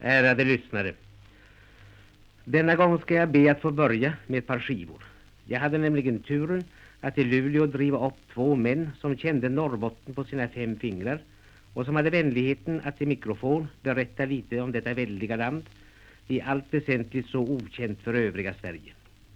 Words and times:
Ärade 0.00 0.44
lyssnare. 0.44 0.92
Denna 2.44 2.76
gång 2.76 2.98
ska 2.98 3.14
jag 3.14 3.28
be 3.28 3.50
att 3.50 3.60
få 3.60 3.70
börja 3.70 4.12
med 4.26 4.38
ett 4.38 4.46
par 4.46 4.58
skivor. 4.58 5.04
Jag 5.44 5.60
hade 5.60 5.78
nämligen 5.78 6.22
turen 6.22 6.64
att 7.00 7.18
i 7.18 7.24
Luleå 7.24 7.66
driva 7.66 8.06
upp 8.06 8.14
två 8.34 8.54
män 8.54 8.90
som 9.00 9.16
kände 9.16 9.48
Norrbotten 9.48 10.14
på 10.14 10.24
sina 10.24 10.48
fem 10.48 10.78
fingrar 10.78 11.20
och 11.74 11.84
som 11.84 11.96
hade 11.96 12.10
vänligheten 12.10 12.80
att 12.84 13.02
i 13.02 13.06
mikrofon 13.06 13.68
berätta 13.82 14.24
lite 14.24 14.60
om 14.60 14.72
detta 14.72 14.94
väldiga 14.94 15.36
land, 15.36 15.64
i 16.28 16.40
allt 16.40 16.64
väsentligt 16.70 17.26
så 17.26 17.40
okänt 17.40 18.00
för 18.00 18.14
övriga 18.14 18.54
Sverige. 18.54 18.92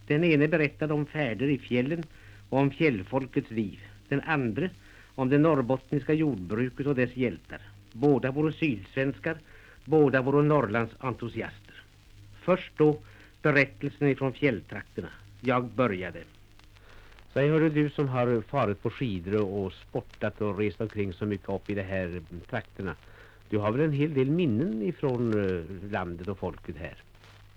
Den 0.06 0.24
ene 0.24 0.48
berättade 0.48 0.94
om 0.94 1.06
färder 1.06 1.48
i 1.48 1.58
fjällen 1.58 2.02
och 2.48 2.58
om 2.58 2.70
fjällfolkets 2.70 3.50
liv. 3.50 3.78
Den 4.08 4.20
andra 4.20 4.68
om 5.14 5.28
det 5.28 5.38
norrbottniska 5.38 6.12
jordbruket 6.12 6.86
och 6.86 6.94
dess 6.94 7.16
hjältar. 7.16 7.60
Båda 7.92 8.30
vore 8.30 8.52
sydsvenskar, 8.52 9.36
båda 9.84 10.22
vore 10.22 10.42
Norrlands 10.42 10.94
entusiaster. 10.98 11.82
Först 12.40 12.72
då 12.76 12.98
berättelsen 13.42 14.08
ifrån 14.08 14.32
fjälltrakterna. 14.32 15.08
Jag 15.40 15.64
började. 15.64 16.22
Säg 17.32 17.48
hörru 17.48 17.70
du 17.70 17.90
som 17.90 18.08
har 18.08 18.40
farit 18.40 18.82
på 18.82 18.90
skidor 18.90 19.42
och 19.42 19.72
sportat 19.72 20.40
och 20.40 20.58
rest 20.58 20.80
omkring 20.80 21.12
så 21.12 21.26
mycket 21.26 21.48
upp 21.48 21.70
i 21.70 21.74
de 21.74 21.82
här 21.82 22.22
trakterna. 22.50 22.94
Du 23.48 23.58
har 23.58 23.72
väl 23.72 23.80
en 23.80 23.92
hel 23.92 24.14
del 24.14 24.30
minnen 24.30 24.82
ifrån 24.82 25.34
uh, 25.34 25.64
landet 25.90 26.28
och 26.28 26.38
folket 26.38 26.76
här? 26.76 26.94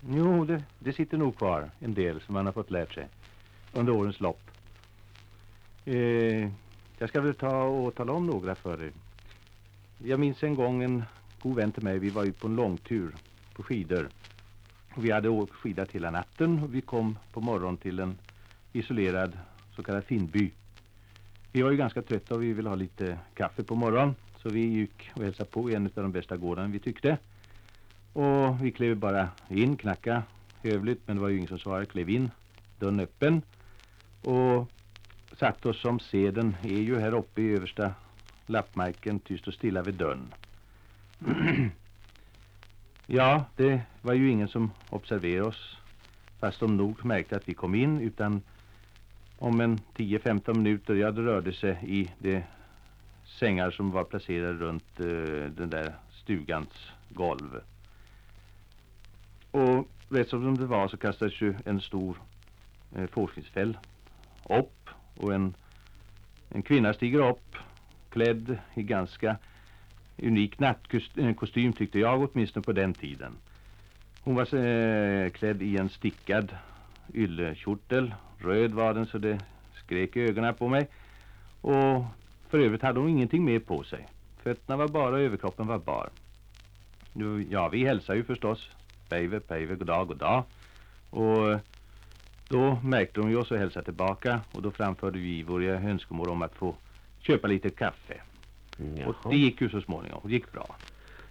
Jo, 0.08 0.44
det, 0.44 0.62
det 0.78 0.92
sitter 0.92 1.18
nog 1.18 1.36
kvar 1.36 1.70
en 1.80 1.94
del 1.94 2.20
som 2.20 2.34
man 2.34 2.46
har 2.46 2.52
fått 2.52 2.70
lärt 2.70 2.94
sig 2.94 3.06
under 3.72 3.92
årens 3.92 4.20
lopp. 4.20 4.50
Eh, 5.84 6.50
jag 6.98 7.08
ska 7.08 7.20
väl 7.20 7.34
ta 7.34 7.62
och 7.62 7.94
tala 7.94 8.12
om 8.12 8.26
några 8.26 8.54
för 8.54 8.82
er. 8.82 8.92
Jag 9.98 10.20
minns 10.20 10.42
en 10.42 10.54
gång 10.54 10.82
en 10.82 11.02
god 11.44 11.56
vän 11.56 11.72
till 11.72 11.82
mig, 11.82 11.98
vi 11.98 12.10
var 12.10 12.24
ute 12.24 12.40
på 12.40 12.46
en 12.46 12.56
långtur 12.56 13.14
på 13.54 13.62
skidor. 13.62 14.08
Vi 14.96 15.10
hade 15.10 15.28
åkt 15.28 15.52
skidat 15.52 15.90
hela 15.90 16.10
natten 16.10 16.62
och 16.62 16.74
vi 16.74 16.80
kom 16.80 17.18
på 17.32 17.40
morgonen 17.40 17.76
till 17.76 17.98
en 17.98 18.18
isolerad 18.72 19.38
så 19.76 19.82
kallad 19.82 20.04
Finnby. 20.04 20.50
Vi 21.52 21.62
var 21.62 21.70
ju 21.70 21.76
ganska 21.76 22.02
trötta 22.02 22.34
och 22.34 22.42
vi 22.42 22.52
ville 22.52 22.68
ha 22.68 22.76
lite 22.76 23.18
kaffe 23.34 23.62
på 23.62 23.74
morgonen. 23.74 24.14
så 24.42 24.48
vi 24.48 24.60
gick 24.60 25.10
och 25.14 25.22
hälsade 25.22 25.50
på 25.50 25.70
i 25.70 25.74
en 25.74 25.86
av 25.86 25.92
de 25.94 26.12
bästa 26.12 26.36
gårdarna 26.36 26.68
vi 26.68 26.78
tyckte. 26.78 27.18
Och 28.12 28.64
vi 28.64 28.72
klev 28.72 28.96
bara 28.96 29.28
in, 29.48 29.76
knacka 29.76 30.22
hövligt 30.62 31.00
men 31.06 31.16
det 31.16 31.22
var 31.22 31.28
ju 31.28 31.36
ingen 31.36 31.48
som 31.48 31.58
svarade, 31.58 31.86
klev 31.86 32.10
in, 32.10 32.30
dörren 32.78 33.00
öppen 33.00 33.42
och 34.22 34.70
satt 35.38 35.66
oss 35.66 35.80
som 35.80 36.00
seden 36.00 36.56
är 36.62 36.80
ju 36.80 36.98
här 36.98 37.14
uppe 37.14 37.42
i 37.42 37.54
översta 37.54 37.94
lappmarken 38.46 39.18
tyst 39.18 39.48
och 39.48 39.54
stilla 39.54 39.82
vid 39.82 39.94
dörren. 39.94 40.32
ja, 43.06 43.44
det 43.56 43.80
var 44.02 44.14
ju 44.14 44.30
ingen 44.30 44.48
som 44.48 44.70
observerade 44.90 45.48
oss 45.48 45.78
fast 46.40 46.60
de 46.60 46.76
nog 46.76 47.04
märkte 47.04 47.36
att 47.36 47.48
vi 47.48 47.54
kom 47.54 47.74
in 47.74 48.00
utan 48.00 48.42
om 49.38 49.60
en 49.60 49.78
10-15 49.96 50.54
minuter, 50.54 50.94
jag 50.94 51.14
det 51.14 51.22
rörde 51.22 51.52
sig 51.52 51.78
i 51.82 52.10
de 52.18 52.42
sängar 53.24 53.70
som 53.70 53.90
var 53.90 54.04
placerade 54.04 54.52
runt 54.52 55.00
uh, 55.00 55.46
den 55.50 55.70
där 55.70 55.94
stugans 56.12 56.90
golv. 57.08 57.60
Och 59.50 59.88
rätt 60.08 60.28
som 60.28 60.58
det 60.58 60.66
var 60.66 60.88
så 60.88 60.96
kastades 60.96 61.40
ju 61.40 61.54
en 61.64 61.80
stor 61.80 62.16
eh, 62.94 63.02
uh, 63.02 63.06
fårskinnsfäll 63.06 63.78
upp 64.50 64.88
och 65.16 65.34
en, 65.34 65.54
en 66.48 66.62
kvinna 66.62 66.94
stiger 66.94 67.28
upp 67.30 67.56
klädd 68.10 68.58
i 68.74 68.82
ganska 68.82 69.36
unik 70.18 70.58
nattkostym 70.58 71.68
eh, 71.68 71.74
tyckte 71.74 71.98
jag 71.98 72.22
åtminstone 72.22 72.64
på 72.64 72.72
den 72.72 72.94
tiden. 72.94 73.32
Hon 74.20 74.34
var 74.34 74.54
eh, 74.54 75.30
klädd 75.30 75.62
i 75.62 75.76
en 75.76 75.88
stickad 75.88 76.56
yllekjortel. 77.14 78.14
Röd 78.38 78.72
var 78.72 78.94
den 78.94 79.06
så 79.06 79.18
det 79.18 79.38
skrek 79.74 80.16
i 80.16 80.20
ögonen 80.20 80.54
på 80.54 80.68
mig. 80.68 80.88
Och 81.60 82.04
för 82.48 82.58
övrigt 82.58 82.82
hade 82.82 83.00
hon 83.00 83.08
ingenting 83.08 83.44
mer 83.44 83.58
på 83.58 83.82
sig. 83.82 84.08
Fötterna 84.42 84.76
var 84.76 84.88
bara 84.88 85.14
och 85.14 85.20
överkroppen 85.20 85.66
var 85.66 85.78
bar. 85.78 86.10
Nu, 87.12 87.46
ja, 87.50 87.68
vi 87.68 87.86
hälsade 87.86 88.18
ju 88.18 88.24
förstås. 88.24 88.70
Pejve, 89.08 89.40
pejve, 89.40 89.74
god 89.74 89.86
dag, 89.86 90.08
god 90.08 90.16
dag. 90.16 90.42
Och 91.10 91.52
eh, 91.52 91.58
då 92.48 92.78
märkte 92.82 93.20
hon 93.20 93.30
ju 93.30 93.36
oss 93.36 93.50
och 93.50 93.58
hälsade 93.58 93.84
tillbaka 93.84 94.40
och 94.52 94.62
då 94.62 94.70
framförde 94.70 95.18
vi 95.18 95.42
våra 95.42 95.64
önskemål 95.64 96.28
om 96.28 96.42
att 96.42 96.54
få 96.54 96.74
köpa 97.18 97.48
lite 97.48 97.70
kaffe. 97.70 98.20
Jaha. 98.76 99.08
Och 99.08 99.30
det 99.30 99.36
gick 99.36 99.60
ju 99.60 99.68
så 99.68 99.80
småningom, 99.80 100.20
det 100.24 100.32
gick 100.32 100.52
bra. 100.52 100.76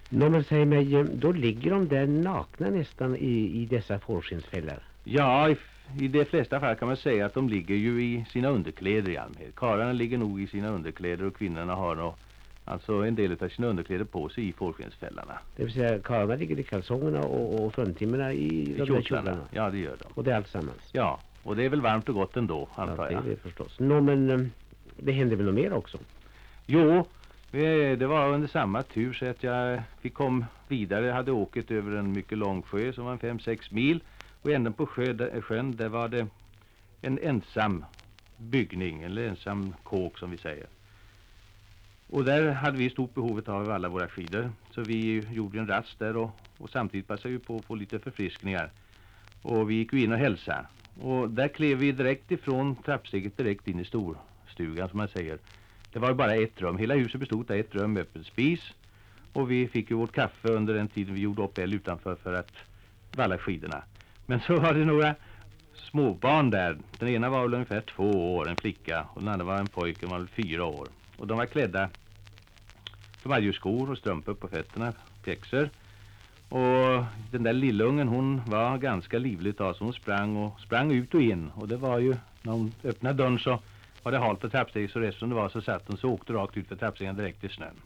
Nå 0.10 0.30
men 0.30 0.44
säg 0.44 0.66
mig, 0.66 0.96
eh, 0.96 1.04
då 1.04 1.32
ligger 1.32 1.72
de 1.72 1.88
där 1.88 2.08
nakna 2.08 2.70
nästan 2.70 3.16
i, 3.16 3.62
i 3.62 3.66
dessa 3.66 4.00
fårskinnsfällar? 4.00 4.84
Ja, 5.04 5.50
i, 5.50 5.58
i 6.00 6.08
de 6.08 6.26
flesta 6.26 6.60
fall 6.60 6.76
kan 6.76 6.88
man 6.88 6.98
säga 6.98 7.26
att 7.26 7.34
de 7.34 7.50
ligger 7.50 7.76
ju 7.76 8.04
i 8.04 8.26
sina 8.30 8.48
underkläder 8.48 9.12
i 9.12 9.18
allmänhet. 9.18 9.56
Karlarna 9.56 9.94
ligger 9.94 10.18
nog 10.18 10.42
i 10.42 10.48
sina 10.48 10.70
underkläder 10.70 11.26
och 11.26 11.36
kvinnorna 11.36 11.76
har 11.76 11.96
nog 11.96 12.14
alltså 12.66 12.94
en 12.94 13.16
del 13.16 13.38
av 13.42 13.50
sina 13.50 13.68
underkläder 13.68 14.06
på 14.06 14.30
sig 14.30 14.50
i 14.50 14.54
fårskinnsfällarna. 14.54 15.40
Det 15.56 15.64
vill 15.64 15.74
säga 15.74 16.00
karlarna 16.00 16.36
ligger 16.36 16.60
i 16.60 16.64
kalsongerna 16.64 17.24
och, 17.24 17.66
och 17.66 17.74
fruntimmerna 17.74 18.34
i, 18.34 18.72
I 18.72 18.74
de 18.78 18.86
där 18.86 19.02
kjolarna? 19.02 19.38
Ja, 19.52 19.70
det 19.70 19.78
gör 19.78 19.98
de. 20.00 20.06
Och 20.14 20.24
det 20.24 20.32
är 20.32 20.36
alltsammans? 20.36 20.90
Ja, 20.92 21.20
och 21.44 21.56
det 21.56 21.66
är 21.66 21.70
väl 21.70 21.82
varmt 21.82 22.10
och 22.10 22.16
gott 22.16 22.38
ändå, 22.38 22.70
antar 22.76 23.06
ja, 23.06 23.12
jag. 23.12 23.24
det 23.24 23.28
är 23.28 23.30
det 23.30 23.42
förstås. 23.42 23.80
Nå, 23.80 24.02
men 24.02 24.30
eh, 24.30 24.48
det 24.98 25.12
händer 25.12 25.36
väl 25.36 25.46
något 25.46 25.56
mer 25.56 25.74
också? 25.74 25.98
Jo, 26.66 27.06
det 27.54 28.08
var 28.08 28.34
under 28.34 28.48
samma 28.48 28.84
tur 28.84 29.14
så 29.14 29.26
att 29.26 29.44
jag, 29.44 29.82
vi 30.02 30.10
kom 30.10 30.46
vidare, 30.68 31.12
hade 31.12 31.32
åkt 31.32 31.72
över 31.72 31.96
en 31.96 32.12
mycket 32.12 32.38
lång 32.38 32.62
sjö 32.62 32.94
som 32.94 33.06
var 33.06 33.18
5-6 33.18 33.74
mil. 33.74 34.04
Och 34.42 34.52
änden 34.52 34.74
på 34.74 34.86
sjö, 34.86 35.42
sjön 35.42 35.76
där 35.76 35.90
var 35.90 36.08
det 36.08 36.28
en 37.02 37.20
ensam 37.20 37.86
byggning, 38.38 39.04
eller 39.04 39.28
ensam 39.28 39.76
kåk 39.84 40.20
som 40.20 40.32
vi 40.32 40.38
säger. 40.38 40.68
Och 42.10 42.24
där 42.24 42.52
hade 42.52 42.78
vi 42.78 42.90
stort 42.90 43.14
behovet 43.14 43.50
av 43.50 43.72
alla 43.72 43.90
våra 43.90 44.08
skidor. 44.08 44.52
Så 44.72 44.82
vi 44.82 45.26
gjorde 45.32 45.60
en 45.60 45.68
rast 45.68 46.00
där 46.00 46.18
och, 46.18 46.32
och 46.58 46.70
samtidigt 46.70 47.08
passade 47.08 47.34
vi 47.34 47.40
på 47.40 47.56
att 47.56 47.66
få 47.66 47.76
lite 47.76 48.00
förfriskningar. 48.00 48.72
Och 49.42 49.70
vi 49.70 49.76
gick 49.76 49.94
in 49.94 50.12
och 50.12 50.18
hälsade. 50.18 50.66
Och 51.02 51.30
där 51.30 51.48
klev 51.48 51.78
vi 51.78 51.92
direkt 51.92 52.32
ifrån 52.32 52.76
trappsteget 52.76 53.38
direkt 53.38 53.68
in 53.68 53.80
i 53.80 53.86
storstugan 53.86 54.90
som 54.90 54.98
man 54.98 55.08
säger. 55.08 55.38
Det 55.94 56.00
var 56.00 56.14
bara 56.14 56.36
ett 56.36 56.62
rum. 56.62 56.78
Hela 56.78 56.94
huset 56.94 57.20
bestod 57.20 57.52
av 57.52 57.58
ett 57.58 57.76
rum 57.76 57.94
med 57.94 58.02
öppen 58.02 58.24
spis. 58.24 58.74
Och 59.34 59.52
vi 59.52 59.68
fick 59.68 59.90
ju 59.90 59.96
vårt 59.96 60.12
kaffe 60.12 60.48
under 60.48 60.74
den 60.74 60.88
tiden 60.88 61.16
vi 61.16 61.22
gjorde 61.22 61.42
upp 61.42 61.58
el 61.58 61.74
utanför 61.74 62.16
för 62.16 62.34
att 62.34 62.52
valla 63.16 63.38
skidorna. 63.38 63.84
Men 64.26 64.40
så 64.40 64.60
var 64.60 64.74
det 64.74 64.86
några 64.86 65.16
småbarn 65.74 66.50
där. 66.50 66.78
Den 67.00 67.10
ena 67.10 67.30
var 67.30 67.42
väl 67.42 67.54
ungefär 67.54 67.82
två 67.82 68.36
år, 68.36 68.50
en 68.50 68.56
flicka. 68.56 69.06
Och 69.14 69.22
den 69.22 69.30
andra 69.30 69.46
var 69.46 69.58
en 69.58 69.68
pojke, 69.68 70.06
var 70.06 70.18
väl 70.18 70.28
fyra 70.28 70.66
år. 70.66 70.88
Och 71.18 71.28
de 71.28 71.38
var 71.38 71.46
klädda. 71.46 71.90
De 73.24 73.32
hade 73.32 73.46
ju 73.46 73.54
skor 73.54 73.92
och 73.92 73.98
strumpor 73.98 74.34
på 74.34 74.48
fötterna, 74.48 74.94
pjäxor. 75.24 75.70
Och 76.50 77.04
den 77.32 77.44
där 77.44 77.54
lillungen 77.54 78.08
hon 78.08 78.42
var 78.48 78.78
ganska 78.78 79.20
livligt 79.20 79.62
av 79.62 79.74
så 79.74 79.84
hon 79.84 79.94
sprang 79.94 80.38
och 80.38 80.60
sprang 80.60 80.92
ut 80.92 81.14
och 81.14 81.22
in. 81.22 81.52
Och 81.56 81.68
det 81.68 81.78
var 81.78 82.00
ju, 82.00 82.16
när 82.42 82.52
hon 82.52 82.72
öppnade 82.84 83.16
dörren 83.16 83.40
så 83.40 83.60
var 84.04 84.12
det 84.12 84.18
halt 84.18 84.40
på 84.40 84.50
trappsteget 84.50 84.92
så 84.92 85.00
resten 85.00 85.30
det 85.30 85.36
var 85.36 85.50
så 85.50 85.62
satt 85.62 85.88
hon 85.88 85.98
så 85.98 86.10
åkte 86.10 86.34
rakt 86.34 86.58
ut 86.58 86.68
för 86.68 86.76
trappstegen 86.76 87.16
direkt 87.16 87.44
i 87.44 87.50
snön. 87.50 87.82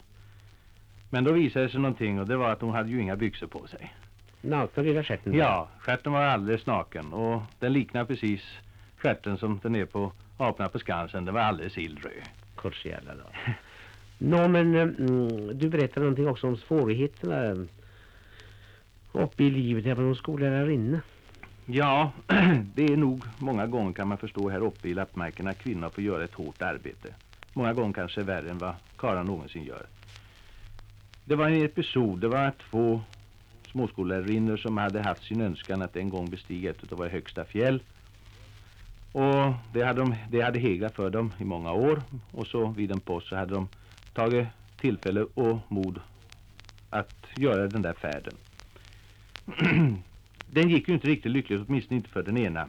Men 1.10 1.24
då 1.24 1.32
visade 1.32 1.64
det 1.64 1.70
sig 1.70 1.80
någonting 1.80 2.20
och 2.20 2.26
det 2.26 2.36
var 2.36 2.50
att 2.50 2.60
hon 2.60 2.74
hade 2.74 2.90
ju 2.90 3.00
inga 3.00 3.16
byxor 3.16 3.46
på 3.46 3.66
sig. 3.66 3.94
Nakna 4.40 4.82
lilla 4.82 5.04
stjärten? 5.04 5.34
Ja, 5.34 5.68
stjärten 5.78 6.12
var 6.12 6.22
alldeles 6.22 6.66
naken 6.66 7.12
och 7.12 7.42
den 7.58 7.72
liknar 7.72 8.04
precis 8.04 8.42
stjärten 8.96 9.38
som 9.38 9.60
den 9.62 9.76
är 9.76 9.84
på 9.84 10.12
aporna 10.36 10.68
på 10.68 10.78
Skansen. 10.78 11.24
Den 11.24 11.34
var 11.34 11.40
alldeles 11.40 11.78
illröd. 11.78 12.12
Korsjävlar 12.54 13.16
då. 13.16 13.52
Nå 14.18 14.48
men 14.48 14.74
mm, 14.74 15.58
du 15.58 15.68
berättade 15.68 16.00
någonting 16.00 16.28
också 16.28 16.46
om 16.46 16.56
svårigheterna 16.56 17.66
uppe 19.12 19.44
i 19.44 19.50
livet 19.50 19.86
även 19.86 19.96
som 19.96 20.14
skollärarinna. 20.14 21.00
Ja, 21.70 22.12
det 22.74 22.86
är 22.86 22.96
nog 22.96 23.24
många 23.38 23.66
gånger 23.66 23.92
kan 23.92 24.08
man 24.08 24.18
förstå 24.18 24.48
här 24.48 24.60
uppe 24.60 24.88
i 24.88 24.94
lappmarkerna 24.94 25.54
kvinnor 25.54 25.90
får 25.90 26.04
göra 26.04 26.24
ett 26.24 26.34
hårt 26.34 26.62
arbete. 26.62 27.14
Många 27.52 27.72
gånger 27.72 27.92
kanske 27.92 28.22
värre 28.22 28.50
än 28.50 28.58
vad 28.58 28.74
karlar 28.96 29.24
någonsin 29.24 29.64
gör. 29.64 29.86
Det 31.24 31.36
var 31.36 31.48
en 31.48 31.64
episod, 31.64 32.20
det 32.20 32.28
var 32.28 32.52
två 32.70 33.00
småskollärarinnor 33.72 34.56
som 34.56 34.78
hade 34.78 35.02
haft 35.02 35.24
sin 35.24 35.40
önskan 35.40 35.82
att 35.82 35.96
en 35.96 36.08
gång 36.08 36.30
bestiga 36.30 36.70
ett 36.70 36.92
av 36.92 36.98
våra 36.98 37.08
högsta 37.08 37.44
fjäll. 37.44 37.82
Och 39.12 39.54
det 39.72 39.82
hade, 39.82 40.00
de, 40.00 40.14
det 40.30 40.40
hade 40.40 40.58
heglat 40.58 40.94
för 40.94 41.10
dem 41.10 41.32
i 41.38 41.44
många 41.44 41.72
år 41.72 42.02
och 42.32 42.46
så 42.46 42.66
vid 42.66 42.92
en 42.92 43.00
post 43.00 43.28
så 43.28 43.36
hade 43.36 43.54
de 43.54 43.68
tagit 44.14 44.46
tillfälle 44.80 45.26
och 45.34 45.58
mod 45.68 46.00
att 46.90 47.26
göra 47.36 47.66
den 47.66 47.82
där 47.82 47.94
färden. 47.94 48.34
den 50.50 50.68
gick 50.68 50.88
ju 50.88 50.94
inte 50.94 51.08
riktigt 51.08 51.32
lyckligt, 51.32 51.62
åtminstone 51.68 51.96
inte 51.96 52.08
för 52.10 52.22
den 52.22 52.38
ena. 52.38 52.68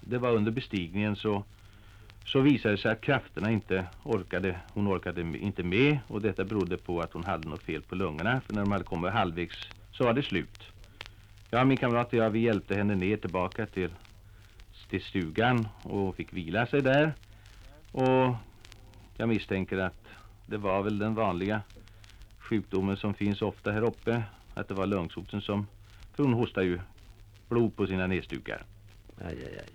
Det 0.00 0.18
var 0.18 0.30
under 0.30 0.52
bestigningen 0.52 1.16
så, 1.16 1.44
så 2.24 2.40
visade 2.40 2.74
det 2.74 2.80
sig 2.80 2.92
att 2.92 3.00
krafterna 3.00 3.50
inte 3.50 3.86
orkade, 4.02 4.60
hon 4.72 4.88
orkade 4.88 5.20
inte 5.20 5.62
med 5.62 5.98
och 6.08 6.22
detta 6.22 6.44
berodde 6.44 6.76
på 6.76 7.00
att 7.00 7.12
hon 7.12 7.24
hade 7.24 7.48
något 7.48 7.62
fel 7.62 7.82
på 7.82 7.94
lungorna. 7.94 8.40
För 8.40 8.54
när 8.54 8.62
de 8.62 8.72
hade 8.72 8.84
kommit 8.84 9.12
halvvägs 9.12 9.68
så 9.92 10.04
var 10.04 10.12
det 10.12 10.22
slut. 10.22 10.72
Ja, 11.50 11.64
min 11.64 11.76
kamrat 11.76 12.12
och 12.12 12.18
jag, 12.18 12.30
vi 12.30 12.38
hjälpte 12.38 12.74
henne 12.74 12.94
ner 12.94 13.16
tillbaka 13.16 13.66
till, 13.66 13.90
till 14.90 15.02
stugan 15.02 15.68
och 15.82 16.16
fick 16.16 16.32
vila 16.32 16.66
sig 16.66 16.82
där. 16.82 17.12
Och 17.92 18.34
jag 19.16 19.28
misstänker 19.28 19.78
att 19.78 20.06
det 20.46 20.56
var 20.56 20.82
väl 20.82 20.98
den 20.98 21.14
vanliga 21.14 21.62
sjukdomen 22.38 22.96
som 22.96 23.14
finns 23.14 23.42
ofta 23.42 23.72
här 23.72 23.82
uppe. 23.82 24.22
Att 24.54 24.68
det 24.68 24.74
var 24.74 24.86
lungsoten 24.86 25.40
som, 25.40 25.66
för 26.16 26.22
hon 26.22 26.32
hostar 26.32 26.62
ju 26.62 26.78
blod 27.48 27.76
på 27.76 27.86
sina 27.86 28.06
nedstukar. 28.06 28.62
Aj, 29.18 29.36
aj, 29.44 29.58
aj. 29.58 29.68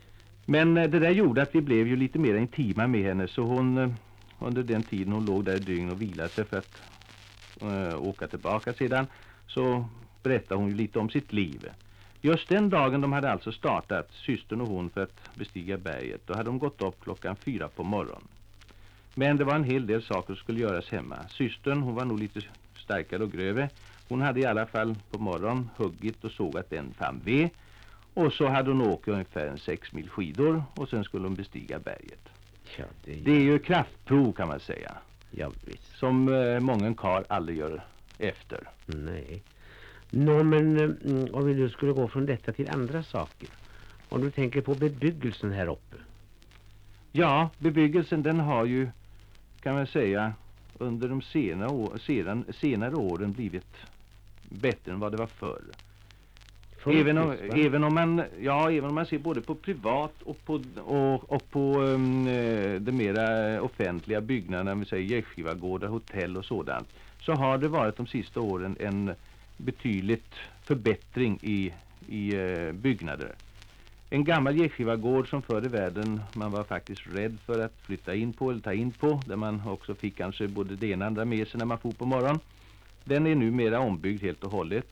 Men 0.46 0.78
eh, 0.78 0.90
det 0.90 1.00
där 1.00 1.12
gjorde 1.12 1.42
att 1.42 1.56
vi 1.56 1.62
blev 1.62 1.88
ju 1.88 1.96
lite 1.96 2.20
mer 2.20 2.36
intima 2.36 2.88
med 2.88 3.04
henne 3.04 3.28
så 3.28 3.42
hon 3.42 3.78
eh, 3.78 3.90
under 4.40 4.64
den 4.64 4.84
tiden 4.84 5.14
hon 5.14 5.26
låg 5.26 5.46
där 5.46 5.56
i 5.56 5.60
dygn 5.60 5.92
och 5.92 6.02
vilade 6.02 6.30
sig 6.30 6.46
för 6.46 6.58
att 6.58 6.82
äh, 7.62 8.02
åka 8.02 8.28
tillbaka 8.28 8.74
sedan 8.74 9.08
så 9.48 9.86
berättade 10.24 10.62
hon 10.62 10.70
ju 10.70 10.76
lite 10.76 11.00
om 11.00 11.10
sitt 11.10 11.34
liv. 11.34 11.70
Just 12.22 12.50
den 12.50 12.70
dagen 12.70 13.02
de 13.02 13.14
hade 13.14 13.32
alltså 13.32 13.52
startat, 13.52 14.10
systern 14.14 14.62
och 14.62 14.68
hon, 14.68 14.90
för 14.90 15.04
att 15.04 15.36
bestiga 15.36 15.78
berget, 15.78 16.22
då 16.28 16.34
hade 16.34 16.50
de 16.50 16.60
gått 16.60 16.82
upp 16.82 17.04
klockan 17.04 17.36
fyra 17.36 17.68
på 17.68 17.84
morgonen. 17.84 18.28
Men 19.16 19.38
det 19.38 19.44
var 19.44 19.56
en 19.56 19.64
hel 19.64 19.88
del 19.88 20.04
saker 20.04 20.34
som 20.34 20.44
skulle 20.44 20.60
göras 20.60 20.90
hemma. 20.90 21.16
Systern, 21.30 21.82
hon 21.82 21.96
var 21.96 22.06
nog 22.06 22.20
lite 22.20 22.42
starkare 22.76 23.24
och 23.24 23.32
grövre. 23.32 23.70
Hon 24.12 24.22
hade 24.22 24.40
i 24.40 24.46
alla 24.46 24.66
fall 24.66 24.96
på 25.12 25.20
morgonen 25.20 25.70
huggit 25.78 26.24
och 26.24 26.32
sågat 26.32 26.74
en 26.74 26.94
fam 26.94 27.20
ved. 27.26 27.50
Och 28.14 28.34
så 28.34 28.48
hade 28.48 28.72
hon 28.72 28.82
åkt 28.82 29.08
ungefär 29.08 29.48
en 29.48 29.58
sex 29.58 29.94
mil 29.94 30.10
skidor 30.10 30.64
och 30.76 30.90
sen 30.90 31.04
skulle 31.04 31.24
hon 31.24 31.36
bestiga 31.36 31.80
berget. 31.80 32.30
Ja, 32.78 32.86
det, 33.04 33.14
Det 33.14 33.32
är 33.32 33.40
ju 33.40 33.60
kraftprov 33.60 34.34
kan 34.34 34.48
man 34.48 34.60
säga. 34.60 34.98
Ja, 35.32 35.52
visst. 35.66 35.98
Som 35.98 36.34
eh, 36.34 36.60
många 36.60 36.94
kar 36.94 37.26
aldrig 37.28 37.58
gör 37.58 37.84
efter. 38.18 38.70
Nej. 38.86 39.44
Nå, 40.10 40.44
men 40.44 40.78
mm, 40.78 41.34
om 41.34 41.46
vi 41.46 41.54
nu 41.54 41.70
skulle 41.70 41.92
gå 41.92 42.08
från 42.08 42.26
detta 42.26 42.52
till 42.52 42.70
andra 42.70 43.04
saker. 43.04 43.50
Om 44.10 44.22
du 44.22 44.32
tänker 44.32 44.62
på 44.62 44.76
bebyggelsen 44.76 45.52
här 45.52 45.68
uppe. 45.68 45.98
Ja, 47.12 47.50
bebyggelsen 47.58 48.24
den 48.24 48.40
har 48.40 48.66
ju, 48.66 48.90
kan 49.62 49.76
man 49.76 49.88
säga, 49.88 50.34
under 50.78 51.08
de 51.10 51.22
sena 51.22 51.70
år, 51.70 51.98
sedan, 51.98 52.46
senare 52.50 52.96
åren 52.96 53.32
blivit 53.32 53.76
bättre 54.52 54.92
än 54.92 55.00
vad 55.00 55.12
det 55.12 55.18
var 55.18 55.28
förr. 55.28 55.62
Även 56.86 57.18
om, 57.18 57.36
även 57.56 57.84
om 57.84 57.94
man, 57.94 58.24
ja, 58.42 58.72
även 58.72 58.90
om 58.90 58.96
man 58.96 59.06
ser 59.06 59.20
både 59.20 59.42
på 59.42 59.56
privat 59.56 60.22
och 60.24 60.46
på, 60.46 60.62
och, 60.86 61.32
och 61.32 61.52
på 61.52 61.80
um, 61.80 62.26
de 62.86 62.92
mera 62.92 63.62
offentliga 63.62 64.22
byggnaderna, 64.22 64.76
vi 64.76 64.86
säger 64.86 65.16
gästgivargårdar, 65.16 65.88
hotell 65.88 66.38
och 66.38 66.46
sådant, 66.46 66.88
så 67.22 67.34
har 67.34 67.58
det 67.58 67.68
varit 67.68 67.98
de 67.98 68.08
sista 68.08 68.40
åren 68.40 68.76
en 68.80 69.12
betydligt 69.58 70.34
förbättring 70.64 71.40
i, 71.42 71.74
i 72.08 72.36
eh, 72.36 72.72
byggnader. 72.72 73.36
En 74.10 74.24
gammal 74.24 74.58
gästgivargård 74.58 75.30
som 75.30 75.42
förr 75.42 75.66
i 75.66 75.68
världen 75.68 76.22
man 76.34 76.52
var 76.52 76.64
faktiskt 76.64 77.02
rädd 77.14 77.38
för 77.46 77.66
att 77.66 77.74
flytta 77.82 78.16
in 78.16 78.34
på 78.34 78.52
eller 78.52 78.62
ta 78.62 78.74
in 78.74 78.92
på, 78.92 79.22
där 79.26 79.36
man 79.36 79.62
också 79.68 79.96
fick 79.96 80.18
kanske 80.18 80.48
både 80.48 80.76
det 80.76 80.88
ena 80.88 81.06
och 81.06 81.08
andra 81.08 81.26
med 81.26 81.48
sig 81.48 81.58
när 81.58 81.66
man 81.66 81.78
for 81.78 81.92
på 81.92 82.06
morgonen. 82.06 82.40
Den 83.04 83.28
är 83.28 83.36
numera 83.36 83.80
ombyggd 83.80 84.22
helt 84.24 84.44
och 84.44 84.52
hållet. 84.52 84.88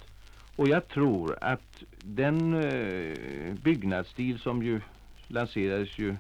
Och 0.56 0.68
jag 0.68 0.88
tror 0.88 1.38
att 1.42 1.84
den 2.04 2.54
eh, 2.54 3.54
byggnadsstil 3.64 4.40
som 4.40 4.64
ju 4.64 4.82
lanserades 5.28 6.00
ju 6.00 6.16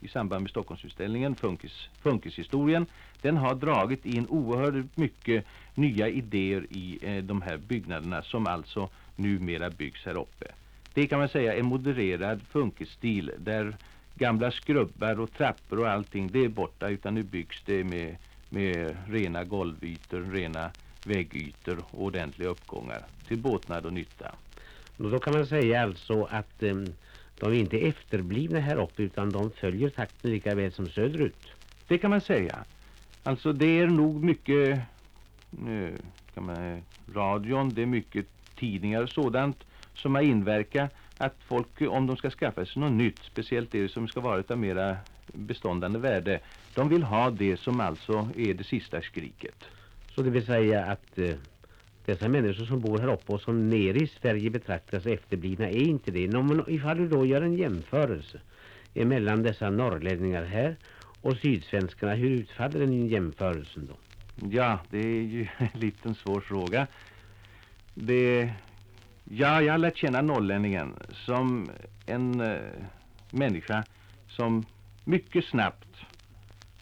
i 0.00 0.08
samband 0.08 0.42
med 0.42 0.50
Stockholmsutställningen, 0.50 1.34
funkis, 1.34 1.88
funkishistorien, 2.02 2.86
den 3.22 3.36
har 3.36 3.54
dragit 3.54 4.06
in 4.06 4.26
oerhört 4.28 4.96
mycket 4.96 5.44
nya 5.74 6.08
idéer 6.08 6.66
i 6.70 6.98
eh, 7.02 7.24
de 7.24 7.42
här 7.42 7.56
byggnaderna 7.56 8.22
som 8.22 8.46
alltså 8.46 8.88
numera 9.16 9.70
byggs 9.70 10.04
här 10.06 10.18
uppe. 10.18 10.46
Det 10.94 11.06
kan 11.06 11.18
man 11.18 11.28
säga 11.28 11.54
är 11.54 11.62
modererad 11.62 12.42
funkisstil 12.42 13.32
där 13.38 13.76
gamla 14.14 14.50
skrubbar 14.50 15.20
och 15.20 15.32
trappor 15.32 15.78
och 15.78 15.88
allting 15.88 16.28
det 16.32 16.44
är 16.44 16.48
borta 16.48 16.88
utan 16.88 17.14
nu 17.14 17.22
byggs 17.22 17.62
det 17.64 17.84
med, 17.84 18.16
med 18.48 18.96
rena 19.08 19.44
golvytor, 19.44 20.20
rena 20.32 20.70
väggytor 21.06 21.84
och 21.90 22.02
ordentliga 22.02 22.48
uppgångar 22.48 23.04
till 23.28 23.38
båtnad 23.38 23.86
och 23.86 23.92
nytta. 23.92 24.34
Och 24.96 25.10
då 25.10 25.18
kan 25.18 25.32
man 25.34 25.46
säga 25.46 25.82
alltså 25.82 26.24
att 26.24 26.62
em, 26.62 26.86
de 27.38 27.52
är 27.52 27.58
inte 27.58 27.78
efterblivna 27.78 28.60
här 28.60 28.82
uppe 28.82 29.02
utan 29.02 29.30
de 29.30 29.50
följer 29.50 29.90
takten 29.90 30.30
lika 30.30 30.54
väl 30.54 30.72
som 30.72 30.88
söderut. 30.88 31.46
Det 31.88 31.98
kan 31.98 32.10
man 32.10 32.20
säga. 32.20 32.64
Alltså 33.22 33.52
det 33.52 33.78
är 33.80 33.86
nog 33.86 34.24
mycket 34.24 34.78
eh, 35.66 35.94
kan 36.34 36.44
man, 36.44 36.82
radion, 37.14 37.68
det 37.68 37.82
är 37.82 37.86
mycket 37.86 38.26
tidningar 38.56 39.02
och 39.02 39.10
sådant 39.10 39.64
som 39.94 40.14
har 40.14 40.22
inverkat 40.22 40.94
att 41.18 41.36
folk 41.46 41.80
om 41.80 42.06
de 42.06 42.16
ska 42.16 42.30
skaffa 42.30 42.66
sig 42.66 42.82
något 42.82 42.92
nytt, 42.92 43.18
speciellt 43.22 43.72
det 43.72 43.88
som 43.88 44.08
ska 44.08 44.20
vara 44.20 44.42
av 44.48 44.58
mera 44.58 44.96
beståndande 45.26 45.98
värde, 45.98 46.40
de 46.74 46.88
vill 46.88 47.02
ha 47.02 47.30
det 47.30 47.56
som 47.56 47.80
alltså 47.80 48.28
är 48.36 48.54
det 48.54 48.64
sista 48.64 49.02
skriket. 49.02 49.64
Så 50.20 50.24
det 50.24 50.30
vill 50.30 50.46
säga 50.46 50.84
att 50.84 51.18
eh, 51.18 51.34
dessa 52.04 52.28
människor 52.28 52.64
som 52.64 52.80
bor 52.80 52.98
här 52.98 53.12
uppe 53.12 53.32
och 53.32 53.40
som 53.40 53.70
nere 53.70 53.98
i 53.98 54.06
Sverige 54.06 54.50
betraktas 54.50 55.06
efterblivna 55.06 55.68
är 55.68 55.82
inte 55.82 56.10
det. 56.10 56.36
Om 56.36 56.64
ifall 56.68 56.96
du 56.96 57.08
då 57.08 57.26
gör 57.26 57.42
en 57.42 57.56
jämförelse 57.56 58.40
mellan 58.94 59.42
dessa 59.42 59.70
norrlänningar 59.70 60.44
här 60.44 60.76
och 61.22 61.36
sydsvenskarna, 61.36 62.14
hur 62.14 62.30
utfaller 62.30 62.80
den 62.80 63.08
jämförelsen 63.08 63.86
då? 63.86 63.96
Ja, 64.50 64.78
det 64.90 64.98
är 64.98 65.22
ju 65.22 65.48
en 65.58 65.80
liten 65.80 66.14
svår 66.14 66.40
fråga. 66.40 66.86
Det, 67.94 68.52
ja, 69.24 69.62
jag 69.62 69.72
har 69.72 69.78
lärt 69.78 69.96
känna 69.96 70.22
norrlänningen 70.22 70.94
som 71.12 71.70
en 72.06 72.40
eh, 72.40 72.58
människa 73.30 73.84
som 74.28 74.64
mycket 75.04 75.44
snabbt 75.44 75.96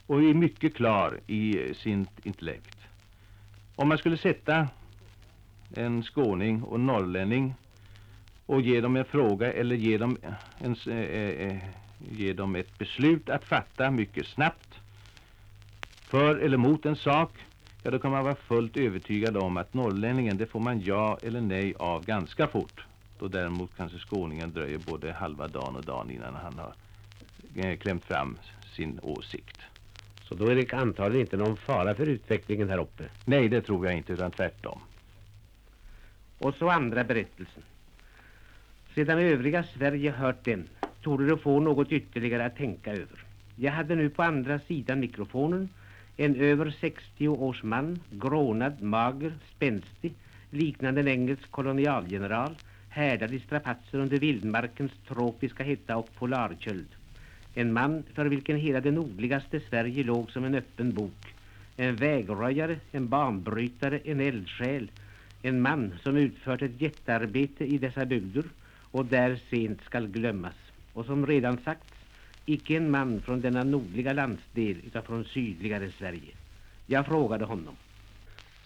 och 0.06 0.22
är 0.22 0.34
mycket 0.34 0.74
klar 0.74 1.20
i 1.26 1.68
eh, 1.68 1.74
sitt 1.74 2.26
intellekt. 2.26 2.77
Om 3.78 3.88
man 3.88 3.98
skulle 3.98 4.16
sätta 4.16 4.68
en 5.74 6.02
skåning 6.02 6.62
och 6.62 6.80
norrlänning 6.80 7.54
och 8.46 8.60
ge 8.60 8.80
dem 8.80 8.96
en 8.96 9.04
fråga 9.04 9.52
eller 9.52 9.76
ge 9.76 9.98
dem, 9.98 10.16
en, 10.58 10.76
eh, 10.86 10.96
eh, 10.96 11.48
eh, 11.48 11.56
ge 12.10 12.32
dem 12.32 12.56
ett 12.56 12.78
beslut 12.78 13.28
att 13.28 13.44
fatta 13.44 13.90
mycket 13.90 14.26
snabbt 14.26 14.74
för 16.00 16.36
eller 16.36 16.56
mot 16.56 16.86
en 16.86 16.96
sak, 16.96 17.32
ja 17.82 17.90
då 17.90 17.98
kan 17.98 18.10
man 18.10 18.24
vara 18.24 18.34
fullt 18.34 18.76
övertygad 18.76 19.36
om 19.36 19.56
att 19.56 19.74
norrlänningen 19.74 20.36
det 20.36 20.46
får 20.46 20.60
man 20.60 20.80
ja 20.80 21.18
eller 21.22 21.40
nej 21.40 21.74
av 21.78 22.04
ganska 22.04 22.46
fort. 22.46 22.84
Då 23.18 23.28
däremot 23.28 23.76
kanske 23.76 23.98
skåningen 23.98 24.52
dröjer 24.52 24.78
både 24.78 25.12
halva 25.12 25.48
dagen 25.48 25.76
och 25.76 25.84
dagen 25.84 26.10
innan 26.10 26.34
han 26.34 26.58
har 26.58 26.74
eh, 27.54 27.76
klämt 27.76 28.04
fram 28.04 28.38
sin 28.76 29.00
åsikt. 29.02 29.58
Så 30.28 30.34
då 30.34 30.46
är 30.46 30.54
det 30.54 30.72
antagligen 30.72 31.26
inte 31.26 31.36
någon 31.36 31.56
fara 31.56 31.94
för 31.94 32.06
utvecklingen 32.06 32.68
här 32.68 32.78
uppe. 32.78 33.04
Nej, 33.24 33.48
det 33.48 33.60
tror 33.60 33.86
jag 33.86 33.96
inte 33.96 34.12
utan 34.12 34.30
tvärtom. 34.30 34.80
Och 36.38 36.54
så 36.54 36.68
andra 36.68 37.04
berättelsen. 37.04 37.62
Sedan 38.94 39.18
övriga 39.18 39.62
Sverige 39.62 40.10
hört 40.10 40.44
den 40.44 40.68
torde 41.02 41.26
det 41.26 41.36
få 41.36 41.60
något 41.60 41.92
ytterligare 41.92 42.44
att 42.44 42.56
tänka 42.56 42.92
över. 42.92 43.24
Jag 43.56 43.72
hade 43.72 43.94
nu 43.94 44.10
på 44.10 44.22
andra 44.22 44.58
sidan 44.58 45.00
mikrofonen 45.00 45.68
en 46.16 46.36
över 46.36 46.70
60 46.80 47.28
års 47.28 47.62
man, 47.62 47.98
grånad, 48.10 48.82
mager, 48.82 49.32
spänstig, 49.56 50.14
liknande 50.50 51.00
en 51.00 51.08
engelsk 51.08 51.50
kolonialgeneral, 51.50 52.56
härdad 52.88 53.34
i 53.34 53.40
strapatser 53.40 53.98
under 53.98 54.18
vildmarkens 54.18 54.92
tropiska 55.08 55.64
hetta 55.64 55.96
och 55.96 56.14
polarköld. 56.14 56.97
En 57.54 57.72
man 57.72 58.02
för 58.14 58.26
vilken 58.26 58.56
hela 58.56 58.80
det 58.80 58.90
nordligaste 58.90 59.60
Sverige 59.60 60.04
låg 60.04 60.30
som 60.30 60.44
en 60.44 60.54
öppen 60.54 60.94
bok. 60.94 61.34
En 61.76 61.96
vägröjare, 61.96 62.76
en 62.92 63.08
banbrytare, 63.08 64.00
en 64.04 64.20
eldsjäl, 64.20 64.90
en 65.42 65.60
man 65.60 65.94
som 66.02 66.16
utfört 66.16 66.62
ett 66.62 66.80
jättearbete 66.80 67.64
i 67.64 67.78
dessa 67.78 68.06
bygder 68.06 68.44
och 68.90 69.06
där 69.06 69.40
sent 69.50 69.82
skall 69.82 70.08
glömmas. 70.08 70.54
Och 70.92 71.06
som 71.06 71.26
redan 71.26 71.58
sagts, 71.64 71.94
icke 72.46 72.76
en 72.76 72.90
man 72.90 73.20
från 73.20 73.40
denna 73.40 73.64
nordliga 73.64 74.12
landsdel 74.12 74.76
utan 74.86 75.02
från 75.02 75.24
sydligare 75.24 75.90
Sverige. 75.98 76.34
Jag 76.86 77.06
frågade 77.06 77.44
honom. 77.44 77.76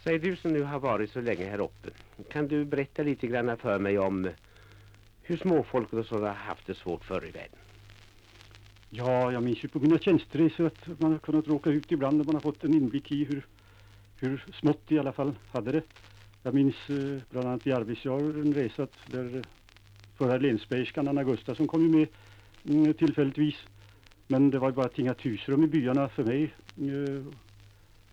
Säg 0.05 0.19
du 0.19 0.37
som 0.37 0.53
nu 0.53 0.63
har 0.63 0.81
varit 0.81 1.11
så 1.11 1.21
länge 1.21 1.45
här 1.51 1.61
uppe, 1.61 1.91
kan 2.31 2.49
du 2.49 2.65
berätta 2.65 3.03
lite 3.03 3.27
grann 3.27 3.57
för 3.57 3.79
mig 3.79 3.99
om 3.99 4.25
eh, 4.25 4.33
hur 5.23 5.37
småfolket 5.37 5.99
och 5.99 6.07
sådana 6.07 6.33
haft 6.33 6.67
det 6.67 6.75
svårt 6.75 7.05
förr 7.05 7.25
i 7.29 7.31
världen? 7.31 7.59
Ja, 8.95 9.33
jag 9.33 9.43
minns 9.43 9.65
ju 9.65 9.69
på 9.69 9.81
mina 9.81 9.99
tjänsteresor 9.99 10.67
att 10.67 11.01
man 11.01 11.13
har 11.13 11.19
kunnat 11.19 11.49
råka 11.49 11.71
ut 11.71 11.93
ibland 11.93 12.17
när 12.17 12.25
man 12.25 12.35
har 12.35 12.41
fått 12.41 12.65
en 12.65 12.75
inblick 12.75 13.13
i 13.13 13.25
hur, 13.25 13.47
hur 14.17 14.45
smått 14.61 14.93
i 14.93 14.99
alla 14.99 15.13
fall 15.13 15.35
hade 15.53 15.73
det. 15.73 15.83
Jag 16.43 16.55
minns 16.55 16.91
eh, 16.91 17.23
bland 17.31 17.49
annat 17.49 17.67
i 17.67 17.73
Arvidsjaur 17.73 18.41
en 18.41 18.55
resa 18.55 18.87
där 19.07 19.37
eh, 19.37 19.43
förra 20.19 20.39
lensbergerskan 20.39 21.09
Anna 21.09 21.25
Gustafsson 21.25 21.67
kom 21.67 21.83
ju 21.83 21.89
med 21.89 22.09
mm, 22.69 22.95
tillfälligtvis. 22.95 23.55
Men 24.27 24.51
det 24.51 24.59
var 24.59 24.69
ju 24.69 24.75
bara 24.75 24.87
ett 24.87 24.99
inga 24.99 25.15
husrum 25.19 25.65
i 25.65 25.67
byarna 25.67 26.09
för 26.09 26.25
mig 26.25 26.43
eh, 26.77 27.25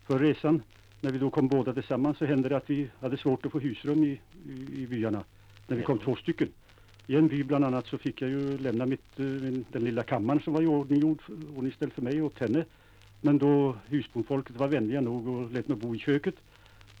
för 0.06 0.18
resan. 0.18 0.62
när 1.00 1.10
vi 1.10 1.18
då 1.18 1.30
kom 1.30 1.48
båda 1.48 1.74
tillsammans 1.74 2.18
så 2.18 2.24
hände 2.24 2.48
det 2.48 2.56
att 2.56 2.70
vi 2.70 2.90
hade 3.00 3.16
svårt 3.16 3.46
att 3.46 3.52
få 3.52 3.58
husrum 3.58 4.04
i, 4.04 4.20
i, 4.46 4.82
i 4.82 4.86
byarna. 4.86 5.24
När 5.66 5.76
vi 5.76 5.82
kom 5.82 5.98
två 5.98 6.16
stycken. 6.16 6.48
I 7.10 7.16
en 7.16 7.28
by 7.28 7.42
bland 7.44 7.64
annat 7.64 7.86
så 7.86 7.98
fick 7.98 8.22
jag 8.22 8.30
ju 8.30 8.58
lämna 8.58 8.86
mitt, 8.86 9.20
eh, 9.20 9.24
den 9.72 9.84
lilla 9.84 10.02
kammaren 10.02 10.40
som 10.40 10.52
var 10.52 10.62
i 10.62 10.66
ordning 10.66 11.00
gjord, 11.00 11.22
ordningsställd 11.56 11.92
för 11.92 12.02
mig 12.02 12.22
åt 12.22 12.38
henne. 12.38 12.64
Men 13.20 13.38
då 13.38 13.76
husbondfolket 13.86 14.56
var 14.56 14.68
vänliga 14.68 15.00
nog 15.00 15.28
och 15.28 15.50
lät 15.50 15.68
mig 15.68 15.76
bo 15.76 15.94
i 15.94 15.98
köket. 15.98 16.34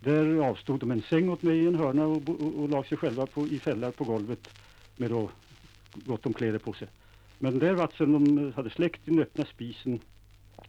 Där 0.00 0.36
avstod 0.36 0.80
de 0.80 0.90
en 0.90 1.02
säng 1.02 1.28
åt 1.28 1.42
mig 1.42 1.58
i 1.58 1.66
en 1.66 1.74
hörna 1.74 2.06
och, 2.06 2.28
och, 2.28 2.62
och 2.62 2.68
lag 2.68 2.86
sig 2.86 2.98
själva 2.98 3.26
på, 3.26 3.46
i 3.46 3.58
fällar 3.58 3.90
på 3.90 4.04
golvet 4.04 4.48
med 4.96 5.10
då 5.10 5.30
gott 5.94 6.26
om 6.26 6.32
kläder 6.32 6.58
på 6.58 6.72
sig. 6.72 6.88
Men 7.38 7.58
där 7.58 7.74
var 7.74 7.90
sen 7.98 8.12
de 8.12 8.52
hade 8.56 8.70
släckt 8.70 9.00
den 9.04 9.18
öppna 9.18 9.44
spisen 9.44 10.00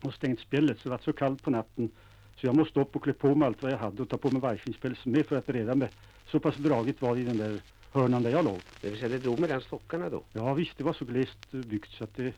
och 0.03 0.13
stängt 0.13 0.39
spjället 0.39 0.79
så 0.79 0.83
det 0.83 0.89
var 0.89 0.97
så 0.97 1.13
kallt 1.13 1.43
på 1.43 1.49
natten 1.49 1.89
så 2.35 2.45
jag 2.47 2.55
måste 2.55 2.79
upp 2.79 2.95
och 2.95 3.03
klä 3.03 3.13
på 3.13 3.35
mig 3.35 3.45
allt 3.45 3.63
vad 3.63 3.71
jag 3.71 3.77
hade 3.77 4.01
och 4.01 4.09
ta 4.09 4.17
på 4.17 4.31
mig 4.31 4.41
vargfinspälsen 4.41 5.11
med 5.11 5.25
för 5.25 5.35
att 5.35 5.49
reda 5.49 5.75
mig. 5.75 5.89
Så 6.31 6.39
pass 6.39 6.55
dragigt 6.55 7.01
var 7.01 7.15
det 7.15 7.21
i 7.21 7.25
den 7.25 7.37
där 7.37 7.61
hörnan 7.91 8.23
där 8.23 8.29
jag 8.31 8.45
låg. 8.45 8.59
Det 8.81 8.89
vill 8.89 8.99
säga 8.99 9.09
det 9.09 9.17
drog 9.17 9.39
mellan 9.39 9.61
stockarna 9.61 10.09
då. 10.09 10.23
Ja 10.33 10.53
visst, 10.53 10.77
det 10.77 10.83
var 10.83 10.93
så 10.93 11.05
glest 11.05 11.51
byggt 11.51 11.91
så 11.91 12.03
att 12.03 12.15
det, 12.15 12.33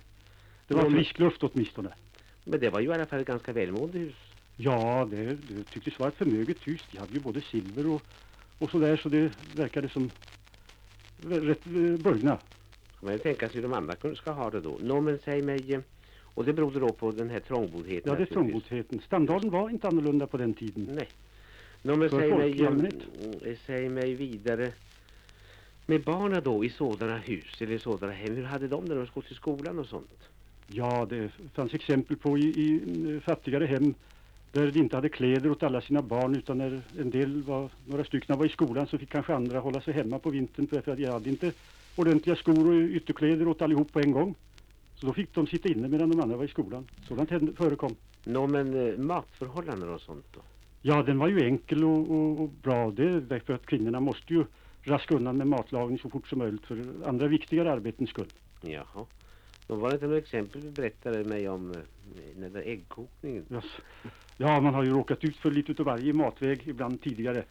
det 0.68 0.74
var 0.74 0.84
men- 0.84 0.92
frisk 0.92 1.20
luft 1.20 1.44
åtminstone. 1.44 1.90
Men 2.44 2.60
det 2.60 2.70
var 2.70 2.80
ju 2.80 2.88
i 2.88 2.94
alla 2.94 3.06
fall 3.06 3.20
ett 3.20 3.28
ganska 3.28 3.54
välmående 3.54 3.98
hus. 4.00 4.16
Ja, 4.56 5.08
det, 5.12 5.26
det 5.26 5.64
tycktes 5.64 6.00
vara 6.00 6.10
ett 6.10 6.16
förmöget 6.16 6.68
hus. 6.68 6.82
De 6.92 6.98
hade 6.98 7.14
ju 7.14 7.20
både 7.20 7.42
silver 7.42 7.88
och, 7.88 8.02
och 8.60 8.70
sådär 8.72 8.98
så 8.98 9.10
det 9.10 9.32
verkade 9.56 9.90
som 9.90 10.10
rätt 11.22 11.66
eh, 11.68 11.72
burgna. 12.04 12.38
Ju 13.12 13.18
tänka 13.18 13.50
sig 13.50 13.56
hur 13.56 13.62
de 13.70 13.74
andra 13.74 13.96
kunde- 13.96 14.16
ska 14.18 14.32
ha 14.32 14.50
det 14.50 14.62
då. 14.62 14.78
Nå 14.82 15.02
men 15.02 15.20
säg 15.26 15.42
mig, 15.42 15.74
eh, 15.74 15.80
och 16.22 16.46
det 16.46 16.54
berodde 16.54 16.80
då 16.80 16.90
på 16.94 17.12
den 17.12 17.30
här 17.30 17.40
trångboddheten. 17.40 18.12
Ja, 18.12 18.18
det 18.18 18.24
är 18.24 18.34
trångboddheten. 18.34 19.02
Standarden 19.06 19.50
var 19.50 19.70
inte 19.70 19.88
annorlunda 19.88 20.28
på 20.28 20.38
den 20.38 20.54
tiden. 20.54 20.90
Nej. 20.92 21.08
Nå 21.82 21.96
men 21.96 22.10
säg 22.10 22.30
mig, 22.30 22.62
eh, 23.46 23.56
säg 23.66 23.90
mig 23.90 24.14
vidare. 24.14 24.72
Med 25.86 26.04
barnen 26.04 26.44
då 26.44 26.66
i 26.66 26.70
sådana 26.70 27.18
hus 27.18 27.62
eller 27.62 27.72
i 27.72 27.80
sådana 27.80 28.14
hem, 28.14 28.36
hur 28.36 28.44
hade 28.44 28.68
de 28.68 28.86
när 28.86 28.96
de 28.96 29.08
skulle 29.08 29.28
till 29.28 29.36
skolan 29.36 29.80
och 29.80 29.86
sånt? 29.86 30.30
Ja, 30.68 31.06
det 31.10 31.32
fanns 31.54 31.74
exempel 31.74 32.18
på 32.18 32.38
i, 32.38 32.42
i 32.42 32.82
eh, 33.14 33.20
fattigare 33.20 33.66
hem 33.66 33.94
där 34.52 34.72
de 34.72 34.80
inte 34.80 34.96
hade 34.96 35.10
kläder 35.10 35.52
åt 35.52 35.64
alla 35.64 35.82
sina 35.82 36.02
barn 36.02 36.36
utan 36.36 36.58
när 36.58 36.82
en 37.00 37.10
del 37.10 37.44
var, 37.44 37.70
några 37.86 38.04
stycken 38.04 38.38
var 38.38 38.46
i 38.46 38.50
skolan 38.50 38.88
så 38.88 38.98
fick 38.98 39.10
kanske 39.10 39.36
andra 39.36 39.60
hålla 39.60 39.82
sig 39.82 39.94
hemma 39.94 40.20
på 40.20 40.30
vintern 40.30 40.68
för 40.68 40.92
att 40.92 41.00
jag 41.00 41.12
hade 41.12 41.30
inte 41.30 41.52
ordentliga 41.96 42.36
skor 42.36 42.68
och 42.68 42.90
ytterkläder 42.90 43.48
åt 43.48 43.62
allihop 43.62 43.94
på 43.94 44.00
en 44.00 44.12
gång. 44.12 44.36
Så 44.96 45.06
då 45.06 45.14
fick 45.14 45.36
de 45.36 45.48
sitta 45.48 45.70
inne 45.70 45.88
medan 45.88 46.10
de 46.10 46.20
andra 46.20 46.38
var 46.38 46.46
i 46.46 46.48
skolan. 46.48 46.88
Sådant 47.08 47.30
hände, 47.30 47.54
förekom. 47.54 47.96
Nå 48.24 48.48
men 48.48 48.88
eh, 48.88 48.98
matförhållanden 48.98 49.94
och 49.94 50.02
sånt 50.02 50.26
då? 50.34 50.40
Ja, 50.82 51.04
den 51.04 51.20
var 51.20 51.28
ju 51.28 51.46
enkel 51.46 51.84
och, 51.84 52.12
och, 52.12 52.42
och 52.42 52.50
bra. 52.64 52.92
Det 52.92 53.04
är 53.04 53.22
därför 53.22 53.54
att 53.54 53.66
kvinnorna 53.66 54.00
måste 54.00 54.34
ju 54.34 54.46
raska 54.84 55.16
undan 55.16 55.38
med 55.38 55.48
matlagning 55.48 56.00
så 56.00 56.10
fort 56.10 56.28
som 56.28 56.40
möjligt 56.40 56.66
för 56.66 56.84
andra 57.06 57.28
viktigare 57.28 57.72
arbeten 57.72 58.08
skull. 58.08 58.28
Jaha. 58.62 59.06
Nå 59.68 59.76
var 59.76 59.90
det 59.90 59.94
inte 59.94 60.08
något 60.08 60.24
exempel 60.24 60.62
du 60.62 60.72
berättade 60.72 61.24
mig 61.24 61.50
om 61.50 61.72
eh, 61.72 61.78
den 62.36 62.54
där 62.54 62.62
äggkokningen? 62.62 63.46
Yes. 63.52 63.66
Ja, 64.38 64.62
man 64.62 64.74
har 64.74 64.84
ju 64.84 64.90
råkat 64.90 65.24
ut 65.24 65.38
för 65.38 65.52
lite 65.52 65.72
utav 65.72 65.86
varje 65.86 66.14
matväg 66.14 66.68
ibland 66.68 67.02
tidigare. 67.02 67.44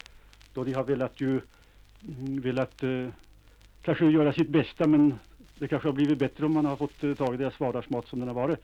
Då 0.53 0.63
de 0.63 0.73
har 0.73 0.83
velat 0.83 1.21
ju 1.21 1.41
mm, 2.07 2.41
velat 2.41 2.83
eh, 2.83 3.07
kanske 3.81 4.05
göra 4.05 4.33
sitt 4.33 4.49
bästa 4.49 4.87
men 4.87 5.13
det 5.59 5.67
kanske 5.67 5.87
har 5.87 5.93
blivit 5.93 6.19
bättre 6.19 6.45
om 6.45 6.53
man 6.53 6.65
har 6.65 6.75
fått 6.75 7.03
eh, 7.03 7.13
tag 7.13 7.33
i 7.33 7.37
deras 7.37 7.59
vardagsmat 7.59 8.07
som 8.07 8.19
den 8.19 8.27
har 8.27 8.35
varit. 8.35 8.59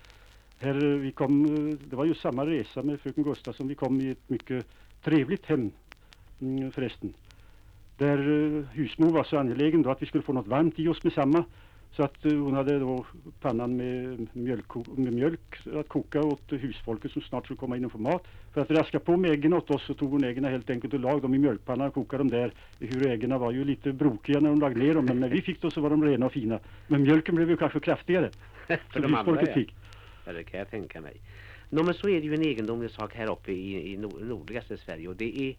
Här, 0.60 0.94
eh, 0.94 1.00
vi 1.00 1.12
kom, 1.12 1.46
eh, 1.46 1.78
det 1.90 1.96
var 1.96 2.06
ju 2.06 2.16
samma 2.16 2.46
resa 2.46 2.84
med 2.84 3.00
fröken 3.00 3.24
Gustafsson. 3.24 3.68
Vi 3.68 3.76
kom 3.76 4.02
i 4.02 4.12
ett 4.12 4.30
mycket 4.30 4.66
trevligt 5.04 5.46
hem 5.46 5.72
mm, 6.42 6.72
förresten. 6.72 7.14
Där 8.00 8.18
eh, 8.18 8.64
husmor 8.74 9.10
var 9.10 9.24
så 9.24 9.38
angelägen 9.38 9.82
då 9.82 9.92
att 9.92 10.02
vi 10.02 10.06
skulle 10.06 10.24
få 10.24 10.34
något 10.34 10.48
varmt 10.48 10.80
i 10.80 10.88
oss 10.88 11.04
med 11.04 11.14
samma. 11.14 11.44
Så 11.92 12.04
att 12.04 12.26
eh, 12.26 12.32
hon 12.32 12.54
hade 12.54 12.80
då 12.80 13.06
pannan 13.42 13.78
med 13.78 14.28
mjölk, 14.34 14.76
med 14.98 15.14
mjölk 15.14 15.68
att 15.76 15.88
koka 15.88 16.22
åt 16.22 16.52
husfolket 16.52 17.12
som 17.12 17.22
snart 17.22 17.46
skulle 17.46 17.58
komma 17.58 17.78
in 17.78 17.86
och 17.86 17.92
få 17.92 17.98
mat. 17.98 18.28
För 18.54 18.62
att 18.62 18.72
raska 18.72 19.00
på 19.00 19.18
med 19.18 19.32
äggen 19.32 19.54
åt 19.54 19.72
oss 19.72 19.86
så 19.86 19.94
tog 19.94 20.12
hon 20.12 20.24
äggen 20.24 20.46
helt 20.46 20.70
enkelt 20.70 20.94
och 20.94 21.00
lag 21.00 21.22
dem 21.22 21.34
i 21.34 21.38
mjölkpannan 21.38 21.88
och 21.88 21.94
kokade 21.94 22.24
dem 22.24 22.30
där. 22.30 22.54
Hur 22.80 23.08
äggen 23.08 23.40
var 23.40 23.52
ju 23.52 23.64
lite 23.64 23.94
brokiga 23.94 24.40
när 24.40 24.50
hon 24.50 24.60
lag 24.60 24.78
ner 24.78 24.94
dem 24.94 25.06
men 25.06 25.20
när 25.20 25.30
vi 25.30 25.42
fick 25.42 25.62
dem 25.62 25.72
så 25.72 25.82
var 25.82 25.90
de 25.90 26.06
rena 26.06 26.26
och 26.26 26.32
fina. 26.32 26.60
Men 26.88 27.02
mjölken 27.02 27.36
blev 27.36 27.50
ju 27.50 27.58
kanske 27.58 27.80
kraftigare. 27.80 28.30
För 28.68 29.00
de 29.00 29.16
andra 29.16 29.42
ja. 29.46 29.54
fick. 29.54 29.76
Ja, 30.26 30.34
det 30.34 30.44
kan 30.44 30.60
jag 30.60 30.70
tänka 30.70 31.02
mig. 31.02 31.22
Nå 31.70 31.84
men 31.84 31.94
så 31.94 32.10
är 32.10 32.22
det 32.22 32.28
ju 32.28 32.34
en 32.34 32.42
egendomlig 32.42 32.92
sak 32.92 33.16
här 33.16 33.32
uppe 33.32 33.52
i, 33.52 33.94
i 33.94 33.98
nord- 33.98 34.22
nordligaste 34.22 34.78
Sverige 34.78 35.08
och 35.08 35.16
det 35.16 35.42
är 35.42 35.56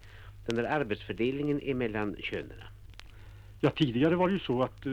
den 0.51 0.65
där 0.65 0.71
arbetsfördelningen 0.71 1.61
emellan 1.63 2.17
könen. 2.23 2.61
Ja 3.61 3.71
tidigare 3.71 4.15
var 4.17 4.29
det 4.29 4.35
ju 4.35 4.41
så 4.41 4.63
att 4.63 4.87
eh, 4.87 4.93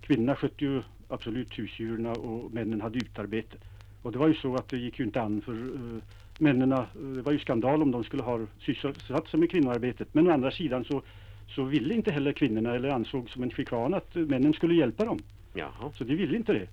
kvinnorna 0.00 0.36
skötte 0.36 0.64
ju 0.64 0.82
absolut 1.08 1.58
husdjuren 1.58 2.06
och 2.06 2.52
männen 2.52 2.80
hade 2.80 2.98
utarbete. 2.98 3.56
Och 4.02 4.12
det 4.12 4.18
var 4.18 4.28
ju 4.28 4.34
så 4.34 4.54
att 4.54 4.68
det 4.68 4.78
gick 4.78 4.98
ju 4.98 5.04
inte 5.04 5.22
an 5.22 5.40
för 5.40 5.52
uh, 5.52 5.98
männen, 6.38 6.72
eh, 6.72 6.84
det 6.94 7.22
var 7.22 7.32
ju 7.32 7.38
skandal 7.38 7.82
om 7.82 7.90
de 7.90 8.04
skulle 8.04 8.22
ha 8.22 8.46
sysselsatt 8.60 9.28
sig 9.28 9.40
med 9.40 9.50
kvinnoarbetet. 9.50 10.14
Men 10.14 10.28
å 10.28 10.32
andra 10.32 10.50
sidan 10.50 10.84
så, 10.84 11.02
så 11.48 11.62
ville 11.62 11.94
inte 11.94 12.12
heller 12.12 12.32
kvinnorna 12.32 12.74
eller 12.74 12.88
ansåg 12.88 13.30
som 13.30 13.42
en 13.42 13.50
chikan 13.50 13.94
att 13.94 14.16
eh, 14.16 14.22
männen 14.22 14.52
skulle 14.52 14.74
hjälpa 14.74 15.04
dem. 15.04 15.18
Jaha. 15.54 15.92
Så 15.94 16.04
de 16.04 16.14
ville 16.14 16.36
inte 16.36 16.52
det. 16.52 16.68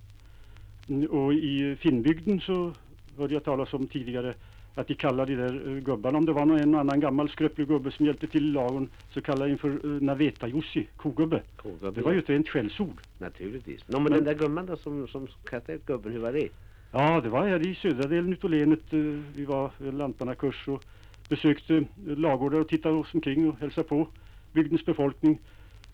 Mm, 0.90 1.10
Och 1.10 1.34
i 1.34 1.76
Finnbygden 1.76 2.40
så 2.42 2.74
hörde 3.18 3.34
jag 3.34 3.44
talas 3.44 3.74
om 3.74 3.88
tidigare 3.88 4.34
att 4.78 4.88
de 4.88 4.96
kallade 4.96 5.36
de 5.36 5.42
där 5.42 5.68
eh, 5.68 5.84
gubbarna, 5.84 6.18
om 6.18 6.26
det 6.26 6.34
var 6.34 6.46
någon 6.46 6.60
en 6.60 6.76
annan 6.76 7.00
gammal 7.00 7.30
skröplig 7.30 7.68
gubbe 7.68 7.92
som 7.92 8.06
hjälpte 8.06 8.28
till 8.28 8.46
i 8.50 8.52
lagen, 8.52 8.90
så 9.14 9.22
kallade 9.22 9.52
de 9.52 9.58
för 9.58 9.86
uh, 9.86 10.02
Naveta-Jussi, 10.02 10.88
kogubbe. 10.98 11.42
Kogubbe, 11.56 11.92
Det 11.92 12.02
var 12.02 12.12
ju 12.14 12.20
ett 12.20 12.30
rent 12.30 12.50
skällsord. 12.50 13.02
Naturligtvis. 13.18 13.88
Nå 13.88 14.00
men, 14.00 14.04
Men- 14.04 14.14
den 14.14 14.24
där 14.24 14.34
gumman 14.44 14.66
då 14.66 14.78
som, 14.78 15.08
som 15.08 15.28
kastade 15.46 15.74
ut 15.78 15.86
gubben, 15.86 16.12
hur 16.12 16.20
var 16.20 16.34
det? 16.34 16.48
Ja, 16.92 17.22
det 17.22 17.30
var 17.30 17.48
här 17.48 17.68
i 17.68 17.76
södra 17.76 18.08
delen 18.08 18.34
utav 18.34 18.50
länet. 18.50 18.94
eh, 18.94 19.00
Vi 19.36 19.46
var 19.46 19.72
vid 19.78 19.94
lantmannakurs 19.94 20.68
och 20.68 20.84
besökte 21.30 21.76
eh, 21.76 21.84
ladugårdar 22.18 22.60
och 22.60 22.68
tittade 22.70 22.96
oss 22.96 23.14
omkring 23.14 23.50
och 23.50 23.60
hälsade 23.60 23.88
på 23.88 24.08
bygdens 24.54 24.86
befolkning. 24.86 25.40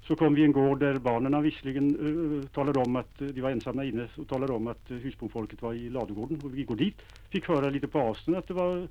Så 0.08 0.16
kom 0.16 0.36
vi 0.36 0.42
i 0.42 0.46
en 0.46 0.52
gård 0.52 0.80
där 0.80 1.00
barnen 1.00 1.44
visserligen 1.44 2.00
uh, 2.00 2.44
talade 2.44 2.80
om 2.80 2.96
att 2.96 3.22
uh, 3.22 3.28
de 3.28 3.42
var 3.42 3.52
ensamma 3.52 3.84
inne 3.84 4.08
och 4.18 4.28
talade 4.28 4.54
om 4.54 4.68
att 4.68 4.92
uh, 4.92 4.98
husbondfolket 4.98 5.62
var 5.62 5.74
i 5.74 5.90
ladugården 5.90 6.42
och 6.44 6.58
vi 6.58 6.64
går 6.64 6.76
dit. 6.76 7.02
Fick 7.30 7.48
höra 7.48 7.70
lite 7.70 7.88
på 7.88 8.00
avstånd 8.00 8.38
att 8.38 8.48
det 8.48 8.54
var 8.54 8.88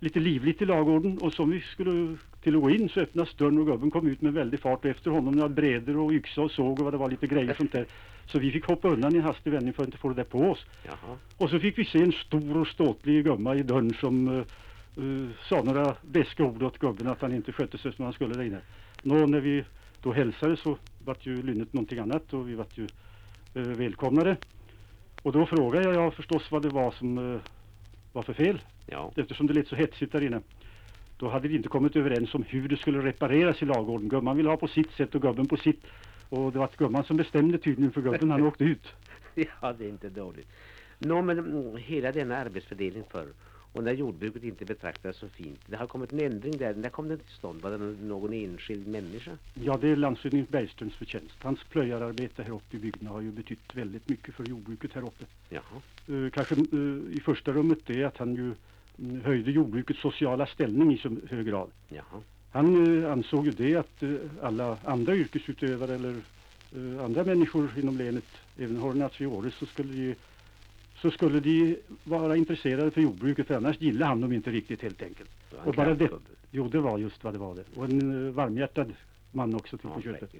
lite 0.00 0.20
livligt 0.20 0.62
i 0.62 0.64
ladugården 0.64 1.18
och 1.18 1.32
som 1.32 1.50
vi 1.50 1.60
skulle 1.60 2.16
till 2.42 2.56
att 2.56 2.62
gå 2.62 2.70
in 2.70 2.88
så 2.88 3.00
öppnades 3.00 3.34
dörren 3.34 3.58
och 3.58 3.66
gubben 3.66 3.90
kom 3.90 4.06
ut 4.06 4.22
med 4.22 4.32
väldig 4.32 4.60
fart 4.60 4.84
och 4.84 4.90
efter 4.90 5.10
honom 5.10 5.34
några 5.34 5.48
bredor 5.48 5.96
och 5.96 6.12
yxa 6.12 6.42
och 6.42 6.50
såg 6.50 6.78
och 6.78 6.84
vad 6.84 6.94
det 6.94 6.98
var 6.98 7.10
lite 7.10 7.26
grejer 7.26 7.50
och 7.50 7.56
sånt 7.56 7.72
där. 7.72 7.86
Så 8.26 8.38
vi 8.38 8.50
fick 8.50 8.64
hoppa 8.64 8.88
undan 8.88 9.14
i 9.14 9.18
en 9.18 9.24
hastig 9.24 9.52
vändning 9.52 9.72
för 9.72 9.82
att 9.82 9.88
inte 9.88 9.98
få 9.98 10.08
det 10.08 10.14
där 10.14 10.24
på 10.24 10.38
oss. 10.38 10.66
Jaha. 10.84 11.16
Och 11.36 11.50
så 11.50 11.58
fick 11.58 11.78
vi 11.78 11.84
se 11.84 12.02
en 12.02 12.12
stor 12.12 12.56
och 12.56 12.66
ståtlig 12.66 13.24
gumma 13.24 13.54
i 13.54 13.62
dörren 13.62 13.94
som 14.00 14.28
uh, 14.28 14.44
uh, 14.98 15.28
sa 15.48 15.62
några 15.62 15.94
beska 16.02 16.44
ord 16.44 16.62
åt 16.62 16.78
gubben 16.78 17.06
att 17.06 17.20
han 17.20 17.34
inte 17.34 17.52
skötte 17.52 17.78
sig 17.78 17.92
som 17.92 18.04
han 18.04 18.14
skulle 18.14 18.34
där 18.34 18.42
inne. 18.42 18.60
Nå, 19.02 19.26
när 19.26 19.40
vi 19.40 19.64
då 20.06 20.12
hälsade 20.12 20.56
så 20.56 20.78
vart 21.04 21.26
ju 21.26 21.42
lynnet 21.42 21.72
någonting 21.72 21.98
annat 21.98 22.32
och 22.32 22.48
vi 22.48 22.54
vart 22.54 22.78
ju 22.78 22.86
uh, 23.56 23.62
välkomnade. 23.62 24.36
Och 25.22 25.32
då 25.32 25.46
frågade 25.46 25.94
jag, 25.94 26.14
förstås 26.14 26.50
vad 26.50 26.62
det 26.62 26.68
var 26.68 26.90
som 26.90 27.18
uh, 27.18 27.40
var 28.12 28.22
för 28.22 28.32
fel 28.32 28.62
Ja. 28.86 29.12
eftersom 29.16 29.46
det 29.46 29.54
lät 29.54 29.68
så 29.68 29.76
hetsigt 29.76 30.12
där 30.12 30.22
inne. 30.22 30.40
Då 31.16 31.28
hade 31.28 31.48
vi 31.48 31.56
inte 31.56 31.68
kommit 31.68 31.96
överens 31.96 32.34
om 32.34 32.42
hur 32.42 32.68
det 32.68 32.76
skulle 32.76 32.98
repareras 32.98 33.62
i 33.62 33.64
lagården. 33.64 34.08
Gumman 34.08 34.36
ville 34.36 34.48
ha 34.48 34.56
på 34.56 34.68
sitt 34.68 34.90
sätt 34.90 35.14
och 35.14 35.22
gubben 35.22 35.46
på 35.46 35.56
sitt. 35.56 35.82
Och 36.28 36.52
det 36.52 36.58
var 36.58 36.70
gumman 36.76 37.04
som 37.04 37.16
bestämde 37.16 37.58
tydligen 37.58 37.92
för 37.92 38.00
gubben 38.00 38.30
han 38.30 38.42
åkte 38.46 38.64
ut. 38.64 38.86
ja, 39.34 39.72
det 39.72 39.84
är 39.84 39.88
inte 39.88 40.08
dåligt. 40.08 40.48
Nå 40.98 41.22
men 41.22 41.38
mm, 41.38 41.76
hela 41.76 42.12
denna 42.12 42.36
arbetsfördelning 42.36 43.04
förr 43.10 43.28
och 43.76 43.84
när 43.84 43.92
jordbruket 43.92 44.44
inte 44.44 44.64
betraktades 44.64 45.16
så 45.16 45.28
fint. 45.28 45.60
Det 45.66 45.76
har 45.76 45.86
kommit 45.86 46.12
en 46.12 46.20
ändring 46.20 46.56
där. 46.56 46.74
När 46.74 46.88
kom 46.88 47.08
den 47.08 47.18
till 47.18 47.34
stånd? 47.34 47.62
Var 47.62 47.70
det 47.70 47.78
någon- 47.78 48.32
enskild 48.32 48.86
människa? 48.86 49.30
Ja, 49.54 49.78
det 49.80 49.88
är 49.88 49.96
landshövding 49.96 50.46
Bergströms 50.50 50.94
förtjänst. 50.94 51.34
Hans 51.42 51.64
plöjararbete 51.64 52.42
här 52.42 52.50
uppe 52.54 52.76
i 52.76 52.80
bygden 52.80 53.06
har 53.08 53.20
ju 53.20 53.30
betytt 53.30 53.74
väldigt 53.74 54.08
mycket 54.08 54.34
för 54.34 54.44
jordbruket 54.44 54.92
här 54.92 55.02
uppe. 55.02 55.24
Jaha. 55.48 55.62
Eh, 56.08 56.30
kanske 56.30 56.54
eh, 56.54 57.16
i 57.16 57.20
första 57.24 57.52
rummet 57.52 57.78
det 57.86 58.02
är 58.02 58.06
att 58.06 58.16
han 58.16 58.34
ju 58.34 58.52
mm, 58.98 59.20
höjde 59.24 59.50
jordbrukets 59.50 60.00
sociala 60.00 60.46
ställning 60.46 60.92
i 60.94 60.98
så 60.98 61.16
hög 61.30 61.46
grad. 61.46 61.70
Jaha. 61.88 62.22
Han 62.52 63.02
eh, 63.04 63.12
ansåg 63.12 63.44
ju 63.46 63.50
det 63.52 63.76
att 63.76 64.02
eh, 64.02 64.14
alla 64.42 64.78
andra 64.84 65.14
yrkesutövare 65.16 65.94
eller 65.94 66.14
eh, 66.76 67.04
andra 67.04 67.24
människor 67.24 67.70
inom 67.78 67.96
länet, 67.98 68.24
även 68.58 68.76
Hornaciores, 68.76 69.54
så 69.54 69.66
skulle 69.66 69.92
de 69.92 70.14
så 70.96 71.10
skulle 71.10 71.40
de 71.40 71.76
vara 72.04 72.36
intresserade 72.36 72.90
för 72.90 73.00
jordbruket 73.00 73.46
för 73.46 73.54
annars 73.54 73.80
gillade 73.80 74.04
han 74.04 74.20
dem 74.20 74.32
inte 74.32 74.50
riktigt 74.50 74.82
helt 74.82 75.02
enkelt. 75.02 75.30
Och 75.64 75.74
bara 75.74 75.94
det, 75.94 76.10
jo 76.50 76.68
det 76.68 76.80
var 76.80 76.98
just 76.98 77.24
vad 77.24 77.34
det 77.34 77.38
var 77.38 77.54
det. 77.54 77.64
Och 77.74 77.84
en 77.84 78.26
eh, 78.26 78.32
varmhjärtad 78.32 78.92
man 79.32 79.54
också 79.54 79.78
till 79.78 79.88
Ja, 79.88 79.94
på 79.94 80.02
köpet. 80.02 80.34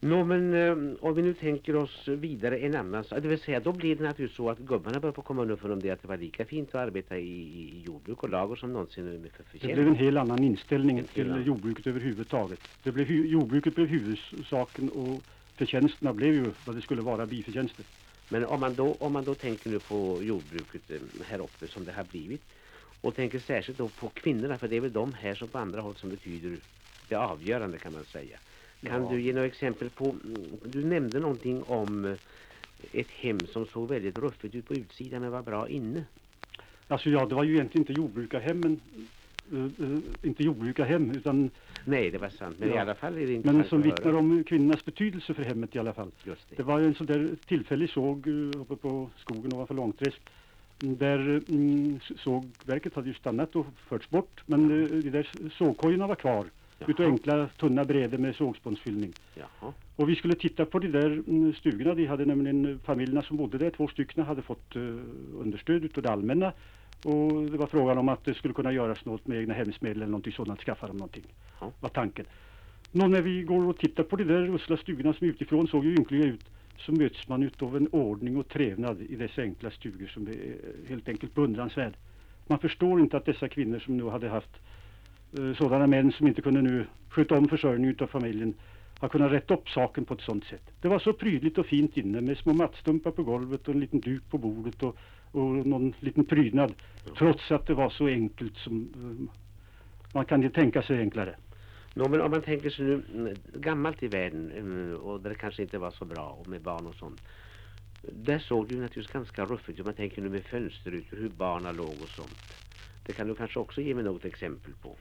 Nå 0.00 0.24
men 0.24 0.54
eh, 0.54 0.96
om 1.00 1.14
vi 1.14 1.22
nu 1.22 1.34
tänker 1.34 1.76
oss 1.76 2.08
vidare 2.08 2.58
en 2.58 2.74
annan 2.74 3.04
sak, 3.04 3.22
det 3.22 3.28
vill 3.28 3.40
säga 3.40 3.60
då 3.60 3.72
blir 3.72 3.96
det 3.96 4.02
naturligtvis 4.02 4.36
så 4.36 4.50
att 4.50 4.58
gubbarna 4.58 5.00
börjar 5.00 5.12
på 5.12 5.22
komma 5.22 5.42
underfund 5.42 5.72
om 5.72 5.80
det 5.80 5.90
att 5.90 6.02
det 6.02 6.08
var 6.08 6.16
lika 6.16 6.44
fint 6.44 6.68
att 6.68 6.74
arbeta 6.74 7.18
i, 7.18 7.28
i 7.28 7.82
jordbruk 7.86 8.22
och 8.22 8.28
lager 8.28 8.56
som 8.56 8.72
någonsin 8.72 9.30
för 9.36 9.68
Det 9.68 9.74
blev 9.74 9.88
en 9.88 9.94
helt 9.94 10.18
annan 10.18 10.44
inställning 10.44 11.02
till 11.02 11.30
annan. 11.30 11.44
jordbruket 11.44 11.86
överhuvudtaget. 11.86 12.60
Det 12.82 12.92
blev, 12.92 13.10
jordbruket 13.10 13.74
blev 13.74 13.86
huvudsaken 13.86 14.88
och 14.88 15.22
förtjänsterna 15.56 16.12
blev 16.12 16.34
ju 16.34 16.44
vad 16.66 16.76
det 16.76 16.82
skulle 16.82 17.02
vara, 17.02 17.26
biförtjänster. 17.26 17.84
Men 18.28 18.44
om 18.44 18.60
man 18.60 18.74
då, 18.74 18.96
om 19.00 19.12
man 19.12 19.24
då 19.24 19.34
tänker 19.34 19.70
nu 19.70 19.78
på 19.78 20.22
jordbruket 20.22 20.90
eh, 20.90 20.98
här 21.26 21.40
uppe 21.40 21.68
som 21.68 21.84
det 21.84 21.92
har 21.92 22.04
blivit 22.04 22.42
och 23.00 23.14
tänker 23.14 23.38
särskilt 23.38 23.78
då 23.78 23.88
på 23.88 24.08
kvinnorna 24.08 24.58
för 24.58 24.68
det 24.68 24.76
är 24.76 24.80
väl 24.80 24.92
de 24.92 25.12
här 25.12 25.34
som 25.34 25.48
på 25.48 25.58
andra 25.58 25.80
håll 25.80 25.96
som 25.96 26.10
betyder 26.10 26.56
det 27.08 27.14
avgörande 27.16 27.78
kan 27.78 27.92
man 27.92 28.04
säga. 28.04 28.38
Kan 28.86 29.02
Ja. 29.04 29.10
du 29.10 29.20
ge 29.20 29.32
några 29.32 29.46
exempel 29.46 29.90
på, 29.90 30.04
mm, 30.24 30.44
du 30.64 30.84
nämnde 30.84 31.20
någonting 31.20 31.62
om 31.62 32.04
eh, 32.04 32.14
ett 32.92 33.10
hem 33.10 33.46
som 33.46 33.66
såg 33.66 33.88
väldigt 33.88 34.16
ruffigt 34.18 34.54
ut 34.54 34.68
på 34.68 34.74
utsidan 34.74 35.20
men 35.22 35.30
var 35.30 35.42
bra 35.42 35.68
inne. 35.68 36.04
Alltså 36.88 37.10
ja, 37.10 37.26
det 37.26 37.34
var 37.34 37.44
ju 37.44 37.54
egentligen 37.54 37.82
inte 37.82 37.92
jordbrukarhemmen, 37.92 38.80
uh, 39.52 39.70
uh, 39.80 39.98
inte 40.22 40.44
jordbrukarhem, 40.44 41.10
utan, 41.10 41.50
Nej, 41.84 42.10
det 42.10 42.18
var 42.18 42.28
sant. 42.28 42.56
Men 42.58 42.68
i 42.68 42.74
Ja. 42.74 42.80
alla 42.80 42.94
fall 42.94 43.18
är 43.18 43.26
det 43.26 43.44
men 43.52 43.64
som 43.64 43.82
vittnar 43.82 44.12
om 44.12 44.44
kvinnornas 44.44 44.84
betydelse 44.84 45.34
för 45.34 45.42
hemmet 45.42 45.76
i 45.76 45.78
alla 45.78 45.92
fall. 45.92 46.10
Just 46.24 46.50
det. 46.50 46.56
Det 46.56 46.62
var 46.62 46.80
en 46.80 46.94
sån 46.94 47.06
där 47.06 47.30
tillfällig 47.46 47.90
såg 47.90 48.26
uh, 48.26 48.50
uppe 48.60 48.76
på 48.76 49.10
skogen 49.16 49.52
ovanför 49.54 49.74
Långträsk. 49.74 50.20
Där 50.78 51.42
mm, 51.48 52.00
sågverket 52.16 52.94
hade 52.94 53.08
ju 53.08 53.14
stannat 53.14 53.56
och 53.56 53.66
förts 53.88 54.10
bort, 54.10 54.42
men 54.46 54.70
uh, 54.70 54.88
de 55.02 55.10
där 55.10 55.30
sågkojorna 55.58 56.06
var 56.06 56.14
kvar. 56.14 56.46
Utav 56.80 56.94
Jaha. 56.98 57.12
enkla 57.12 57.48
tunna 57.48 57.84
brädor 57.84 58.18
med 58.18 58.36
sågspånsfyllning. 58.36 59.12
Jaha. 59.34 59.72
Och 59.96 60.08
vi 60.08 60.16
skulle 60.16 60.34
titta 60.34 60.64
på 60.64 60.78
de 60.78 60.88
där 60.88 61.06
mm, 61.06 61.54
stugorna. 61.54 61.94
De 61.94 62.06
hade 62.06 62.24
nämligen 62.24 62.66
eh, 62.66 62.78
familjerna 62.84 63.22
som 63.22 63.36
bodde 63.36 63.58
där, 63.58 63.70
två 63.70 63.88
stycken, 63.88 64.24
hade 64.24 64.42
fått 64.42 64.76
eh, 64.76 64.82
understöd 65.40 65.84
utav 65.84 66.02
det 66.02 66.10
allmänna. 66.10 66.52
Och 67.04 67.42
det 67.50 67.58
var 67.58 67.66
frågan 67.66 67.98
om 67.98 68.08
att 68.08 68.24
det 68.24 68.34
skulle 68.34 68.54
kunna 68.54 68.72
göras 68.72 69.04
något 69.04 69.26
med 69.26 69.38
egna 69.38 69.54
hemsmedel 69.54 69.96
eller 69.96 70.10
någonting 70.10 70.32
sådant, 70.32 70.60
skaffa 70.60 70.86
dem 70.86 70.96
någonting. 70.96 71.24
Ja. 71.60 71.72
Var 71.80 71.88
tanken. 71.88 72.26
Nå, 72.92 73.06
när 73.06 73.22
vi 73.22 73.42
går 73.42 73.68
och 73.68 73.78
tittar 73.78 74.02
på 74.02 74.16
de 74.16 74.24
där 74.24 74.54
usla 74.54 74.76
stugorna 74.76 75.12
som 75.12 75.26
utifrån 75.26 75.68
såg 75.68 75.84
ju 75.84 75.94
ynkliga 75.94 76.24
ut 76.24 76.44
så 76.78 76.92
möts 76.92 77.28
man 77.28 77.42
utav 77.42 77.76
en 77.76 77.88
ordning 77.88 78.36
och 78.36 78.48
trevnad 78.48 79.00
i 79.02 79.16
dessa 79.16 79.42
enkla 79.42 79.70
stugor 79.70 80.06
som 80.06 80.28
är 80.28 80.56
helt 80.88 81.08
enkelt 81.08 81.34
beundransvärd. 81.34 81.92
Man 82.46 82.58
förstår 82.58 83.00
inte 83.00 83.16
att 83.16 83.24
dessa 83.24 83.48
kvinnor 83.48 83.78
som 83.78 83.96
nu 83.96 84.04
hade 84.04 84.28
haft 84.28 84.50
eh, 85.38 85.54
sådana 85.54 85.86
män 85.86 86.12
som 86.12 86.26
inte 86.26 86.42
kunde 86.42 86.62
nu 86.62 86.86
sköta 87.08 87.38
om 87.38 87.48
försörjningen 87.48 87.90
utav 87.90 88.06
familjen 88.06 88.54
har 88.98 89.08
kunnat 89.08 89.32
rätta 89.32 89.54
upp 89.54 89.68
saken 89.68 90.04
på 90.04 90.14
ett 90.14 90.20
sådant 90.20 90.44
sätt. 90.44 90.62
Det 90.80 90.88
var 90.88 90.98
så 90.98 91.12
prydligt 91.12 91.58
och 91.58 91.66
fint 91.66 91.96
inne 91.96 92.20
med 92.20 92.38
små 92.38 92.52
mattstumpar 92.52 93.10
på 93.10 93.22
golvet 93.22 93.68
och 93.68 93.74
en 93.74 93.80
liten 93.80 94.00
duk 94.00 94.30
på 94.30 94.38
bordet 94.38 94.82
och, 94.82 94.96
och 95.32 95.66
någon 95.66 95.94
liten 96.00 96.24
prydnad. 96.24 96.74
Trots 97.18 97.50
att 97.50 97.66
det 97.66 97.74
var 97.74 97.90
så 97.90 98.06
enkelt 98.06 98.56
som 98.56 98.92
eh, 98.94 99.38
man 100.14 100.24
kan 100.24 100.42
ju 100.42 100.50
tänka 100.50 100.82
sig 100.82 100.98
enklare. 100.98 101.36
Nå, 101.94 102.08
men 102.08 102.20
om 102.20 102.30
man 102.30 102.42
tänker 102.42 102.70
sig 102.70 102.84
nu 102.84 103.02
mm, 103.14 103.34
gammalt 103.54 104.02
i 104.02 104.08
världen 104.08 104.52
mm, 104.56 104.96
och 104.96 105.20
där 105.20 105.30
det 105.30 105.36
kanske 105.36 105.62
inte 105.62 105.78
var 105.78 105.90
så 105.90 106.04
bra 106.04 106.38
och 106.40 106.48
med 106.48 106.62
barn 106.62 106.86
och 106.86 106.94
sånt. 106.94 107.20
Där 108.02 108.38
såg 108.38 108.68
det 108.68 108.74
ju 108.74 108.80
naturligtvis 108.80 109.12
ganska 109.12 109.44
ruffigt 109.44 109.78
ut. 109.80 109.86
Man 109.86 109.94
tänker 109.94 110.22
nu 110.22 110.28
med 110.28 110.44
fönsterrutor, 110.44 111.16
hur 111.16 111.28
barnen 111.28 111.76
låg 111.76 111.86
och 112.02 112.08
sånt. 112.08 112.38
Det 113.06 113.12
kan 113.12 113.28
du 113.28 113.34
kanske 113.34 113.58
också 113.58 113.80
ge 113.80 113.94
mig 113.94 114.04
något 114.04 114.24
exempel 114.24 114.72
på. 114.82 114.96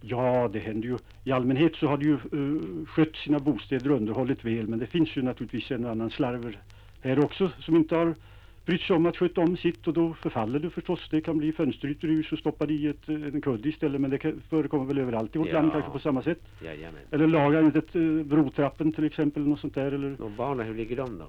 Ja, 0.00 0.50
det 0.52 0.58
händer 0.58 0.88
ju. 0.88 0.98
I 1.24 1.32
allmänhet 1.32 1.76
så 1.76 1.86
har 1.86 1.96
de 1.96 2.04
ju 2.04 2.18
uh, 2.38 2.86
skött 2.86 3.16
sina 3.16 3.38
bostäder 3.38 3.90
och 3.90 3.96
underhållit 3.96 4.44
väl. 4.44 4.68
Men 4.68 4.78
det 4.78 4.86
finns 4.86 5.16
ju 5.16 5.22
naturligtvis 5.22 5.70
en 5.70 5.86
annan 5.86 6.10
slarver 6.10 6.62
här 7.00 7.24
också 7.24 7.50
som 7.60 7.76
inte 7.76 7.96
har 7.96 8.14
brytt 8.64 8.82
sig 8.82 8.96
om 8.96 9.06
att 9.06 9.16
sköta 9.16 9.40
om 9.40 9.56
sitt 9.56 9.86
och 9.86 9.94
då 9.94 10.14
förfaller 10.14 10.58
det 10.58 10.70
förstås. 10.70 11.08
Det 11.10 11.20
kan 11.20 11.38
bli 11.38 11.52
fönsterytor 11.52 12.10
i 12.10 12.14
hus 12.14 12.32
och 12.32 12.38
stoppade 12.38 12.74
i 12.74 12.86
ett, 12.86 13.08
eh, 13.08 13.14
en 13.14 13.40
kudde 13.40 13.68
istället. 13.68 14.00
Men 14.00 14.10
det 14.10 14.18
kan, 14.18 14.42
förekommer 14.50 14.84
väl 14.84 14.98
överallt 14.98 15.36
i 15.36 15.38
vårt 15.38 15.48
Ja. 15.48 15.54
land 15.54 15.72
kanske 15.72 15.90
på 15.90 15.98
samma 15.98 16.22
sätt. 16.22 16.40
Jajamän. 16.64 17.00
Eller 17.10 17.26
laga 17.26 17.60
inte 17.60 17.78
ett 17.78 17.96
uh, 17.96 18.24
brotrappen 18.24 18.92
till 18.92 19.04
exempel. 19.04 19.42
Något 19.42 19.60
sånt 19.60 19.74
där. 19.74 19.92
Eller... 19.92 20.22
Och 20.22 20.30
barnen, 20.30 20.66
hur 20.66 20.74
ligger 20.74 20.96
de 20.96 21.18
då? 21.18 21.26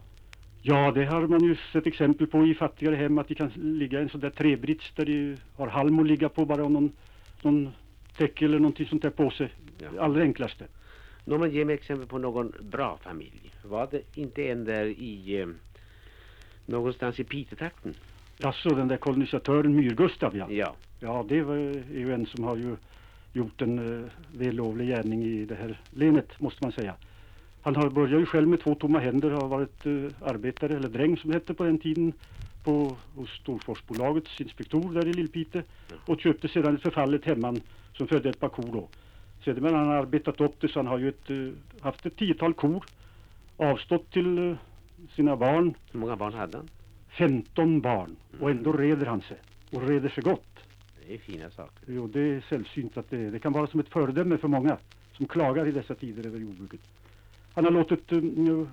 Ja, 0.61 0.91
det 0.91 1.05
har 1.05 1.27
man 1.27 1.43
ju 1.43 1.55
sett 1.73 1.87
exempel 1.87 2.27
på 2.27 2.45
i 2.45 2.53
fattigare 2.53 2.95
hem 2.95 3.17
att 3.17 3.27
de 3.27 3.35
kan 3.35 3.51
ligga 3.55 3.99
en 3.99 4.09
sån 4.09 4.21
där 4.21 4.29
träbrits 4.29 4.91
där 4.95 5.05
de 5.05 5.37
har 5.55 5.67
halm 5.67 5.99
att 5.99 6.07
ligga 6.07 6.29
på 6.29 6.45
bara 6.45 6.63
och 6.63 6.71
någon, 6.71 6.91
någon 7.41 7.69
täcke 8.17 8.45
eller 8.45 8.59
någonting 8.59 8.85
sånt 8.87 9.01
där 9.01 9.09
på 9.09 9.29
sig. 9.29 9.49
Ja. 9.77 10.03
Allra 10.03 10.21
enklaste. 10.21 10.65
Nå, 11.25 11.37
men 11.37 11.51
ge 11.51 11.65
mig 11.65 11.75
exempel 11.75 12.07
på 12.07 12.17
någon 12.17 12.53
bra 12.61 12.99
familj. 13.03 13.51
Var 13.63 13.87
det 13.91 14.01
inte 14.15 14.49
en 14.49 14.65
där 14.65 14.85
i 14.85 15.39
eh, 15.39 15.47
någonstans 16.65 17.19
i 17.19 17.23
Pitetakten? 17.23 17.93
Alltså 18.43 18.69
den 18.69 18.87
där 18.87 18.97
kolonisatören 18.97 19.75
Myrgustav 19.75 20.37
ja. 20.37 20.47
Ja. 20.49 20.75
Ja 20.99 21.25
det 21.29 21.41
var, 21.41 21.55
är 21.55 21.99
ju 21.99 22.13
en 22.13 22.25
som 22.25 22.43
har 22.43 22.55
ju 22.55 22.75
gjort 23.33 23.61
en 23.61 23.79
uh, 23.79 24.05
vällovlig 24.37 24.87
gärning 24.87 25.23
i 25.23 25.45
det 25.45 25.55
här 25.55 25.79
länet 25.91 26.39
måste 26.39 26.63
man 26.63 26.71
säga. 26.71 26.95
Han 27.61 27.75
har 27.75 27.89
börjat 27.89 28.21
ju 28.21 28.25
själv 28.25 28.47
med 28.47 28.61
två 28.61 28.75
tomma 28.75 28.99
händer, 28.99 29.29
har 29.29 29.47
varit 29.47 29.85
uh, 29.85 30.11
arbetare 30.21 30.75
eller 30.75 30.89
dräng 30.89 31.17
som 31.17 31.29
det 31.29 31.35
hette 31.35 31.53
på 31.53 31.63
den 31.63 31.79
tiden 31.79 32.13
på, 32.63 32.97
hos 33.15 33.29
Storforsbolagets 33.29 34.41
inspektor 34.41 34.93
där 34.93 35.07
i 35.07 35.13
Lillpite 35.13 35.63
och 36.05 36.21
köpte 36.21 36.47
sedan 36.47 36.75
ett 36.75 36.81
förfallet 36.81 37.25
hemman 37.25 37.61
som 37.93 38.07
födde 38.07 38.29
ett 38.29 38.39
par 38.39 38.49
kor 38.49 38.69
då. 38.73 38.87
Sedan 39.43 39.63
har 39.63 39.73
han 39.73 39.89
arbetat 39.89 40.41
upp 40.41 40.61
det 40.61 40.67
så 40.67 40.79
han 40.79 40.87
har 40.87 40.99
ju 40.99 41.09
ett, 41.09 41.29
eh, 41.29 41.83
haft 41.83 42.05
ett 42.05 42.15
tiotal 42.15 42.53
kor, 42.53 42.85
avstått 43.57 44.11
till 44.11 44.57
sina 45.15 45.35
barn, 45.35 45.73
Hur 45.91 45.99
många 45.99 46.15
barn 46.15 46.33
hade 46.33 46.57
han? 46.57 46.69
15 47.09 47.81
barn 47.81 48.15
och 48.39 48.51
ändå 48.51 48.71
reder 48.71 49.05
han 49.05 49.21
sig 49.21 49.37
och 49.71 49.87
reder 49.87 50.09
sig 50.09 50.23
gott. 50.23 50.59
Det 51.07 51.13
är 51.13 51.17
fina 51.17 51.49
saker. 51.49 51.83
Jo, 51.87 52.07
det 52.07 52.19
är 52.19 52.41
sällsynt 52.49 52.97
att 52.97 53.09
det, 53.09 53.29
det 53.29 53.39
kan 53.39 53.53
vara 53.53 53.67
som 53.67 53.79
ett 53.79 53.89
föredöme 53.89 54.37
för 54.37 54.47
många 54.47 54.77
som 55.13 55.25
klagar 55.25 55.67
i 55.67 55.71
dessa 55.71 55.95
tider 55.95 56.25
över 56.27 56.39
jordbruket. 56.39 56.79
Han 57.53 57.65
har 57.65 57.71
låtit 57.71 58.11
um, 58.11 58.49
uh, 58.49 58.67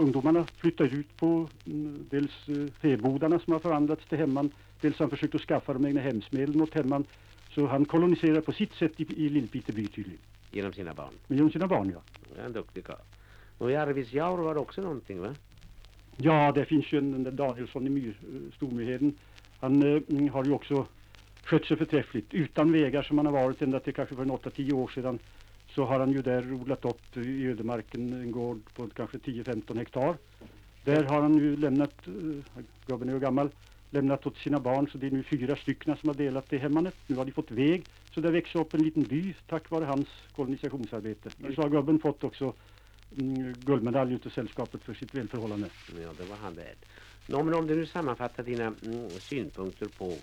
ungdomarna 0.00 0.44
flytta 0.44 0.84
ut 0.84 1.16
på 1.16 1.48
mm, 1.66 2.06
dels 2.10 2.48
uh, 2.48 2.70
fäbodarna 2.70 3.38
som 3.38 3.52
har 3.52 3.60
förvandlats 3.60 4.06
till 4.08 4.18
hemman, 4.18 4.50
dels 4.80 4.98
har 4.98 5.06
han 5.06 5.10
försökt 5.10 5.34
att 5.34 5.40
skaffa 5.40 5.72
dem 5.72 5.86
egna 5.86 6.00
hemsmedel 6.00 6.62
åt 6.62 6.74
hemman. 6.74 7.04
Så 7.50 7.66
han 7.66 7.84
koloniserar 7.84 8.40
på 8.40 8.52
sitt 8.52 8.72
sätt 8.72 9.00
i, 9.00 9.24
i 9.24 9.28
Lillpite 9.28 9.72
by 9.72 9.86
tydligen. 9.86 10.20
Genom 10.50 10.72
sina 10.72 10.94
barn. 10.94 11.12
Men 11.26 11.36
genom 11.38 11.52
sina 11.52 11.66
barn 11.66 11.90
ja. 11.90 12.00
Det 12.34 12.40
är 12.40 12.46
en 12.46 12.52
duktig 12.52 12.84
karl. 12.84 12.96
Och 13.58 13.70
i 13.70 13.76
Arvidsjaur 13.76 14.36
var 14.36 14.54
det 14.54 14.60
också 14.60 14.80
någonting 14.80 15.20
va? 15.20 15.34
Ja, 16.16 16.52
det 16.52 16.64
finns 16.64 16.92
ju 16.92 16.98
en, 16.98 17.36
Danielsson 17.36 17.86
i 17.86 17.90
Myr, 17.90 18.16
eh, 18.22 18.56
Stormyrheden. 18.56 19.14
Han 19.60 19.82
eh, 19.82 20.32
har 20.32 20.44
ju 20.44 20.52
också 20.52 20.86
skött 21.44 21.64
sig 21.64 21.76
förträffligt. 21.76 22.34
Utan 22.34 22.72
vägar 22.72 23.02
som 23.02 23.18
han 23.18 23.26
har 23.26 23.32
varit 23.32 23.62
ända 23.62 23.80
till 23.80 23.94
kanske 23.94 24.14
för 24.14 24.22
en 24.22 24.30
8-10 24.30 24.72
år 24.72 24.88
sedan 24.88 25.18
så 25.74 25.84
har 25.84 26.00
han 26.00 26.12
ju 26.12 26.22
där 26.22 26.52
odlat 26.52 26.84
upp 26.84 27.16
i 27.16 27.46
ödemarken 27.46 28.12
en 28.12 28.32
gård 28.32 28.60
på 28.74 28.86
kanske 28.86 29.18
10-15 29.18 29.78
hektar. 29.78 30.16
Där 30.84 31.04
har 31.04 31.22
han 31.22 31.38
ju 31.38 31.56
lämnat, 31.56 32.06
eh, 32.06 32.62
gubben 32.86 33.08
är 33.08 33.12
ju 33.12 33.20
gammal, 33.20 33.50
lämnat 33.90 34.26
åt 34.26 34.36
sina 34.36 34.60
barn 34.60 34.88
så 34.92 34.98
det 34.98 35.06
är 35.06 35.10
nu 35.10 35.22
fyra 35.22 35.56
stycken 35.56 35.96
som 35.96 36.08
har 36.08 36.14
delat 36.14 36.50
det 36.50 36.58
hemmanet. 36.58 36.94
Nu 37.06 37.16
har 37.16 37.24
de 37.24 37.32
fått 37.32 37.50
väg 37.50 37.84
så 38.14 38.20
det 38.20 38.30
växer 38.30 38.60
upp 38.60 38.74
en 38.74 38.82
liten 38.82 39.02
by 39.02 39.34
tack 39.46 39.70
vare 39.70 39.84
hans 39.84 40.08
kolonisationsarbete. 40.36 41.30
Men 41.38 41.54
så 41.54 41.62
har 41.62 41.68
gubben 41.68 41.98
fått 41.98 42.24
också 42.24 42.54
guldmedalj 43.64 44.14
utav 44.14 44.30
sällskapet 44.30 44.82
för 44.82 44.94
sitt 44.94 45.14
välförhållande. 45.14 45.68
Ja, 46.02 46.08
det 46.18 46.24
var 46.24 46.36
han 46.36 46.54
värd. 46.54 46.76
Nå, 47.26 47.42
men 47.42 47.54
om 47.54 47.66
du 47.66 47.76
nu 47.76 47.86
sammanfattar 47.86 48.42
dina 48.42 48.64
mm, 48.64 49.10
synpunkter 49.20 49.86
på 49.98 50.14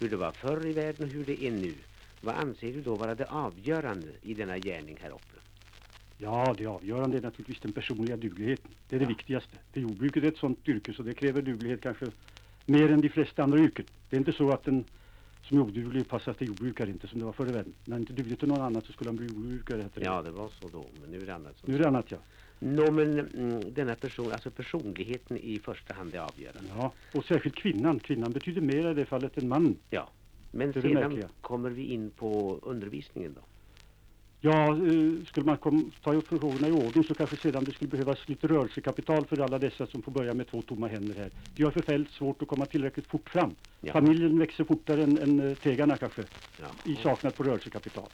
hur 0.00 0.08
det 0.10 0.16
var 0.16 0.32
förr 0.32 0.66
i 0.66 0.72
världen 0.72 1.06
och 1.06 1.12
hur 1.12 1.24
det 1.24 1.44
är 1.44 1.50
nu. 1.50 1.74
Vad 2.20 2.34
anser 2.34 2.72
du 2.72 2.80
då 2.82 2.94
vara 2.94 3.14
det 3.14 3.24
avgörande 3.24 4.08
i 4.22 4.34
denna 4.34 4.58
gärning 4.58 4.98
här 5.02 5.10
uppe? 5.10 5.36
Ja, 6.18 6.54
det 6.58 6.66
avgörande 6.66 7.16
är 7.16 7.22
naturligtvis 7.22 7.60
den 7.60 7.72
personliga 7.72 8.16
dugligheten. 8.16 8.70
Det 8.88 8.96
är 8.96 9.00
det 9.00 9.04
Ja. 9.04 9.08
viktigaste. 9.08 9.56
För 9.72 9.80
jordbruket 9.80 10.24
är 10.24 10.28
ett 10.28 10.36
sådant 10.36 10.68
yrke 10.68 10.92
så 10.92 11.02
det 11.02 11.14
kräver 11.14 11.42
duglighet 11.42 11.80
kanske 11.80 12.06
mer 12.66 12.92
än 12.92 13.00
de 13.00 13.08
flesta 13.08 13.42
andra 13.42 13.58
yrken. 13.58 13.84
Det 14.10 14.16
är 14.16 14.18
inte 14.18 14.32
så 14.32 14.50
att 14.52 14.68
en 14.68 14.84
som 15.48 15.58
oduglig 15.58 16.08
passar 16.08 16.32
till 16.32 16.46
jordbrukare, 16.46 16.90
inte 16.90 17.08
som 17.08 17.18
det 17.18 17.24
var 17.24 17.32
förr 17.32 17.48
i 17.48 17.52
världen. 17.52 17.74
När 17.84 17.94
han 17.94 18.00
inte 18.00 18.12
duglig 18.12 18.38
till 18.38 18.48
någon 18.48 18.60
annat 18.60 18.86
så 18.86 18.92
skulle 18.92 19.10
han 19.10 19.16
bli 19.16 19.26
jordbrukare. 19.26 19.82
heter 19.82 20.00
det. 20.00 20.06
Ja, 20.06 20.22
det 20.22 20.30
var 20.30 20.48
så 20.48 20.68
då, 20.68 20.86
men 21.00 21.10
nu 21.10 21.22
är 21.22 21.26
det 21.26 21.34
annat. 21.34 21.66
Nu 21.66 21.74
är 21.74 21.78
det 21.78 21.88
annat 21.88 22.10
ja. 22.10 22.18
Nå, 22.58 22.90
men 22.90 23.18
mm, 23.18 23.74
denna 23.74 23.94
person, 23.94 24.32
alltså 24.32 24.50
personligheten 24.50 25.36
i 25.36 25.58
första 25.58 25.94
hand 25.94 26.14
är 26.14 26.18
avgörande. 26.18 26.70
ja. 26.76 26.92
Och 27.14 27.24
särskilt 27.24 27.54
kvinnan. 27.54 28.00
Kvinnan 28.00 28.32
betyder 28.32 28.60
mer 28.60 28.90
i 28.90 28.94
det 28.94 29.04
fallet 29.04 29.38
än 29.38 29.48
mannen. 29.48 29.76
Ja. 29.90 30.08
Men 30.50 30.72
sedan 30.72 31.22
kommer 31.40 31.70
vi 31.70 31.84
in 31.84 32.10
på 32.10 32.58
undervisningen 32.62 33.34
då. 33.34 33.40
Ja, 34.40 34.68
eh, 34.68 35.24
skulle 35.26 35.46
man 35.46 35.56
kom, 35.56 35.90
ta 36.02 36.14
upp 36.14 36.28
frågorna 36.28 36.68
i 36.68 36.72
ordning 36.72 37.04
så 37.04 37.14
kanske 37.14 37.36
sedan 37.36 37.64
det 37.64 37.72
skulle 37.72 37.90
behövas 37.90 38.28
lite 38.28 38.46
rörelsekapital 38.46 39.26
för 39.26 39.40
alla 39.40 39.58
dessa 39.58 39.86
som 39.86 40.02
får 40.02 40.12
börja 40.12 40.34
med 40.34 40.46
två 40.46 40.62
tomma 40.62 40.88
händer 40.88 41.14
här. 41.14 41.30
De 41.56 41.62
har 41.62 41.70
förfärligt 41.70 42.10
svårt 42.10 42.42
att 42.42 42.48
komma 42.48 42.66
tillräckligt 42.66 43.06
fort 43.06 43.28
fram. 43.28 43.54
Ja. 43.80 43.92
Familjen 43.92 44.38
växer 44.38 44.64
fortare 44.64 45.02
än, 45.02 45.18
än 45.18 45.50
eh, 45.50 45.56
tegarna 45.56 45.96
kanske. 45.96 46.22
Ja. 46.60 46.90
i 46.90 46.96
saknad 46.96 47.34
på 47.34 47.42
rörelsekapital. 47.42 48.08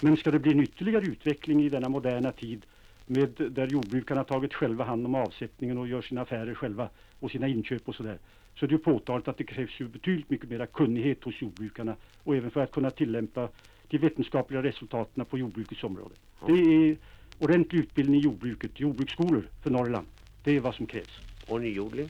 Men 0.00 0.16
ska 0.16 0.30
det 0.30 0.38
bli 0.38 0.52
en 0.52 0.60
ytterligare 0.60 1.04
utveckling 1.04 1.62
i 1.64 1.68
denna 1.68 1.88
moderna 1.88 2.32
tid 2.32 2.66
med, 3.06 3.28
där 3.50 3.66
jordbrukarna 3.66 4.24
tagit 4.24 4.54
själva 4.54 4.84
hand 4.84 5.06
om 5.06 5.14
avsättningen 5.14 5.78
och 5.78 5.88
gör 5.88 6.02
sina 6.02 6.22
affärer 6.22 6.54
själva 6.54 6.88
och 7.20 7.30
sina 7.30 7.48
inköp 7.48 7.88
och 7.88 7.94
sådär. 7.94 8.18
Så 8.54 8.66
det 8.66 8.70
är 8.70 8.78
ju 8.78 8.84
påtagligt 8.84 9.28
att 9.28 9.38
det 9.38 9.44
krävs 9.44 9.80
ju 9.80 9.88
betydligt 9.88 10.30
mycket 10.30 10.50
mera 10.50 10.66
kunnighet 10.66 11.24
hos 11.24 11.42
jordbrukarna 11.42 11.96
och 12.24 12.36
även 12.36 12.50
för 12.50 12.60
att 12.60 12.72
kunna 12.72 12.90
tillämpa 12.90 13.48
de 13.94 13.98
vetenskapliga 13.98 14.62
resultaten 14.62 15.24
på 15.24 15.38
jordbrukets 15.38 15.84
område. 15.84 16.14
Det 16.46 16.52
är 16.52 16.96
ordentlig 17.38 17.78
utbildning 17.78 18.20
i 18.20 18.22
jordbruket, 18.22 18.80
jordbruksskolor 18.80 19.48
för 19.62 19.70
Norrland. 19.70 20.06
Det 20.44 20.56
är 20.56 20.60
vad 20.60 20.74
som 20.74 20.86
krävs. 20.86 21.20
Och 21.48 21.60
nyodling? 21.60 22.08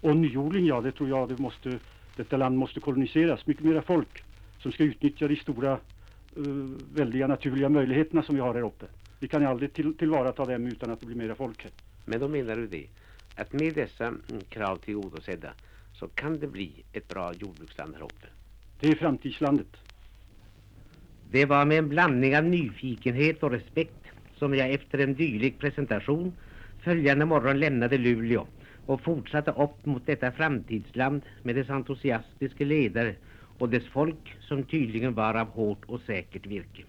Och 0.00 0.16
nyodling, 0.16 0.66
ja 0.66 0.80
det 0.80 0.92
tror 0.92 1.08
jag 1.08 1.28
det 1.28 1.38
måste, 1.38 1.78
detta 2.16 2.36
land 2.36 2.58
måste 2.58 2.80
koloniseras. 2.80 3.46
Mycket 3.46 3.64
mera 3.64 3.82
folk 3.82 4.22
som 4.58 4.72
ska 4.72 4.84
utnyttja 4.84 5.28
de 5.28 5.36
stora 5.36 5.78
uh, 6.36 6.70
väldiga 6.94 7.26
naturliga 7.26 7.68
möjligheterna 7.68 8.22
som 8.22 8.34
vi 8.34 8.40
har 8.40 8.54
här 8.54 8.62
uppe. 8.62 8.86
Vi 9.18 9.28
kan 9.28 9.42
ju 9.42 9.48
aldrig 9.48 9.72
till, 9.72 9.94
tillvarata 9.94 10.44
dem 10.44 10.66
utan 10.66 10.90
att 10.90 11.00
det 11.00 11.06
blir 11.06 11.16
mera 11.16 11.34
folk 11.34 11.62
här. 11.62 11.72
Men 12.04 12.20
då 12.20 12.28
menar 12.28 12.56
du 12.56 12.66
det, 12.66 12.86
att 13.36 13.52
med 13.52 13.74
dessa 13.74 14.06
mm, 14.06 14.20
krav 14.48 14.76
tillgodosedda 14.76 15.52
så 15.94 16.08
kan 16.08 16.38
det 16.38 16.46
bli 16.46 16.72
ett 16.92 17.08
bra 17.08 17.32
jordbruksland 17.34 17.94
här 17.94 18.02
uppe? 18.02 18.26
Det 18.80 18.88
är 18.88 18.94
framtidslandet. 18.94 19.87
Det 21.30 21.44
var 21.44 21.64
med 21.64 21.78
en 21.78 21.88
blandning 21.88 22.36
av 22.36 22.44
nyfikenhet 22.44 23.42
och 23.42 23.50
respekt 23.50 24.06
som 24.38 24.54
jag 24.54 24.70
efter 24.70 24.98
en 24.98 25.14
dylik 25.14 25.58
presentation 25.58 26.32
följande 26.78 27.24
morgon 27.24 27.60
lämnade 27.60 27.98
Luleå 27.98 28.46
och 28.86 29.00
fortsatte 29.00 29.50
upp 29.50 29.86
mot 29.86 30.06
detta 30.06 30.32
framtidsland 30.32 31.22
med 31.42 31.54
dess 31.54 31.70
entusiastiska 31.70 32.64
ledare 32.64 33.14
och 33.58 33.68
dess 33.68 33.86
folk 33.86 34.36
som 34.40 34.62
tydligen 34.62 35.14
var 35.14 35.34
av 35.34 35.46
hårt 35.46 35.84
och 35.86 36.00
säkert 36.00 36.46
virke. 36.46 36.84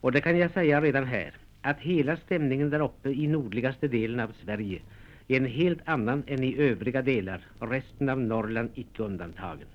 Och 0.00 0.12
det 0.12 0.20
kan 0.20 0.38
jag 0.38 0.50
säga 0.50 0.80
redan 0.80 1.04
här, 1.04 1.34
att 1.62 1.80
hela 1.80 2.16
stämningen 2.16 2.70
där 2.70 2.80
uppe 2.80 3.10
i 3.10 3.26
nordligaste 3.26 3.88
delen 3.88 4.20
av 4.20 4.32
Sverige 4.44 4.80
är 5.28 5.36
en 5.36 5.46
helt 5.46 5.80
annan 5.84 6.22
än 6.26 6.44
i 6.44 6.58
övriga 6.58 7.02
delar, 7.02 7.40
resten 7.58 8.08
av 8.08 8.20
Norrland 8.20 8.70
icke 8.74 9.02
undantagen. 9.02 9.68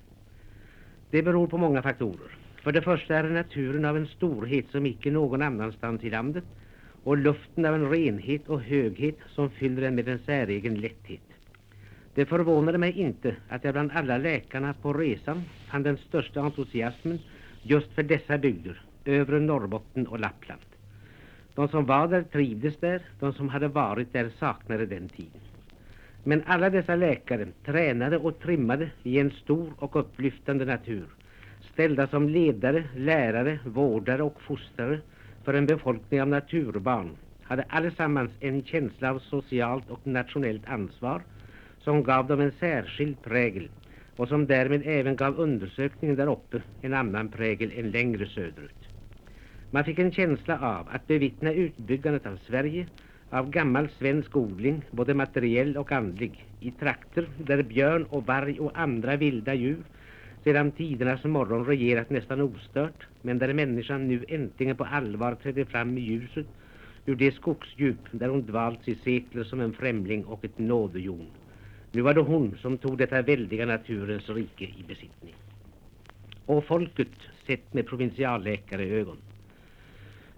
Det 1.10 1.22
beror 1.22 1.46
på 1.46 1.58
många 1.58 1.82
faktorer. 1.82 2.45
För 2.66 2.72
det 2.72 2.82
första 2.82 3.16
är 3.16 3.22
naturen 3.22 3.84
av 3.84 3.96
en 3.96 4.06
storhet 4.06 4.64
som 4.70 4.86
icke 4.86 5.10
någon 5.10 5.42
annanstans 5.42 6.04
i 6.04 6.10
landet 6.10 6.44
och 7.04 7.16
luften 7.16 7.64
av 7.64 7.74
en 7.74 7.90
renhet 7.90 8.48
och 8.48 8.60
höghet 8.60 9.18
som 9.28 9.50
fyller 9.50 9.82
den 9.82 9.94
med 9.94 10.08
en 10.08 10.18
säregen 10.18 10.74
lätthet. 10.74 11.20
Det 12.14 12.26
förvånade 12.26 12.78
mig 12.78 12.92
inte 12.92 13.36
att 13.48 13.64
jag 13.64 13.74
bland 13.74 13.90
alla 13.94 14.18
läkarna 14.18 14.74
på 14.82 14.92
resan 14.92 15.42
fann 15.70 15.82
den 15.82 15.96
största 15.96 16.40
entusiasmen 16.40 17.18
just 17.62 17.92
för 17.92 18.02
dessa 18.02 18.38
bygder, 18.38 18.80
övre 19.04 19.40
Norrbotten 19.40 20.06
och 20.06 20.20
Lappland. 20.20 20.60
De 21.54 21.68
som 21.68 21.86
var 21.86 22.08
där 22.08 22.22
trivdes 22.22 22.76
där, 22.76 23.02
de 23.20 23.32
som 23.32 23.48
hade 23.48 23.68
varit 23.68 24.12
där 24.12 24.30
saknade 24.38 24.86
den 24.86 25.08
tiden. 25.08 25.40
Men 26.24 26.42
alla 26.46 26.70
dessa 26.70 26.96
läkare 26.96 27.46
tränade 27.64 28.18
och 28.18 28.38
trimmade 28.38 28.90
i 29.02 29.18
en 29.18 29.30
stor 29.30 29.72
och 29.78 29.96
upplyftande 29.96 30.64
natur, 30.64 31.06
ställda 31.76 32.06
som 32.06 32.28
ledare, 32.28 32.84
lärare, 32.96 33.58
vårdare 33.64 34.22
och 34.22 34.42
fostrare 34.42 35.00
för 35.44 35.54
en 35.54 35.66
befolkning 35.66 36.22
av 36.22 36.28
naturbarn, 36.28 37.16
hade 37.42 37.62
allesammans 37.62 38.30
en 38.40 38.62
känsla 38.64 39.10
av 39.10 39.18
socialt 39.18 39.90
och 39.90 40.06
nationellt 40.06 40.68
ansvar 40.68 41.22
som 41.78 42.02
gav 42.02 42.26
dem 42.26 42.40
en 42.40 42.52
särskild 42.60 43.22
prägel 43.22 43.68
och 44.16 44.28
som 44.28 44.46
därmed 44.46 44.82
även 44.84 45.16
gav 45.16 45.40
undersökningen 45.40 46.16
där 46.16 46.32
uppe 46.32 46.62
en 46.80 46.94
annan 46.94 47.28
prägel 47.28 47.72
än 47.76 47.90
längre 47.90 48.26
söderut. 48.26 48.88
Man 49.70 49.84
fick 49.84 49.98
en 49.98 50.12
känsla 50.12 50.58
av 50.58 50.88
att 50.90 51.06
bevittna 51.06 51.52
utbyggandet 51.52 52.26
av 52.26 52.38
Sverige 52.46 52.86
av 53.30 53.50
gammal 53.50 53.88
svensk 53.98 54.36
odling, 54.36 54.82
både 54.90 55.14
materiell 55.14 55.76
och 55.76 55.92
andlig, 55.92 56.44
i 56.60 56.70
trakter 56.70 57.28
där 57.38 57.62
björn 57.62 58.04
och 58.04 58.26
varg 58.26 58.60
och 58.60 58.78
andra 58.78 59.16
vilda 59.16 59.54
djur 59.54 59.84
sedan 60.46 60.70
tidernas 60.70 61.24
morgon 61.24 61.64
regerat 61.66 62.10
nästan 62.10 62.40
ostört, 62.40 63.06
men 63.22 63.38
där 63.38 63.52
människan 63.52 64.08
nu 64.08 64.24
äntligen 64.28 64.76
på 64.76 64.84
allvar 64.84 65.34
trädde 65.34 65.64
fram 65.64 65.98
i 65.98 66.00
ljuset 66.00 66.46
ur 67.06 67.16
det 67.16 67.34
skogsdjup 67.34 67.98
där 68.10 68.28
hon 68.28 68.46
dvalts 68.46 68.88
i 68.88 68.94
sekler 68.94 69.44
som 69.44 69.60
en 69.60 69.72
främling 69.72 70.24
och 70.24 70.44
ett 70.44 70.58
nådejon. 70.58 71.26
Nu 71.92 72.02
var 72.02 72.14
det 72.14 72.20
hon 72.20 72.58
som 72.62 72.78
tog 72.78 72.98
detta 72.98 73.22
väldiga 73.22 73.66
naturens 73.66 74.28
rike 74.28 74.64
i 74.64 74.84
besittning. 74.88 75.34
Och 76.46 76.64
folket 76.64 77.18
sett 77.46 77.74
med 77.74 77.86
provinsialläkare 77.86 78.84
ögon. 78.84 79.18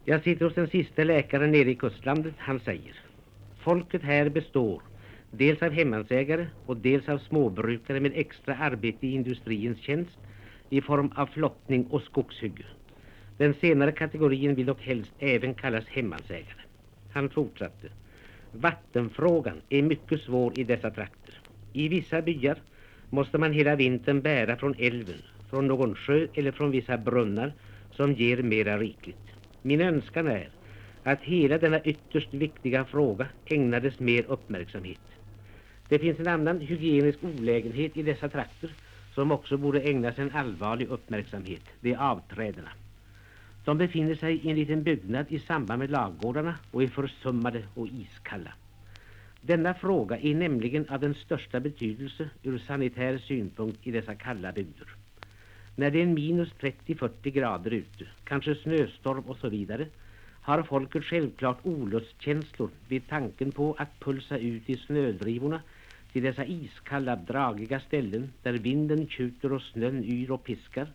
Jag 0.05 0.23
sitter 0.23 0.45
hos 0.45 0.55
den 0.55 0.69
sista 0.69 1.05
läkaren 1.05 1.53
nere 1.53 1.71
i 1.71 1.75
kustlandet. 1.75 2.35
Han 2.39 2.61
säger 2.61 3.01
Folket 3.59 4.03
här 4.03 4.29
består 4.29 4.83
dels 5.31 5.63
av 5.63 5.71
hemmansägare 5.73 6.47
och 6.67 6.77
dels 6.77 7.09
av 7.09 7.19
småbrukare 7.19 8.01
med 8.01 8.13
extra 8.15 8.57
arbete 8.57 9.07
i 9.07 9.13
industriens 9.13 9.79
tjänst 9.79 10.19
i 10.71 10.81
form 10.81 11.13
av 11.15 11.27
flottning 11.27 11.87
och 11.91 12.03
skogshygge. 12.03 12.65
Den 13.37 13.55
senare 13.55 13.93
kategorin 13.93 14.55
vill 14.55 14.67
dock 14.67 14.83
helst 14.83 15.13
även 15.19 15.55
kallas 15.55 15.87
hemmansägare. 15.87 16.63
Han 17.13 17.31
fortsatte. 17.31 17.89
Vattenfrågan 18.53 19.61
är 19.69 19.83
mycket 19.83 20.21
svår 20.21 20.59
i 20.59 20.65
dessa 20.65 20.91
trakter. 20.91 21.41
I 21.73 21.89
vissa 21.89 22.23
byar 22.23 22.59
måste 23.11 23.39
man 23.39 23.53
hela 23.53 23.77
vintern 23.77 24.21
bära 24.21 24.57
från 24.57 24.75
älven, 24.79 25.23
från 25.51 25.67
någon 25.67 25.95
sjö 25.95 26.27
eller 26.35 26.53
från 26.53 26.71
vissa 26.71 26.99
brunnar 26.99 27.53
som 27.93 28.13
ger 28.13 28.43
mera 28.43 28.79
rikligt. 28.79 29.29
Min 29.63 29.81
önskan 29.81 30.27
är 30.27 30.49
att 31.03 31.21
hela 31.23 31.59
denna 31.59 31.81
ytterst 31.81 32.35
viktiga 32.35 32.85
fråga 32.85 33.27
ägnades 33.47 34.01
mer 34.01 34.25
uppmärksamhet. 34.29 35.01
Det 35.89 35.99
finns 35.99 36.21
en 36.21 36.29
annan 36.29 36.61
hygienisk 36.61 37.19
olägenhet 37.25 37.97
i 37.97 38.03
dessa 38.03 38.29
trakter 38.29 38.71
som 39.15 39.33
också 39.33 39.57
borde 39.57 39.81
ägnas 39.81 40.19
en 40.19 40.33
allvarlig 40.33 40.89
uppmärksamhet. 40.89 41.63
Det 41.81 41.93
är 41.93 41.99
avträdena. 41.99 42.71
De 43.65 43.79
befinner 43.79 44.15
sig 44.15 44.37
i 44.37 44.51
en 44.51 44.57
liten 44.57 44.83
byggnad 44.83 45.27
i 45.29 45.39
samband 45.39 45.79
med 45.79 45.91
laggårdarna 45.91 46.55
och 46.71 46.83
är 46.83 46.87
försummade 46.87 47.63
och 47.75 47.89
iskalla. 47.89 48.53
Denna 49.41 49.75
fråga 49.75 50.19
är 50.19 50.35
nämligen 50.35 50.89
av 50.89 51.01
den 51.01 51.15
största 51.15 51.61
betydelse 51.61 52.31
ur 52.43 52.59
sanitär 52.59 53.19
synpunkt 53.19 53.87
i 53.87 53.91
dessa 53.91 54.15
kalla 54.15 54.53
bygder. 54.53 54.89
När 55.77 55.91
det 55.91 56.03
är 56.03 56.07
minus 56.07 56.49
30-40 56.61 57.31
grader 57.31 57.71
ute, 57.71 58.07
kanske 58.25 58.55
snöstorm 58.55 59.21
och 59.21 59.37
så 59.37 59.49
vidare, 59.49 59.87
har 60.43 60.63
folket 60.63 61.05
självklart 61.05 61.59
olustkänslor 61.63 62.71
vid 62.89 63.09
tanken 63.09 63.53
på 63.53 63.75
att 63.79 64.01
pulsa 64.01 64.39
ut 64.39 64.71
i 64.71 64.77
snödrivorna 64.77 65.61
till 66.13 66.23
dessa 66.23 66.45
iskalla, 66.45 67.17
dragiga 67.17 67.81
ställen 67.81 68.33
där 68.43 68.53
vinden 68.53 69.09
tjuter 69.09 69.53
och 69.53 69.63
snön 69.63 70.05
yr 70.05 70.31
och 70.31 70.45
piskar 70.45 70.87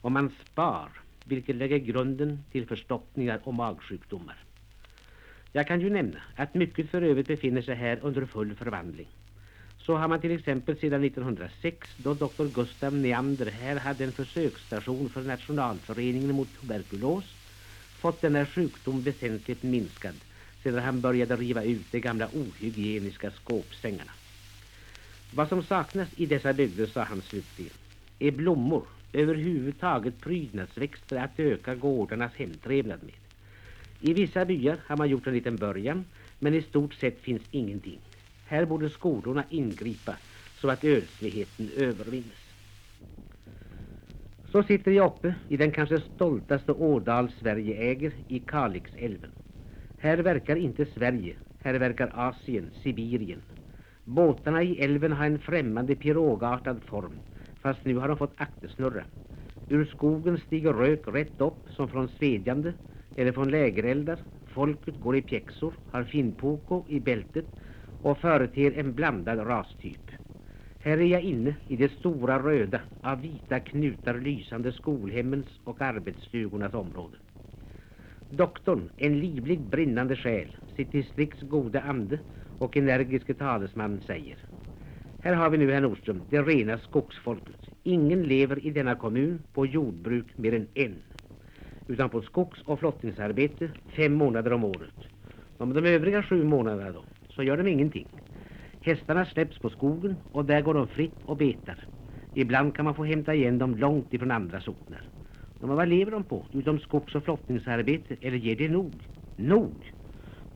och 0.00 0.12
man 0.12 0.30
spar, 0.44 0.88
vilket 1.24 1.56
lägger 1.56 1.78
grunden 1.78 2.44
till 2.52 2.66
förstoppningar 2.66 3.40
och 3.44 3.54
magsjukdomar. 3.54 4.36
Jag 5.52 5.66
kan 5.66 5.80
ju 5.80 5.90
nämna 5.90 6.18
att 6.36 6.54
mycket 6.54 6.90
för 6.90 7.02
övrigt 7.02 7.26
befinner 7.26 7.62
sig 7.62 7.74
här 7.74 7.98
under 8.02 8.26
full 8.26 8.54
förvandling. 8.54 9.06
Så 9.78 9.96
har 9.96 10.08
man 10.08 10.20
till 10.20 10.30
exempel 10.30 10.76
sedan 10.76 11.04
1906 11.04 11.88
då 11.96 12.14
doktor 12.14 12.48
Gustav 12.48 12.94
Neander 12.94 13.46
här 13.46 13.76
hade 13.76 14.04
en 14.04 14.12
försöksstation 14.12 15.08
för 15.08 15.22
Nationalföreningen 15.22 16.34
mot 16.34 16.60
tuberkulos 16.60 17.24
fått 18.00 18.20
denna 18.20 18.46
sjukdom 18.46 19.02
väsentligt 19.02 19.62
minskad 19.62 20.14
sedan 20.62 20.84
han 20.84 21.00
började 21.00 21.36
riva 21.36 21.64
ut 21.64 21.92
de 21.92 22.00
gamla 22.00 22.28
ohygieniska 22.32 23.30
skåpsängarna. 23.30 24.12
Vad 25.34 25.48
som 25.48 25.62
saknas 25.62 26.08
i 26.16 26.26
dessa 26.26 26.52
bygder, 26.52 26.86
sa 26.86 27.02
han 27.02 27.22
slutligen, 27.22 27.72
är 28.18 28.30
blommor, 28.30 28.82
överhuvudtaget 29.12 30.20
prydnadsväxter 30.20 31.16
att 31.16 31.40
öka 31.40 31.74
gårdarnas 31.74 32.34
hemtrevnad 32.34 33.02
med. 33.02 33.14
I 34.00 34.14
vissa 34.14 34.44
byar 34.44 34.78
har 34.86 34.96
man 34.96 35.08
gjort 35.08 35.26
en 35.26 35.34
liten 35.34 35.56
början, 35.56 36.04
men 36.38 36.54
i 36.54 36.62
stort 36.62 36.94
sett 36.94 37.20
finns 37.20 37.42
ingenting. 37.50 37.98
Här 38.46 38.64
borde 38.64 38.90
skolorna 38.90 39.44
ingripa 39.50 40.16
så 40.60 40.70
att 40.70 40.84
ödsligheten 40.84 41.70
övervinns. 41.76 42.48
Så 44.52 44.62
sitter 44.62 44.90
jag 44.90 45.06
uppe 45.06 45.34
i 45.48 45.56
den 45.56 45.72
kanske 45.72 46.00
stoltaste 46.00 46.72
ådal 46.72 47.30
Sverige 47.40 47.74
äger, 47.76 48.12
i 48.28 48.38
Kalixälven. 48.38 49.30
Här 49.98 50.18
verkar 50.18 50.56
inte 50.56 50.86
Sverige, 50.86 51.34
här 51.62 51.74
verkar 51.74 52.10
Asien, 52.14 52.70
Sibirien. 52.82 53.42
Båtarna 54.08 54.62
i 54.62 54.78
älven 54.80 55.12
har 55.12 55.26
en 55.26 55.38
främmande 55.38 55.94
pirogartad 55.94 56.82
form, 56.84 57.18
fast 57.60 57.84
nu 57.84 57.96
har 57.96 58.08
de 58.08 58.16
fått 58.16 58.34
aktersnurra. 58.36 59.04
Ur 59.68 59.84
skogen 59.84 60.38
stiger 60.38 60.72
rök 60.72 61.00
rätt 61.06 61.40
upp 61.40 61.58
som 61.70 61.88
från 61.88 62.08
svedjande 62.08 62.74
eller 63.16 63.32
från 63.32 63.50
lägereldar. 63.50 64.18
Folket 64.46 65.00
går 65.00 65.16
i 65.16 65.22
pjäxor, 65.22 65.72
har 65.90 66.04
finpoko 66.04 66.84
i 66.88 67.00
bältet 67.00 67.46
och 68.02 68.18
företer 68.18 68.72
en 68.78 68.94
blandad 68.94 69.38
rastyp. 69.48 70.10
Här 70.80 70.98
är 70.98 71.06
jag 71.06 71.22
inne 71.22 71.54
i 71.66 71.76
det 71.76 71.92
stora 71.92 72.42
röda, 72.42 72.80
av 73.00 73.20
vita 73.22 73.60
knutar 73.60 74.14
lysande 74.20 74.72
skolhemmens 74.72 75.46
och 75.64 75.80
arbetsstugornas 75.80 76.74
område. 76.74 77.16
Doktorn, 78.30 78.90
en 78.96 79.20
livlig 79.20 79.60
brinnande 79.60 80.16
själ, 80.16 80.56
sitt 80.76 80.92
distrikts 80.92 81.40
goda 81.40 81.80
ande 81.80 82.18
och 82.58 82.76
energiske 82.76 83.34
talesman 83.34 84.00
säger. 84.06 84.36
Här 85.20 85.34
har 85.34 85.50
vi 85.50 85.58
nu, 85.58 85.72
herr 85.72 85.80
Nordström, 85.80 86.22
det 86.30 86.42
rena 86.42 86.78
skogsfolket. 86.78 87.56
Ingen 87.82 88.22
lever 88.22 88.66
i 88.66 88.70
denna 88.70 88.94
kommun 88.94 89.42
på 89.54 89.66
jordbruk 89.66 90.26
mer 90.36 90.54
än 90.54 90.66
en. 90.74 90.96
Utan 91.86 92.10
på 92.10 92.22
skogs- 92.22 92.62
och 92.64 92.78
flottningsarbete 92.78 93.70
fem 93.96 94.14
månader 94.14 94.52
om 94.52 94.64
året. 94.64 94.94
Om 95.58 95.74
de 95.74 95.86
övriga 95.86 96.22
sju 96.22 96.44
månaderna 96.44 96.92
då, 96.92 97.04
så 97.28 97.42
gör 97.42 97.56
de 97.56 97.66
ingenting. 97.66 98.06
Hästarna 98.80 99.26
släpps 99.26 99.58
på 99.58 99.70
skogen 99.70 100.16
och 100.32 100.44
där 100.44 100.60
går 100.62 100.74
de 100.74 100.88
fritt 100.88 101.22
och 101.24 101.36
betar. 101.36 101.78
Ibland 102.34 102.74
kan 102.74 102.84
man 102.84 102.94
få 102.94 103.04
hämta 103.04 103.34
igen 103.34 103.58
dem 103.58 103.76
långt 103.76 104.14
ifrån 104.14 104.30
andra 104.30 104.60
socknar. 104.60 105.02
Men 105.60 105.70
vad 105.70 105.88
lever 105.88 106.10
de 106.10 106.24
på? 106.24 106.46
Utom 106.52 106.78
skogs- 106.78 107.14
och 107.14 107.24
flottningsarbete? 107.24 108.16
Eller 108.20 108.36
ger 108.36 108.56
det 108.56 108.68
nog? 108.68 108.92
Nog! 109.36 109.74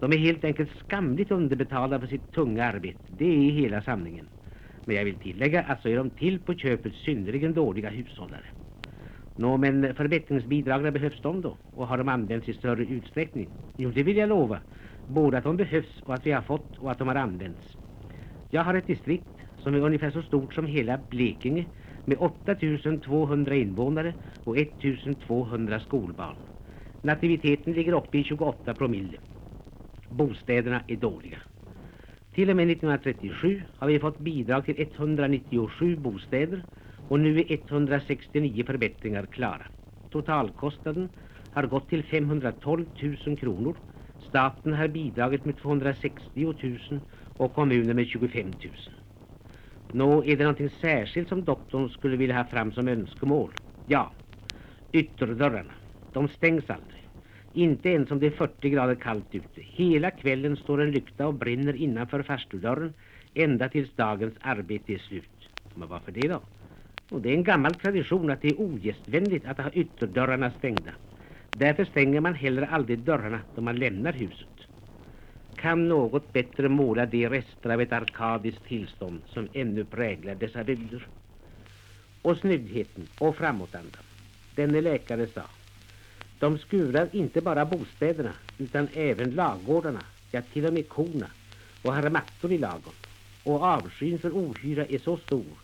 De 0.02 0.12
är 0.12 0.16
helt 0.16 0.44
enkelt 0.44 0.70
skamligt 0.78 1.30
underbetalda 1.30 2.00
för 2.00 2.06
sitt 2.06 2.32
tunga 2.32 2.64
arbete. 2.64 2.98
Det 3.08 3.24
är 3.24 3.50
hela 3.50 3.82
sanningen. 3.82 4.28
Men 4.84 4.96
jag 4.96 5.04
vill 5.04 5.16
tillägga 5.16 5.62
att 5.62 5.82
så 5.82 5.88
är 5.88 5.96
de 5.96 6.10
till 6.10 6.38
på 6.38 6.54
köpet 6.54 6.94
synnerligen 6.94 7.54
dåliga 7.54 7.90
hushållare. 7.90 8.44
Nå, 9.36 9.56
men 9.56 9.94
förbättringsbidragen 9.94 10.92
behövs 10.92 11.20
de 11.22 11.40
då? 11.40 11.56
Och 11.74 11.86
har 11.86 11.98
de 11.98 12.08
använts 12.08 12.48
i 12.48 12.54
större 12.54 12.84
utsträckning? 12.84 13.48
Jo, 13.76 13.90
det 13.90 14.02
vill 14.02 14.16
jag 14.16 14.28
lova. 14.28 14.60
Både 15.06 15.38
att 15.38 15.44
de 15.44 15.56
behövs 15.56 16.00
och 16.04 16.14
att 16.14 16.26
vi 16.26 16.32
har 16.32 16.42
fått 16.42 16.78
och 16.78 16.90
att 16.90 16.98
de 16.98 17.08
har 17.08 17.14
använts. 17.14 17.76
Jag 18.50 18.64
har 18.64 18.74
ett 18.74 18.86
distrikt 18.86 19.40
som 19.58 19.74
är 19.74 19.80
ungefär 19.80 20.10
så 20.10 20.22
stort 20.22 20.54
som 20.54 20.66
hela 20.66 21.00
Blekinge 21.10 21.66
med 22.04 22.18
8200 22.18 23.54
invånare 23.54 24.14
och 24.44 24.58
1200 24.58 25.80
skolbarn. 25.80 26.36
Nativiteten 27.02 27.72
ligger 27.72 27.92
uppe 27.92 28.18
i 28.18 28.24
28 28.24 28.74
promille. 28.74 29.18
Bostäderna 30.12 30.82
är 30.86 30.96
dåliga. 30.96 31.38
Till 32.34 32.50
och 32.50 32.56
med 32.56 32.70
1937 32.70 33.62
har 33.76 33.88
vi 33.88 33.98
fått 33.98 34.18
bidrag 34.18 34.64
till 34.64 34.80
197 34.80 35.96
bostäder 35.96 36.62
och 37.08 37.20
nu 37.20 37.40
är 37.40 37.52
169 37.52 38.64
förbättringar 38.66 39.26
klara. 39.26 39.66
Totalkostnaden 40.10 41.08
har 41.50 41.66
gått 41.66 41.88
till 41.88 42.04
512 42.04 42.86
000 43.26 43.36
kronor. 43.36 43.76
Staten 44.28 44.72
har 44.72 44.88
bidragit 44.88 45.44
med 45.44 45.56
260 45.58 46.54
000 46.90 47.00
och 47.36 47.54
kommunen 47.54 47.96
med 47.96 48.06
25 48.06 48.46
000. 48.46 48.54
Nå, 49.90 50.24
är 50.24 50.36
det 50.36 50.44
någonting 50.44 50.70
särskilt 50.70 51.28
som 51.28 51.44
doktorn 51.44 51.88
skulle 51.90 52.16
vilja 52.16 52.36
ha 52.36 52.44
fram 52.44 52.72
som 52.72 52.88
önskemål? 52.88 53.52
Ja, 53.84 54.12
ytterdörrarna. 54.92 55.72
De 56.12 56.28
stängs 56.28 56.70
aldrig. 56.70 57.01
Inte 57.54 57.88
ens 57.88 58.10
om 58.10 58.20
det 58.20 58.26
är 58.26 58.30
40 58.30 58.70
grader 58.70 58.94
kallt 58.94 59.34
ute. 59.34 59.60
Hela 59.60 60.10
kvällen 60.10 60.56
står 60.56 60.82
en 60.82 60.90
lykta 60.90 61.26
och 61.26 61.34
brinner 61.34 61.74
innanför 61.74 62.22
farstudörren 62.22 62.94
ända 63.34 63.68
tills 63.68 63.90
dagens 63.96 64.34
arbete 64.40 64.94
är 64.94 64.98
slut. 64.98 65.48
Men 65.74 65.88
varför 65.88 66.12
det 66.12 66.28
då? 66.28 66.40
Och 67.08 67.20
det 67.20 67.28
är 67.28 67.34
en 67.34 67.44
gammal 67.44 67.74
tradition 67.74 68.30
att 68.30 68.42
det 68.42 68.48
är 68.48 68.60
ogästvänligt 68.60 69.46
att 69.46 69.58
ha 69.58 69.70
ytterdörrarna 69.70 70.50
stängda. 70.58 70.90
Därför 71.52 71.84
stänger 71.84 72.20
man 72.20 72.34
heller 72.34 72.62
aldrig 72.62 72.98
dörrarna 72.98 73.40
då 73.54 73.60
man 73.60 73.76
lämnar 73.76 74.12
huset. 74.12 74.48
Kan 75.56 75.88
något 75.88 76.32
bättre 76.32 76.68
måla 76.68 77.06
de 77.06 77.28
rester 77.28 77.70
av 77.70 77.80
ett 77.80 77.92
arkadiskt 77.92 78.64
tillstånd 78.64 79.22
som 79.26 79.48
ännu 79.52 79.84
präglar 79.84 80.34
dessa 80.34 80.64
bygder? 80.64 81.06
Och 82.22 82.36
snyggheten 82.36 83.06
och 83.18 83.36
framåtandan. 83.36 84.02
Denne 84.54 84.80
läkare 84.80 85.26
sa 85.26 85.42
de 86.42 86.58
skurar 86.58 87.08
inte 87.12 87.40
bara 87.40 87.64
bostäderna 87.64 88.32
utan 88.58 88.88
även 88.94 89.30
lagårdarna, 89.30 90.02
ja 90.30 90.42
till 90.52 90.66
och 90.66 90.72
med 90.72 90.88
korna 90.88 91.26
och 91.82 91.94
har 91.94 92.10
mattor 92.10 92.52
i 92.52 92.58
lagom. 92.58 92.92
Och 93.44 93.62
avskyn 93.62 94.18
för 94.18 94.30
ohyra 94.30 94.86
är 94.86 94.98
så 94.98 95.16
stor 95.16 95.54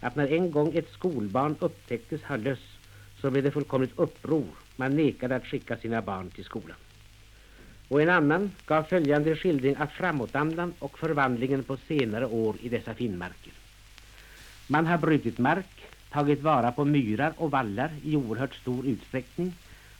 att 0.00 0.16
när 0.16 0.32
en 0.32 0.50
gång 0.50 0.74
ett 0.74 0.90
skolbarn 0.92 1.56
upptäcktes 1.60 2.22
ha 2.22 2.36
löss 2.36 2.78
så 3.20 3.30
blev 3.30 3.44
det 3.44 3.50
fullkomligt 3.50 3.98
uppror. 3.98 4.46
Man 4.76 4.96
nekade 4.96 5.36
att 5.36 5.46
skicka 5.46 5.76
sina 5.76 6.02
barn 6.02 6.30
till 6.30 6.44
skolan. 6.44 6.76
Och 7.88 8.02
en 8.02 8.10
annan 8.10 8.50
gav 8.66 8.82
följande 8.82 9.36
skildring 9.36 9.76
av 9.76 9.86
framåtandan 9.86 10.72
och 10.78 10.98
förvandlingen 10.98 11.62
på 11.62 11.76
senare 11.76 12.26
år 12.26 12.56
i 12.60 12.68
dessa 12.68 12.94
finnmarker. 12.94 13.52
Man 14.66 14.86
har 14.86 14.98
brutit 14.98 15.38
mark, 15.38 15.86
tagit 16.10 16.42
vara 16.42 16.72
på 16.72 16.84
myrar 16.84 17.32
och 17.36 17.50
vallar 17.50 17.90
i 18.04 18.16
oerhört 18.16 18.54
stor 18.54 18.86
utsträckning, 18.86 19.52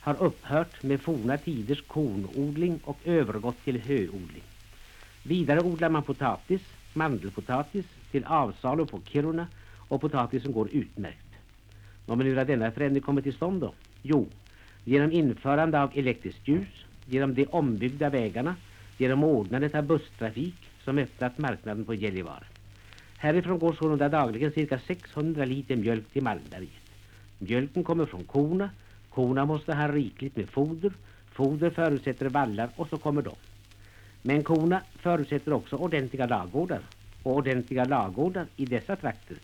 har 0.08 0.22
upphört 0.22 0.82
med 0.82 1.00
forna 1.00 1.36
tiders 1.36 1.82
kornodling 1.82 2.80
och 2.84 2.98
övergått 3.04 3.64
till 3.64 3.80
höodling. 3.80 4.42
Vidare 5.22 5.60
odlar 5.60 5.88
man 5.88 6.02
potatis, 6.02 6.60
mandelpotatis, 6.94 7.86
till 8.10 8.24
avsalu 8.24 8.86
på 8.86 9.00
Kiruna 9.04 9.46
och 9.88 10.00
potatisen 10.00 10.52
går 10.52 10.68
utmärkt. 10.72 11.28
Men 12.06 12.20
hur 12.20 12.36
har 12.36 12.44
denna 12.44 12.70
förändring 12.70 13.02
kommit 13.02 13.24
till 13.24 13.34
stånd 13.34 13.60
då? 13.60 13.72
Jo, 14.02 14.26
genom 14.84 15.12
införande 15.12 15.82
av 15.82 15.90
elektriskt 15.94 16.48
ljus, 16.48 16.84
genom 17.06 17.34
de 17.34 17.46
ombyggda 17.46 18.10
vägarna, 18.10 18.56
genom 18.98 19.24
ordnandet 19.24 19.74
av 19.74 19.82
busstrafik 19.82 20.56
som 20.84 20.98
öppnat 20.98 21.38
marknaden 21.38 21.84
på 21.84 21.94
Gällivare. 21.94 22.44
Härifrån 23.16 23.58
går 23.58 23.72
sålunda 23.72 24.08
dagligen 24.08 24.52
cirka 24.52 24.78
600 24.78 25.44
liter 25.44 25.76
mjölk 25.76 26.12
till 26.12 26.22
Malmberget. 26.22 26.84
Mjölken 27.38 27.84
kommer 27.84 28.06
från 28.06 28.24
korna, 28.24 28.70
korna 29.18 29.44
måste 29.44 29.74
ha 29.74 29.88
rikligt 29.88 30.36
med 30.36 30.48
foder, 30.48 30.92
foder 31.32 31.70
förutsätter 31.70 32.28
vallar 32.28 32.68
och 32.76 32.88
så 32.88 32.98
kommer 32.98 33.22
de. 33.22 33.34
Men 34.22 34.42
korna 34.42 34.80
förutsätter 34.96 35.52
också 35.52 35.76
ordentliga 35.76 36.26
lagårdar 36.26 36.80
och 37.22 37.36
ordentliga 37.36 37.84
lagårdar 37.84 38.46
i 38.56 38.64
dessa 38.66 38.96
trakter 38.96 39.36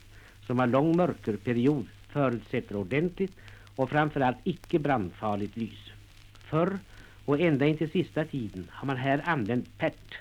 som 0.47 0.59
har 0.59 0.67
lång 0.67 0.97
mörkerperiod 0.97 1.87
förutsätter 2.07 2.75
ordentligt 2.75 3.31
och 3.75 3.89
framförallt 3.89 4.37
icke 4.43 4.79
brandfarligt 4.79 5.57
lys. 5.57 5.91
Förr 6.33 6.79
och 7.25 7.39
ända 7.39 7.65
in 7.65 7.77
till 7.77 7.91
sista 7.91 8.25
tiden 8.25 8.67
har 8.71 8.87
man 8.87 8.97
här 8.97 9.21
använt 9.25 9.77
pärt, 9.77 10.15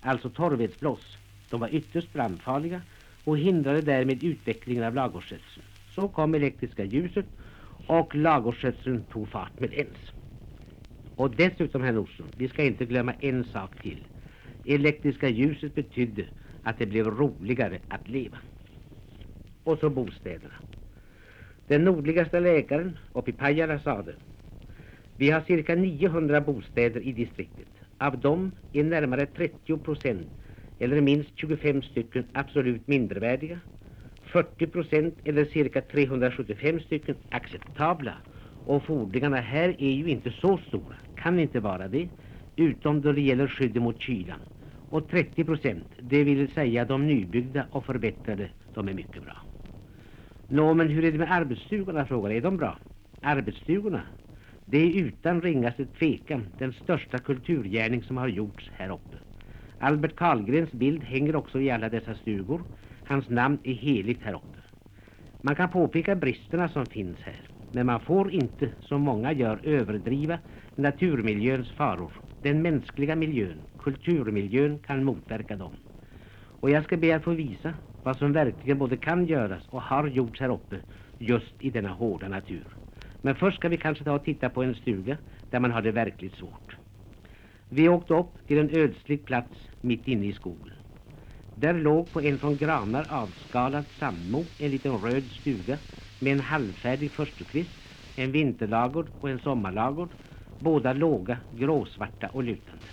alltså 0.00 0.30
torvedsblås. 0.30 1.16
De 1.50 1.60
var 1.60 1.74
ytterst 1.74 2.12
brandfarliga 2.12 2.80
och 3.24 3.38
hindrade 3.38 3.80
därmed 3.80 4.24
utvecklingen 4.24 4.84
av 4.84 4.94
lagårdsskötseln. 4.94 5.66
Så 5.94 6.08
kom 6.08 6.34
elektriska 6.34 6.84
ljuset 6.84 7.26
och 7.86 8.14
lagårdsskötseln 8.14 9.04
tog 9.04 9.28
fart 9.28 9.60
med 9.60 9.72
ens. 9.72 9.98
Och 11.16 11.30
dessutom, 11.30 11.82
herr 11.82 11.92
Nordström, 11.92 12.28
vi 12.36 12.48
ska 12.48 12.62
inte 12.62 12.84
glömma 12.84 13.14
en 13.20 13.44
sak 13.44 13.80
till. 13.82 14.06
Elektriska 14.64 15.28
ljuset 15.28 15.74
betydde 15.74 16.26
att 16.62 16.78
det 16.78 16.86
blev 16.86 17.06
roligare 17.06 17.78
att 17.88 18.08
leva. 18.08 18.38
Och 19.64 19.78
så 19.78 19.90
bostäderna. 19.90 20.54
Den 21.66 21.84
nordligaste 21.84 22.40
läkaren 22.40 22.98
uppe 23.12 23.30
i 23.30 23.34
Pajala 23.34 23.78
sade 23.78 24.14
vi 25.16 25.30
har 25.30 25.40
cirka 25.40 25.74
900 25.74 26.40
bostäder 26.40 27.00
i 27.00 27.12
distriktet. 27.12 27.68
Av 27.98 28.18
dem 28.18 28.52
är 28.72 28.84
närmare 28.84 29.26
30 29.26 29.78
procent 29.78 30.28
eller 30.78 31.00
minst 31.00 31.30
25 31.34 31.82
stycken 31.82 32.24
absolut 32.32 32.88
mindervärdiga. 32.88 33.60
40 34.34 34.66
procent 34.66 35.14
eller 35.24 35.44
cirka 35.44 35.80
375 35.80 36.80
stycken 36.80 37.16
acceptabla. 37.28 38.14
Och 38.64 38.84
fordringarna 38.84 39.36
här 39.36 39.76
är 39.78 39.90
ju 39.90 40.08
inte 40.08 40.30
så 40.30 40.58
stora, 40.68 40.96
kan 41.14 41.38
inte 41.38 41.60
vara 41.60 41.88
det, 41.88 42.08
utom 42.56 43.00
då 43.00 43.12
det 43.12 43.20
gäller 43.20 43.48
skydd 43.48 43.82
mot 43.82 44.00
kylan. 44.00 44.38
Och 44.88 45.08
30 45.08 45.44
procent, 45.44 45.86
det 45.98 46.24
vill 46.24 46.52
säga 46.52 46.84
de 46.84 47.06
nybyggda 47.06 47.66
och 47.70 47.84
förbättrade, 47.84 48.50
de 48.74 48.88
är 48.88 48.92
mycket 48.92 49.22
bra. 49.22 49.36
Nå, 50.48 50.74
men 50.74 50.88
hur 50.88 51.04
är 51.04 51.12
det 51.12 51.18
med 51.18 51.32
arbetsstugorna, 51.32 52.06
frågar 52.06 52.30
Är 52.30 52.40
de 52.40 52.56
bra? 52.56 52.78
Arbetsstugorna, 53.20 54.02
det 54.64 54.78
är 54.78 55.04
utan 55.04 55.42
ringaste 55.42 55.86
tvekan 55.86 56.46
den 56.58 56.72
största 56.72 57.18
kulturgärning 57.18 58.02
som 58.02 58.16
har 58.16 58.28
gjorts 58.28 58.70
här 58.74 58.90
uppe. 58.92 59.16
Albert 59.78 60.16
Karlgrens 60.16 60.72
bild 60.72 61.04
hänger 61.04 61.36
också 61.36 61.60
i 61.60 61.70
alla 61.70 61.88
dessa 61.88 62.14
stugor. 62.14 62.64
Hans 63.04 63.28
namn 63.28 63.58
är 63.64 63.74
heligt 63.74 64.22
här 64.22 64.34
uppe. 64.34 64.58
Man 65.40 65.54
kan 65.56 65.70
påpeka 65.70 66.14
bristerna 66.14 66.68
som 66.68 66.86
finns 66.86 67.18
här, 67.20 67.40
men 67.70 67.86
man 67.86 68.00
får 68.00 68.32
inte, 68.32 68.70
som 68.80 69.00
många 69.00 69.32
gör, 69.32 69.60
överdriva 69.62 70.38
naturmiljöns 70.74 71.70
faror. 71.70 72.12
Den 72.42 72.62
mänskliga 72.62 73.16
miljön, 73.16 73.62
kulturmiljön, 73.78 74.78
kan 74.78 75.04
motverka 75.04 75.56
dem. 75.56 75.72
Och 76.60 76.70
jag 76.70 76.84
ska 76.84 76.96
be 76.96 77.16
att 77.16 77.24
få 77.24 77.30
visa 77.30 77.74
vad 78.02 78.16
som 78.16 78.32
verkligen 78.32 78.78
både 78.78 78.96
kan 78.96 79.26
göras 79.26 79.62
och 79.70 79.82
har 79.82 80.06
gjorts 80.06 80.40
här 80.40 80.48
uppe, 80.52 80.80
just 81.18 81.54
i 81.58 81.70
denna 81.70 81.88
hårda 81.88 82.28
natur. 82.28 82.66
Men 83.20 83.34
först 83.34 83.56
ska 83.56 83.68
vi 83.68 83.76
kanske 83.76 84.04
ta 84.04 84.12
och 84.12 84.24
titta 84.24 84.50
på 84.50 84.62
en 84.62 84.74
stuga 84.74 85.16
där 85.50 85.60
man 85.60 85.70
har 85.70 85.82
det 85.82 85.92
verkligt 85.92 86.34
svårt. 86.34 86.76
Vi 87.68 87.88
åkte 87.88 88.14
upp 88.14 88.46
till 88.46 88.58
en 88.58 88.70
ödslig 88.70 89.24
plats 89.24 89.54
mitt 89.80 90.08
inne 90.08 90.26
i 90.26 90.32
skogen. 90.32 90.74
Där 91.54 91.74
låg 91.74 92.12
på 92.12 92.20
en 92.20 92.38
från 92.38 92.56
granar 92.56 93.06
avskalad 93.10 93.84
sandmo 93.98 94.46
en 94.58 94.70
liten 94.70 95.00
röd 95.00 95.30
stuga 95.40 95.78
med 96.18 96.32
en 96.32 96.40
halvfärdig 96.40 97.12
förstukvist, 97.12 97.70
en 98.16 98.32
vinterlagård 98.32 99.06
och 99.20 99.30
en 99.30 99.38
sommarlagård, 99.38 100.08
båda 100.58 100.92
låga, 100.92 101.38
gråsvarta 101.50 102.28
och 102.32 102.42
lutande. 102.42 102.88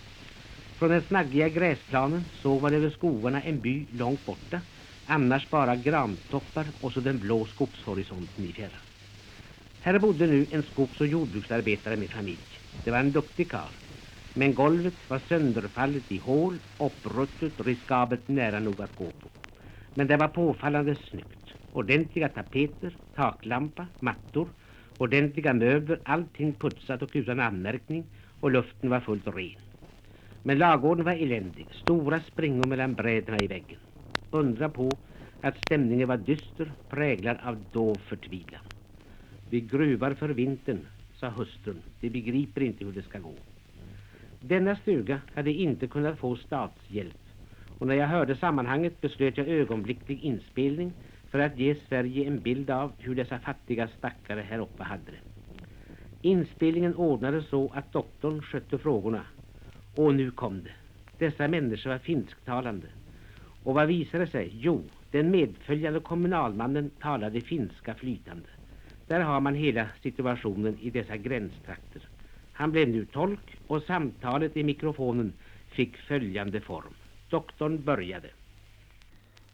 Från 0.78 0.90
den 0.90 1.02
snaggiga 1.02 1.50
gräsplanen 1.50 2.26
såg 2.34 2.62
man 2.62 2.74
över 2.74 2.90
skogarna 2.90 3.42
en 3.42 3.60
by 3.60 3.86
långt 3.92 4.26
borta, 4.26 4.62
annars 5.06 5.50
bara 5.50 5.76
grantoppar 5.76 6.68
och 6.80 6.94
så 6.94 7.00
den 7.00 7.20
blå 7.20 7.46
skogshorisonten 7.46 8.46
i 8.46 8.54
fjärran. 8.54 8.82
Här 9.82 10.00
bodde 10.00 10.28
nu 10.28 10.48
en 10.52 10.64
skogs- 10.64 11.02
och 11.02 11.08
jordbruksarbetare 11.08 11.98
med 11.98 12.10
familj. 12.12 12.48
Det 12.84 12.92
var 12.92 13.00
en 13.00 13.12
duktig 13.12 13.52
karl. 13.52 13.72
Men 14.34 14.54
golvet 14.56 14.94
var 15.08 15.20
sönderfallet 15.20 16.12
i 16.12 16.18
hål, 16.18 16.60
uppruttet 16.78 17.60
och 17.60 17.66
riskabelt 17.66 18.28
nära 18.28 18.60
nog 18.60 18.82
att 18.82 18.96
gå 18.96 19.06
på. 19.06 19.28
Men 19.94 20.08
det 20.08 20.18
var 20.18 20.28
påfallande 20.28 20.96
snyggt. 20.96 21.54
Ordentliga 21.74 22.30
tapeter, 22.30 22.96
taklampa, 23.16 23.88
mattor, 24.00 24.48
ordentliga 24.98 25.54
möbler, 25.54 26.00
allting 26.04 26.54
putsat 26.54 27.02
och 27.02 27.10
utan 27.14 27.40
anmärkning 27.40 28.04
och 28.40 28.52
luften 28.52 28.90
var 28.90 29.00
fullt 29.00 29.28
ren. 29.28 29.56
Men 30.44 30.58
lagården 30.58 31.06
var 31.06 31.14
eländig, 31.14 31.68
stora 31.84 32.22
springor 32.22 32.66
mellan 32.66 32.94
bräderna 32.94 33.42
i 33.42 33.48
väggen. 33.48 33.80
Undra 34.32 34.70
på 34.70 34.98
att 35.42 35.58
stämningen 35.66 36.08
var 36.08 36.18
dyster, 36.18 36.72
präglad 36.90 37.38
av 37.44 37.64
dov 37.72 37.98
förtvivlan. 37.98 38.62
Vi 39.50 39.62
gruvar 39.62 40.14
för 40.14 40.30
vintern, 40.30 40.88
sa 41.20 41.30
hustrun. 41.30 41.82
De 42.00 42.10
begriper 42.10 42.62
inte 42.62 42.86
hur 42.86 42.92
det 42.92 43.04
ska 43.04 43.20
gå. 43.20 43.34
Denna 44.44 44.76
stuga 44.76 45.22
hade 45.34 45.52
inte 45.52 45.88
kunnat 45.88 46.20
få 46.20 46.36
statshjälp 46.36 47.16
och 47.78 47.88
när 47.88 47.96
jag 47.96 48.08
hörde 48.08 48.36
sammanhanget 48.36 49.02
beslöt 49.02 49.38
jag 49.38 49.48
ögonblicklig 49.48 50.24
inspelning 50.24 50.94
för 51.30 51.40
att 51.40 51.58
ge 51.58 51.76
Sverige 51.76 52.28
en 52.28 52.40
bild 52.40 52.70
av 52.70 52.92
hur 53.00 53.16
dessa 53.16 53.40
fattiga 53.40 53.88
stackare 53.88 54.42
här 54.42 54.60
uppe 54.60 54.84
hade 54.84 55.12
det. 55.12 55.18
Inspelningen 56.22 56.96
ordnades 56.96 57.48
så 57.50 57.72
att 57.74 57.94
doktorn 57.94 58.42
skötte 58.42 58.78
frågorna. 58.78 59.26
Och 59.96 60.16
nu 60.16 60.32
kom 60.32 60.64
det. 60.64 60.72
Dessa 61.18 61.48
människor 61.48 61.90
var 61.90 61.98
finsktalande. 61.98 62.88
Och 63.64 63.74
vad 63.74 63.88
visade 63.88 64.28
sig? 64.28 64.50
Jo, 64.54 64.84
den 65.12 65.32
medföljande 65.32 66.00
kommunalmannen 66.00 66.90
talade 67.00 67.42
finska 67.42 67.96
flytande. 67.96 68.50
Där 69.08 69.20
har 69.20 69.40
man 69.40 69.56
hela 69.56 69.88
situationen 70.02 70.78
i 70.82 70.90
dessa 70.90 71.18
gränstrakter. 71.18 72.02
Han 72.62 72.72
blev 72.72 72.90
nu 72.90 73.06
tolk 73.06 73.58
och 73.68 73.84
samtalet 73.84 74.58
i 74.58 74.64
mikrofonen 74.64 75.34
fick 75.68 75.98
följande 75.98 76.62
form. 76.62 76.94
Doktorn 77.30 77.84
började. 77.84 78.30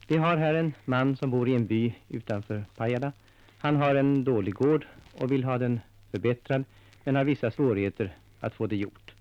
Vi 0.07 0.17
har 0.17 0.37
här 0.37 0.53
en 0.53 0.73
man 0.85 1.15
som 1.15 1.31
bor 1.31 1.49
i 1.49 1.55
en 1.55 1.65
by 1.65 1.93
utanför 2.09 2.65
Pajala. 2.75 3.11
Han 3.57 3.75
har 3.75 3.95
en 3.95 4.23
dålig 4.23 4.53
gård 4.53 4.85
och 5.13 5.31
vill 5.31 5.43
ha 5.43 5.57
den 5.57 5.79
förbättrad 6.11 6.63
men 7.03 7.15
har 7.15 7.23
vissa 7.23 7.51
svårigheter 7.51 8.15
att 8.39 8.53
få 8.53 8.67
det 8.67 8.75
gjort. 8.75 9.13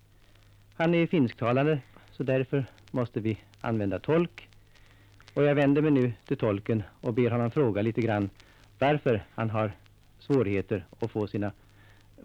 Han 0.75 0.95
är 0.95 1.07
finsktalande 1.07 1.81
så 2.11 2.23
därför 2.23 2.65
måste 2.91 3.21
vi 3.21 3.39
använda 3.61 3.99
tolk. 3.99 4.49
Och 5.35 5.43
jag 5.43 5.55
vänder 5.55 5.83
mig 5.83 5.91
nu 5.91 6.13
till 6.25 6.37
tolken 6.37 6.83
och 7.01 7.15
ber 7.15 7.31
honom 7.31 7.51
fråga 7.51 7.83
lite 7.83 8.01
grann 8.01 8.31
varför 8.79 9.25
han 9.35 9.51
har 9.51 9.73
svårigheter 10.19 10.85
att 11.01 11.11
få, 11.11 11.27
sina, 11.27 11.53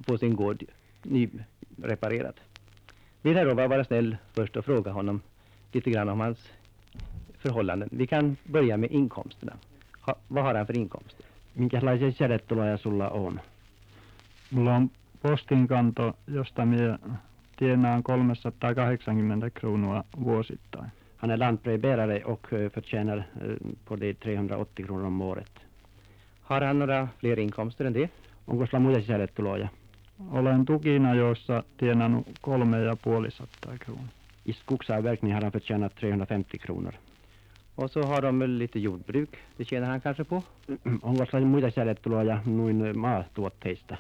få 0.08 0.18
sin 0.18 0.36
gård 0.36 0.66
nyreparerad. 1.04 2.40
Vill 3.22 3.38
herr 3.38 3.46
Rova 3.46 3.68
vara 3.68 3.84
snäll 3.84 4.18
först 4.34 4.58
och 4.58 4.66
fråga 4.66 4.92
honom 4.92 5.22
lite 5.72 5.92
grann 5.92 6.10
om 6.10 6.20
hans 6.20 6.50
förhållanden. 7.38 7.90
Vi 7.92 8.08
kan 8.08 8.38
börja 8.44 8.78
med 8.78 8.92
inkomsterna. 8.92 9.54
Ha, 10.02 10.16
vad 10.28 10.44
har 10.44 10.56
han 10.56 10.66
för 10.68 10.78
inkomster? 10.78 11.26
Minkälaisia 11.54 12.12
sädetuloja 12.12 12.78
sulla 12.78 13.14
on? 13.14 13.40
Mulla 14.50 14.78
on 14.78 14.90
postinkanto, 15.22 16.14
josta 16.26 16.66
minä 16.66 16.98
tienaan 17.58 18.04
380 18.04 19.50
kronor 19.50 20.04
vuosittain. 20.12 20.92
Han 21.18 21.32
är 21.32 21.38
lantbrevbärare 21.38 22.24
och 22.24 22.54
eh, 22.54 22.70
förtjänar 22.70 23.18
eh, 23.18 23.56
på 23.86 23.96
det 23.96 24.14
380 24.14 24.86
kronor 24.86 25.06
om 25.06 25.22
året. 25.22 25.52
Har 26.42 26.62
han 26.62 26.80
några 26.80 27.10
fler 27.18 27.40
inkomster 27.40 27.86
än 27.86 27.94
det? 27.94 28.10
Onko 28.46 28.68
sulla 28.68 28.80
muita 28.80 29.02
sädetuloja? 29.02 29.70
Olen 30.32 30.66
tukina, 30.66 31.16
joissa 31.16 31.64
tienannut 31.78 32.28
kolme 32.42 32.78
ja 32.78 32.96
puoli 32.96 33.32
sattaa 33.32 33.78
kronor. 33.78 34.08
I 34.46 34.54
skogsavverkning 34.54 35.34
har 35.34 35.42
han 35.42 35.52
förtjänat 35.52 35.96
350 35.96 36.58
kronor. 36.58 36.94
Och 37.76 37.92
så 37.92 38.04
har 38.04 38.22
de 38.22 38.40
väl 38.40 38.58
lite 38.58 38.80
jordbruk. 38.80 39.30
Det 39.58 39.66
tjänar 39.66 39.88
han 39.88 40.02
kanske 40.02 40.24
på. 40.24 40.44
Onko 41.02 41.26
sulla 41.26 41.46
muita 41.46 41.72
sädetuloja 41.72 42.42
noin 42.46 43.00
maatuotteista? 43.00 43.98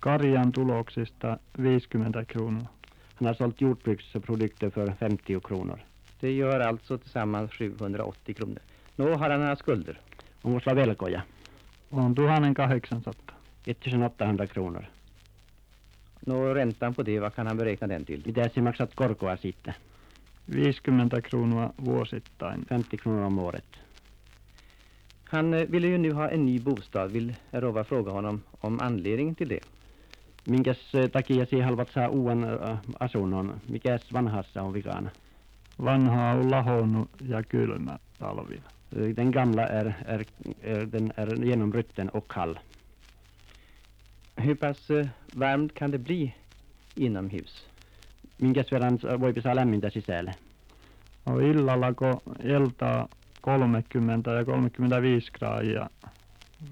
Karjan 0.00 0.52
tuloksista 0.52 1.38
50 1.54 2.24
kronor. 2.24 2.66
Han 3.14 3.26
har 3.26 3.34
sålt 3.34 3.60
jordbruksprodukter 3.60 4.70
för 4.70 4.92
50 4.92 5.40
kronor. 5.40 5.80
Det 6.20 6.32
gör 6.32 6.60
alltså 6.60 6.98
tillsammans 6.98 7.52
780 7.52 8.34
kronor. 8.34 8.58
Nå, 8.96 9.16
har 9.16 9.30
han 9.30 9.40
några 9.40 9.56
skulder? 9.56 10.00
Onko 10.42 10.60
sulla 10.60 10.74
velkoja? 10.74 11.22
On 11.90 12.12
1800. 12.12 13.14
1800 13.64 14.46
kronor. 14.46 14.88
Nå, 16.28 16.54
räntan 16.54 16.94
på 16.94 17.02
det, 17.02 17.20
vad 17.20 17.34
kan 17.34 17.46
han 17.46 17.56
beräkna 17.56 17.86
den 17.86 18.04
till? 18.04 18.22
Mitä 18.26 18.48
se 18.48 18.60
maksat 18.62 18.94
korkoa 18.94 19.36
sitten? 19.36 19.74
50 20.46 21.22
kronor 21.22 21.72
vuosittain. 21.76 22.64
50 22.68 22.96
kronor 22.96 23.22
om 23.22 23.38
året. 23.38 23.64
Han 25.24 25.54
eh, 25.54 25.66
ville 25.68 25.86
ju 25.88 25.98
nu 25.98 26.12
ha 26.12 26.28
en 26.28 26.46
ny 26.46 26.58
bostad. 26.60 27.12
Vill 27.12 27.34
Rova 27.50 27.84
fråga 27.84 28.12
honom 28.12 28.42
om 28.60 28.80
anledningen 28.80 29.34
till 29.34 29.48
det? 29.48 29.60
Minkäs 30.44 30.94
eh, 30.94 31.08
takia 31.08 31.46
sinä 31.46 31.64
haluat 31.64 31.90
saa 31.90 32.08
uuden 32.08 32.44
äh, 32.44 32.78
asunnon? 33.00 33.60
Mikäs 33.66 34.12
vanhassa 34.12 34.62
on 34.62 34.72
vikana? 34.72 35.10
Vanha 35.78 36.34
on 36.34 36.50
lahonnut 36.50 37.08
ja 37.28 37.42
kylmä 37.42 37.98
talvina. 38.18 38.62
Eh, 38.96 39.14
Den 39.16 39.30
gamla 39.30 39.66
är, 39.66 39.94
är, 40.06 40.24
är, 40.62 40.86
den 40.86 41.12
är 41.16 41.44
genomrutten 41.44 42.08
och 42.08 42.28
kall. 42.28 42.58
Hur 44.44 44.54
pass 44.54 44.90
eh, 44.90 45.06
varmt 45.38 45.72
kan 45.74 45.90
det 45.90 45.98
bli 45.98 46.34
inomhus? 46.96 47.66
Minkäs 48.38 48.72
verran 48.72 48.98
voipi 49.20 49.40
saa 49.42 49.54
lämmintä 49.56 49.90
sisälle? 49.90 50.34
On 51.26 51.42
illalla, 51.42 51.94
kun 51.94 52.20
iltaa 52.44 53.08
30 53.40 54.30
ja 54.32 54.44
35 54.44 55.30
graadia, 55.32 55.90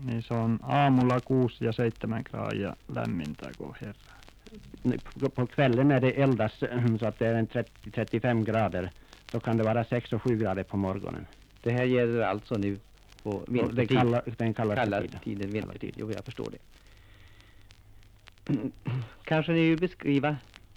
niin 0.04 0.22
se 0.22 0.34
on 0.34 0.58
aamulla 0.62 1.20
6 1.20 1.64
ja 1.64 1.72
7 1.72 1.90
graadia 2.24 2.76
lämmintä 2.94 3.50
kuin 3.58 3.74
herra. 3.80 4.16
Nej, 4.84 4.98
På, 5.20 5.28
på 5.28 5.46
kvällen 5.46 5.88
när 5.88 6.00
det 6.00 6.22
eldas 6.22 6.62
äh, 6.62 6.96
så 7.00 7.06
att 7.06 7.18
det 7.18 7.26
är 7.26 7.34
en 7.34 7.48
30-35 7.48 8.44
grader. 8.44 8.90
Då 9.32 9.40
kan 9.40 9.56
det 9.56 9.64
vara 9.64 9.84
6 9.84 10.12
och 10.12 10.22
7 10.22 10.36
grader 10.38 10.62
på 10.64 10.76
morgonen. 10.76 11.26
Det 11.62 11.72
här 11.72 11.84
gäller 11.84 12.20
alltså 12.22 12.54
nu 12.54 12.78
på 13.22 13.30
Och 13.30 13.44
det 13.46 13.52
vintertid. 13.52 13.88
kalla, 13.98 14.22
den 14.38 14.54
kallaste 14.54 14.80
Kalla 14.84 15.00
tiden. 15.00 15.20
tiden, 15.20 15.50
vintertid. 15.50 15.94
Jo, 15.96 16.12
jag 16.12 16.24
förstår 16.24 16.48
det. 16.50 16.58
Kanske 19.24 19.52
ni 19.52 19.60
vill 19.68 19.78
beskriva 19.80 20.36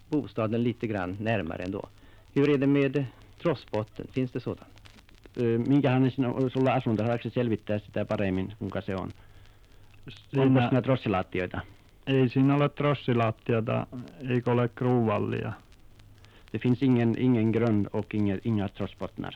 bostaden 0.09 0.63
lite 0.63 0.87
grann 0.87 1.17
närmare 1.19 1.63
ändå. 1.63 1.89
Hur 2.35 2.49
är 2.49 2.57
det 2.57 2.67
med 2.67 2.97
eh, 2.97 3.05
trossbotten? 3.41 4.07
Finns 4.11 4.31
det 4.31 4.39
sådan? 4.39 4.65
Minkälainen 5.67 6.11
sinä- 6.11 6.49
sulla 6.49 6.73
asunto? 6.73 7.03
Haluatko 7.03 7.29
selvittää 7.29 7.79
sitä 7.79 8.05
paremmin, 8.05 8.53
kuinka 8.59 8.81
se 8.81 8.95
on? 8.95 9.01
Onko 9.03 9.13
Siinä 10.31 10.61
siinä 10.69 10.81
trossilaatioita? 10.81 11.59
ei 12.07 12.29
siinä 12.29 12.55
ole 12.55 12.69
trossilattiota, 12.69 13.87
eikä 14.29 14.51
ole 14.51 14.69
kruuvallia. 14.75 15.53
Det 16.53 16.59
finns 16.61 16.83
ingen, 16.83 17.15
ingen 17.17 17.51
grund 17.51 17.85
och 17.93 18.15
inga, 18.15 18.37
inga 18.43 18.69
trossbottnar. 18.69 19.33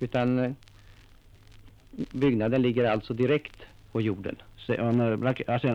Utan 0.00 0.38
eh, 0.38 0.52
byggnaden 2.18 2.62
ligger 2.62 2.84
alltså 2.90 3.14
direkt 3.18 3.56
på 3.92 4.00
jorden. 4.00 4.36
Se 4.66 4.80
on, 4.80 5.00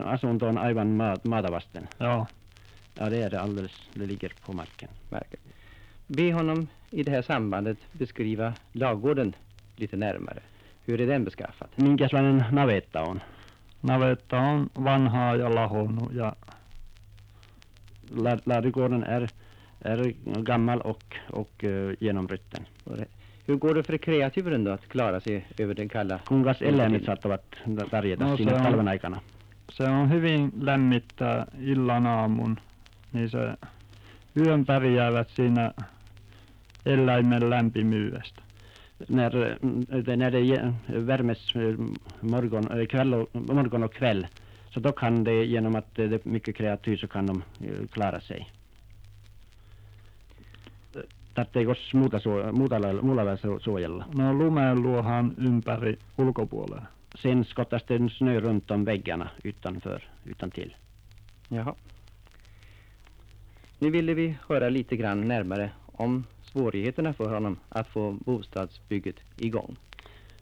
asunto 0.05 0.47
on 0.47 0.57
aivan 0.57 0.87
maa, 0.95 1.15
maata 1.23 1.51
vasten. 1.51 1.87
Ja, 1.97 2.27
Ja, 2.97 3.09
det 3.09 3.23
är 3.23 3.29
det 3.29 3.39
alldeles. 3.41 3.71
Det 3.93 4.05
ligger 4.05 4.31
på 4.45 4.53
marken. 4.53 4.89
Marken. 5.09 5.39
Be 6.07 6.33
honom 6.33 6.67
i 6.91 7.03
det 7.03 7.11
här 7.11 7.21
sambandet 7.21 7.77
beskriva 7.91 8.53
lagården 8.71 9.35
lite 9.75 9.97
närmare. 9.97 10.39
Hur 10.85 11.01
är 11.01 11.07
den 11.07 11.23
beskaffad? 11.23 11.67
Minkälainen 11.75 12.43
navetta 12.51 13.03
on? 13.05 13.19
navetta 13.81 14.37
on 14.39 14.69
vanhaa 14.73 15.35
ja 15.35 15.49
lahonnut 15.49 16.09
ja 16.13 16.35
La- 18.15 18.39
Ladugården 18.43 19.03
är, 19.03 19.29
är 19.81 20.13
gammal 20.41 20.81
och, 20.81 21.15
och 21.29 21.63
ö, 21.63 21.95
genomrutten. 21.99 22.65
Hur 23.49 23.55
går 23.55 23.73
det 23.73 23.83
för 23.83 23.97
kreaturen 23.97 24.63
då 24.63 24.71
att 24.71 24.87
klara 24.87 25.19
sig 25.19 25.45
över 25.57 25.73
den 25.73 25.89
kalla? 25.89 26.19
Kuinka 26.25 26.49
Vintertid. 26.49 26.67
eläimet 26.73 27.05
saattavat 27.05 27.55
pärjätä 27.91 28.23
No, 28.23 28.37
siinä 28.37 28.53
on- 28.55 28.63
talven 28.63 28.87
aikana? 28.87 29.19
se 29.69 29.83
on 29.83 30.09
hyvin 30.11 30.51
lämmittää 30.61 31.45
illan 31.61 32.05
aamun, 32.07 32.59
niin 33.11 33.29
se 33.29 33.55
yön 34.37 34.65
pärjäävät 34.65 35.29
siinä 35.29 35.73
eläimen 36.85 37.49
lämpimyydestä. 37.49 38.41
När, 39.09 39.35
eh, 39.35 40.17
när 40.17 40.31
det 40.31 40.73
värmes 41.07 41.55
eh, 41.55 41.75
morgon, 42.21 42.79
eh, 42.79 42.87
kväll 42.87 43.13
och, 43.13 43.29
morgon 43.53 43.83
och 43.83 43.93
kväll 43.93 44.27
så 44.69 44.79
då 44.79 44.91
kan 44.91 45.23
det 45.23 45.45
genom 45.45 45.75
att 45.75 45.95
det 45.95 46.03
är 46.03 46.19
mycket 46.23 46.55
kreatur 46.55 46.97
så 46.97 47.07
kan 47.07 47.25
de 47.27 47.43
klara 47.91 48.19
sig. 48.21 48.47
Tarvitseekos 51.33 51.93
muuta, 51.93 52.19
suo, 52.19 52.51
muuta 52.51 52.81
lailla, 52.81 53.01
muulla 53.01 53.25
lailla 53.25 53.41
su- 53.41 53.59
suojella? 53.59 54.05
No 54.17 54.33
lumeen 54.33 54.81
luohan 54.83 55.33
ympäri 55.37 55.97
ulkopuolella. 56.17 56.85
Sen 57.15 57.45
skottas 57.45 57.83
det 57.87 58.09
snö 58.11 58.39
runt 58.39 58.71
om 58.71 58.85
väggarna 58.85 59.29
utanför, 59.43 60.03
utantill. 60.25 60.75
Jaha. 61.49 61.75
Nu 63.79 63.89
ville 63.91 64.13
vi 64.13 64.37
höra 64.49 64.69
lite 64.69 64.95
grann 64.97 65.27
närmare 65.27 65.71
om 65.85 66.23
svårigheterna 66.41 67.13
för 67.13 67.33
honom 67.33 67.57
att 67.69 67.87
få 67.87 68.17
bostadsbygget 68.25 69.15
igång. 69.37 69.75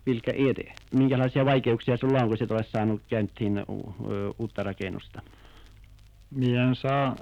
Vilka 0.05 0.31
är 0.33 0.53
det? 0.53 0.73
Minkälaisia 0.91 1.43
vaikeuksia 1.43 1.97
sulla 1.97 2.23
on, 2.23 2.29
kun 2.29 2.37
sit 2.37 2.51
olet 2.51 2.67
saanut 2.67 3.01
käyntiin 3.09 3.65
uutta 4.39 4.63
rakennusta? 4.63 5.21
Mien 6.29 6.75
saa 6.75 7.15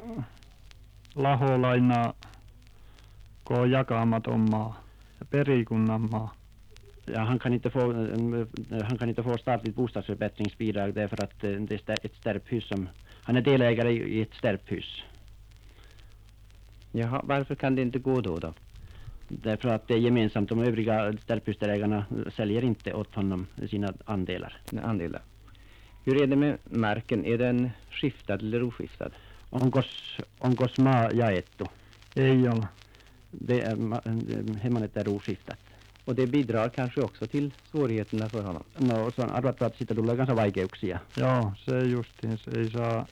laholainaa, 1.15 2.13
kun 3.45 3.59
on 3.59 3.71
jakamaton 3.71 4.49
maa 4.51 4.75
ja 5.19 5.25
perikunnan 5.25 6.09
maa. 6.11 6.29
Ja, 7.05 7.19
han, 7.19 7.39
kan 7.39 7.53
inte 7.53 7.69
få, 7.69 7.91
eh, 7.91 8.83
han 8.83 8.97
kan 8.97 9.09
inte 9.09 9.23
få 9.23 9.37
statligt 9.37 9.75
bostadsförbättringsbidrag 9.75 10.93
därför 10.93 11.23
att 11.23 11.43
eh, 11.43 11.51
det 11.51 11.89
är 11.89 12.05
ett 12.05 12.15
stärbhus 12.15 12.67
som... 12.67 12.89
Han 13.23 13.37
är 13.37 13.41
delägare 13.41 13.91
i 13.91 14.21
ett 14.21 14.33
stärbhus. 14.33 15.03
Jaha, 16.91 17.21
varför 17.23 17.55
kan 17.55 17.75
det 17.75 17.81
inte 17.81 17.99
gå 17.99 18.21
då 18.21 18.37
då? 18.37 18.53
Därför 19.27 19.69
att 19.69 19.87
det 19.87 19.93
är 19.93 19.97
gemensamt. 19.97 20.49
De 20.49 20.59
övriga 20.59 21.13
stärbhusdelägarna 21.13 22.05
säljer 22.35 22.63
inte 22.63 22.93
åt 22.93 23.15
honom 23.15 23.47
sina 23.69 23.93
andelar. 24.05 24.57
Andelar. 24.83 25.21
Hur 26.03 26.21
är 26.21 26.27
det 26.27 26.35
med 26.35 26.57
marken? 26.63 27.25
Är 27.25 27.37
den 27.37 27.69
skiftad 27.91 28.33
eller 28.33 28.63
oskiftad? 28.63 29.11
Onkos, 29.49 30.17
onkos 30.39 30.77
maa 30.77 31.11
jaettu? 31.11 31.65
Ei 32.15 32.49
ole. 32.49 32.67
Det 33.41 33.61
är, 33.61 33.75
ma- 33.75 34.57
hemmanet 34.61 34.97
är 34.97 35.07
oskiftat. 35.07 35.57
Och 36.05 36.15
det 36.15 36.27
bidrar 36.27 36.69
kanske 36.69 37.01
också 37.01 37.27
till 37.27 37.53
svårigheterna 37.71 38.29
för 38.29 38.41
honom. 38.43 38.63
No, 38.77 39.11
se 39.11 39.21
on 39.21 39.29
arvattu, 39.29 39.65
että 39.65 39.77
siitä 39.77 39.95
tulee 39.95 40.15
kanssa 40.17 40.35
vaikeuksia. 40.35 40.99
Joo, 41.17 41.51
se 41.57 41.85
justiin, 41.85 42.37
se 42.37 42.51
ei 42.51 42.69
saa 42.71 43.05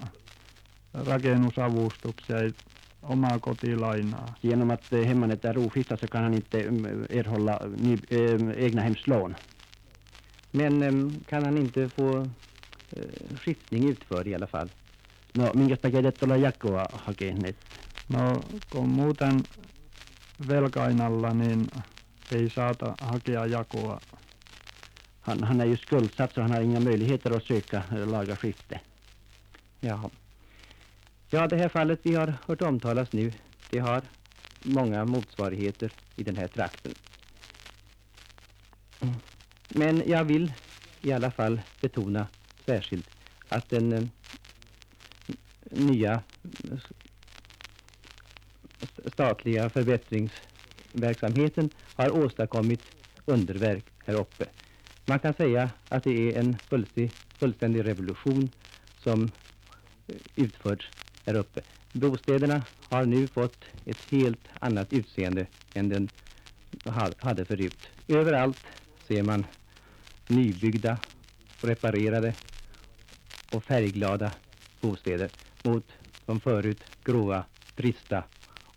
rakennusavustuksia, 0.93 2.41
ei 2.41 2.53
omaa 3.01 3.39
kotilainaa. 3.39 4.33
Genom 4.43 4.71
att 4.71 4.93
eh, 4.93 5.05
hemmanet 5.07 5.45
är 5.45 5.57
oskiftat 5.57 5.99
så 5.99 6.07
kan 6.07 6.23
han 6.23 6.33
inte 6.33 6.61
mm, 6.63 7.05
erhålla 7.09 7.59
ny, 7.77 7.93
eh, 8.09 8.65
egna 8.65 8.81
hemslån. 8.81 9.35
Men 10.51 11.19
kan 11.27 11.43
han 11.43 11.57
inte 11.57 11.89
få 11.89 12.17
eh, 12.95 13.37
skiftning 13.37 13.87
utförd 13.89 14.27
i 14.27 14.35
alla 14.35 14.47
fall? 14.47 14.69
No, 15.33 15.51
minkä 15.53 15.75
takia 15.77 16.07
et 16.07 16.23
ole 16.23 16.37
jakoa 16.37 16.87
hakeneet? 16.93 17.55
No, 18.07 18.43
kun 18.69 18.89
muuten 18.89 19.43
velkainalla, 20.37 21.33
niin 21.33 21.67
ei 22.31 22.49
saata 22.49 22.95
hakea 23.01 23.45
jakoa. 23.45 23.99
Han, 25.21 25.43
han 25.43 25.61
är 25.61 25.65
ju 25.65 25.77
skuldsatt 25.77 26.33
så 26.33 26.41
han 26.41 26.51
har 26.51 26.61
inga 26.61 26.79
möjligheter 26.79 27.31
att 27.31 27.43
söka 27.43 27.83
eh, 27.91 28.07
laga 28.07 28.35
skifte. 28.35 28.79
Ja. 29.79 30.09
Ja, 31.29 31.47
det 31.47 31.57
här 31.57 31.69
fallet 31.69 31.99
vi 32.03 32.15
har 32.15 32.33
hört 32.47 32.61
omtalas 32.61 33.11
nu, 33.13 33.31
det 33.69 33.79
har 33.79 34.01
många 34.63 35.05
motsvarigheter 35.05 35.91
i 36.15 36.23
den 36.23 36.37
här 36.37 36.47
trakten. 36.47 36.93
Men 39.69 40.03
jag 40.05 40.23
vill 40.23 40.53
i 41.01 41.11
alla 41.11 41.31
fall 41.31 41.61
betona 41.81 42.27
särskilt 42.65 43.09
att 43.49 43.69
den 43.69 43.93
eh, 43.93 44.03
nya 45.69 46.21
statliga 49.05 49.69
förbättringsverksamheten 49.69 51.69
har 51.95 52.25
åstadkommit 52.25 52.81
underverk 53.25 53.85
här 54.05 54.13
uppe. 54.13 54.45
Man 55.05 55.19
kan 55.19 55.33
säga 55.33 55.69
att 55.89 56.03
det 56.03 56.29
är 56.29 56.39
en 56.39 56.57
fullständig, 56.57 57.11
fullständig 57.39 57.85
revolution 57.85 58.49
som 58.99 59.23
eh, 60.07 60.15
utförts 60.35 60.89
här 61.25 61.35
uppe. 61.35 61.61
Bostäderna 61.91 62.63
har 62.89 63.05
nu 63.05 63.27
fått 63.27 63.65
ett 63.85 64.11
helt 64.11 64.47
annat 64.59 64.93
utseende 64.93 65.45
än 65.73 65.89
den 65.89 66.09
hade 67.19 67.45
förut. 67.45 67.89
Överallt 68.07 68.65
ser 69.07 69.23
man 69.23 69.45
nybyggda, 70.27 70.97
reparerade 71.61 72.33
och 73.51 73.63
färgglada 73.63 74.31
bostäder 74.81 75.29
mot 75.63 75.85
de 76.25 76.39
förut 76.39 76.83
gråa, 77.03 77.45
trista 77.75 78.23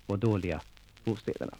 och 0.07 0.18
dåliga 0.18 0.61
bostäderna. 1.04 1.52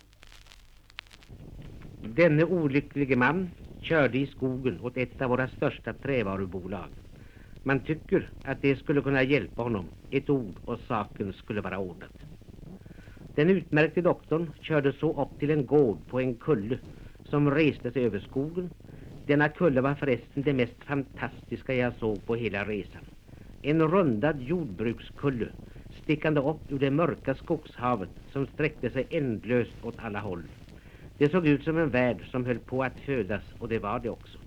Denne 2.01 2.44
olycklige 2.44 3.16
man 3.16 3.51
körde 3.80 4.18
i 4.18 4.26
skogen 4.26 4.80
åt 4.80 4.97
ett 4.97 5.22
av 5.22 5.30
våra 5.30 5.49
största 5.49 5.92
trävarubolag. 5.92 6.88
Man 7.62 7.80
tycker 7.80 8.30
att 8.42 8.62
det 8.62 8.76
skulle 8.76 9.03
kunna 9.03 9.22
hjälpa 9.22 9.62
honom. 9.62 9.88
Ett 10.11 10.30
ord 10.30 10.55
och 10.64 10.80
saken 10.88 11.32
skulle 11.32 11.61
vara 11.61 11.78
ordnad. 11.78 12.09
Den 13.34 13.51
utmärkte 13.51 14.01
doktorn 14.01 14.51
körde 14.61 14.92
så 14.92 15.22
upp 15.22 15.38
till 15.38 15.51
en 15.51 15.66
gård 15.66 15.99
på 16.07 16.20
en 16.20 16.34
kulle 16.34 16.78
som 17.24 17.51
reste 17.51 17.92
sig 17.92 18.05
över 18.05 18.20
skogen. 18.20 18.70
Denna 19.26 19.49
kulle 19.49 19.80
var 19.80 19.94
förresten 19.94 20.42
det 20.42 20.53
mest 20.53 20.84
fantastiska 20.84 21.74
jag 21.74 21.94
såg 21.94 22.26
på 22.26 22.34
hela 22.34 22.64
resan. 22.64 23.03
En 23.62 23.82
rundad 23.82 24.42
jordbrukskulle 24.42 25.49
stickande 26.07 26.40
upp 26.40 26.61
ur 26.68 26.78
det 26.78 26.90
mörka 26.90 27.34
skogshavet 27.34 28.09
som 28.32 28.46
sträckte 28.46 28.90
sig 28.90 29.07
ändlöst 29.11 29.72
åt 29.82 29.94
alla 29.98 30.20
håll. 30.20 30.42
Det 31.18 31.28
såg 31.28 31.46
ut 31.46 31.64
som 31.64 31.78
en 31.78 31.90
värld 31.90 32.30
som 32.30 32.46
höll 32.46 32.59
på 32.59 32.82
att 32.82 33.00
födas 33.00 33.42
och 33.59 33.68
det 33.68 33.78
var 33.78 34.00
det 34.00 34.11
också. 34.11 34.38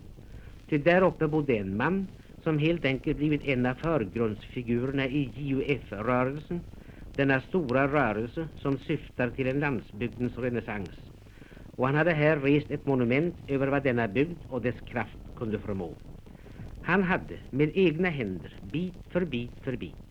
Ty 0.70 0.78
där 0.78 1.02
uppe 1.02 1.28
bodde 1.28 1.58
en 1.58 1.78
man 1.78 2.08
som 2.44 2.60
helt 2.60 2.86
enkelt 2.86 3.18
blivit 3.18 3.44
en 3.44 3.66
av 3.66 3.74
förgrundsfigurerna 3.74 5.08
i 5.08 5.32
JUF-rörelsen, 5.36 6.62
denna 7.16 7.42
stora 7.42 7.88
rörelse 7.88 8.48
som 8.56 8.78
syftar 8.78 9.30
till 9.30 9.48
en 9.48 9.60
landsbygdens 9.60 10.38
renässans. 10.38 10.90
Och 11.76 11.88
han 11.88 11.96
hade 11.96 12.12
här 12.12 12.38
rest 12.38 12.72
ett 12.72 12.86
monument 12.86 13.36
över 13.48 13.68
vad 13.68 13.84
denna 13.84 14.08
bygd 14.08 14.40
och 14.50 14.62
dess 14.62 14.82
kraft 14.82 15.20
kunde 15.36 15.60
förmå. 15.60 15.94
Han 16.82 17.04
hade 17.04 17.36
med 17.50 17.72
egna 17.74 18.10
händer, 18.10 18.52
bit 18.62 18.96
för 19.10 19.26
bit 19.26 19.52
för 19.62 19.76
bit, 19.76 20.09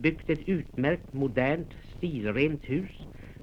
byggt 0.00 0.30
ett 0.30 0.48
utmärkt, 0.48 1.12
modernt, 1.12 1.68
stilrent 1.96 2.64
hus 2.64 2.90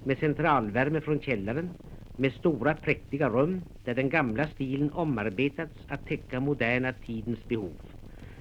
med 0.03 0.17
centralvärme 0.17 1.01
från 1.01 1.19
källaren, 1.19 1.75
med 2.15 2.33
stora 2.33 2.73
präktiga 2.73 3.29
rum 3.29 3.63
där 3.83 3.95
den 3.95 4.09
gamla 4.09 4.47
stilen 4.47 4.91
omarbetats 4.93 5.73
att 5.87 6.05
täcka 6.05 6.39
moderna 6.39 6.93
tidens 7.05 7.47
behov. 7.47 7.73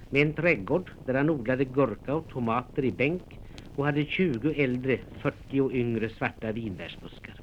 Med 0.09 0.21
en 0.21 0.33
trädgård 0.33 0.89
där 1.05 1.13
han 1.13 1.29
odlade 1.29 1.65
gurka 1.65 2.13
och 2.13 2.27
tomater 2.27 2.85
i 2.85 2.91
bänk 2.91 3.39
och 3.75 3.85
hade 3.85 4.05
20 4.05 4.53
äldre, 4.63 4.99
40 5.17 5.71
yngre 5.71 6.09
svarta 6.09 6.51
vinbärsbuskar. 6.51 7.35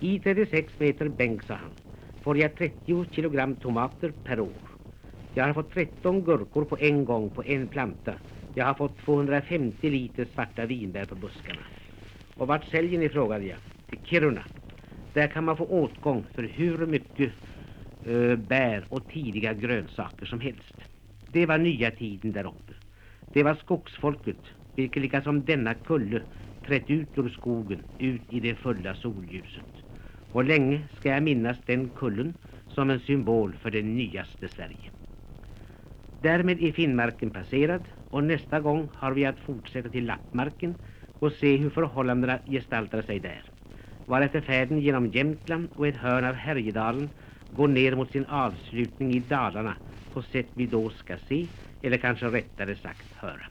I 0.00 0.20
36 0.20 0.72
meter 0.78 1.08
bänk, 1.08 1.42
sa 1.42 1.54
han, 1.54 1.70
får 2.20 2.38
jag 2.38 2.54
30 2.54 3.04
kilogram 3.10 3.56
tomater 3.56 4.12
per 4.24 4.40
år. 4.40 4.62
Jag 5.34 5.44
har 5.44 5.54
fått 5.54 5.70
13 5.70 6.24
gurkor 6.24 6.64
på 6.64 6.76
en 6.80 7.04
gång 7.04 7.30
på 7.30 7.44
en 7.44 7.68
planta. 7.68 8.14
Jag 8.54 8.66
har 8.66 8.74
fått 8.74 8.98
250 8.98 9.90
liter 9.90 10.26
svarta 10.34 10.66
vinbär 10.66 11.04
på 11.04 11.14
buskarna. 11.14 11.60
Och 12.36 12.46
vart 12.46 12.64
säljer 12.64 12.98
ni, 12.98 13.08
frågade 13.08 13.44
jag. 13.44 13.58
Till 13.90 13.98
Kiruna. 14.04 14.44
Där 15.12 15.28
kan 15.28 15.44
man 15.44 15.56
få 15.56 15.64
åtgång 15.64 16.24
för 16.34 16.42
hur 16.42 16.86
mycket 16.86 17.32
uh, 18.06 18.36
bär 18.36 18.84
och 18.88 19.08
tidiga 19.08 19.54
grönsaker 19.54 20.26
som 20.26 20.40
helst. 20.40 20.74
Det 21.32 21.46
var 21.46 21.58
nya 21.58 21.90
tiden 21.90 22.32
där 22.32 22.46
uppe. 22.46 22.72
Det 23.32 23.42
var 23.42 23.54
skogsfolket, 23.54 24.40
vilket 24.74 25.02
lika 25.02 25.22
som 25.22 25.44
denna 25.44 25.74
kulle 25.74 26.22
trätt 26.66 26.90
ut 26.90 27.18
ur 27.18 27.28
skogen, 27.28 27.82
ut 27.98 28.22
i 28.28 28.40
det 28.40 28.54
fulla 28.54 28.94
solljuset. 28.94 29.64
Och 30.32 30.44
länge 30.44 30.80
ska 30.98 31.08
jag 31.08 31.22
minnas 31.22 31.56
den 31.66 31.90
kullen 31.90 32.34
som 32.68 32.90
en 32.90 33.00
symbol 33.00 33.52
för 33.52 33.70
det 33.70 33.82
nyaste 33.82 34.48
Sverige. 34.48 34.90
Därmed 36.20 36.62
är 36.62 36.72
Finnmarken 36.72 37.30
passerad 37.30 37.84
och 38.10 38.24
nästa 38.24 38.60
gång 38.60 38.88
har 38.94 39.12
vi 39.12 39.24
att 39.24 39.38
fortsätta 39.38 39.88
till 39.90 40.06
Lappmarken 40.06 40.74
och 41.18 41.32
se 41.32 41.56
hur 41.56 41.70
förhållandena 41.70 42.38
gestaltar 42.46 43.02
sig 43.02 43.20
där. 43.20 43.42
Varefter 44.06 44.40
färden 44.40 44.80
genom 44.80 45.06
Jämtland 45.06 45.68
och 45.74 45.86
ett 45.86 45.96
hörn 45.96 46.24
av 46.24 46.34
Härjedalen 46.34 47.10
går 47.50 47.68
ner 47.68 47.94
mot 47.96 48.10
sin 48.12 48.24
avslutning 48.24 49.12
i 49.12 49.20
Dalarna 49.20 49.76
på 50.12 50.22
sätt 50.22 50.48
vi 50.54 50.66
då 50.66 50.90
ska 50.90 51.16
se, 51.28 51.48
eller 51.82 51.96
kanske 51.96 52.26
rättare 52.26 52.76
sagt 52.76 53.06
höra. 53.14 53.46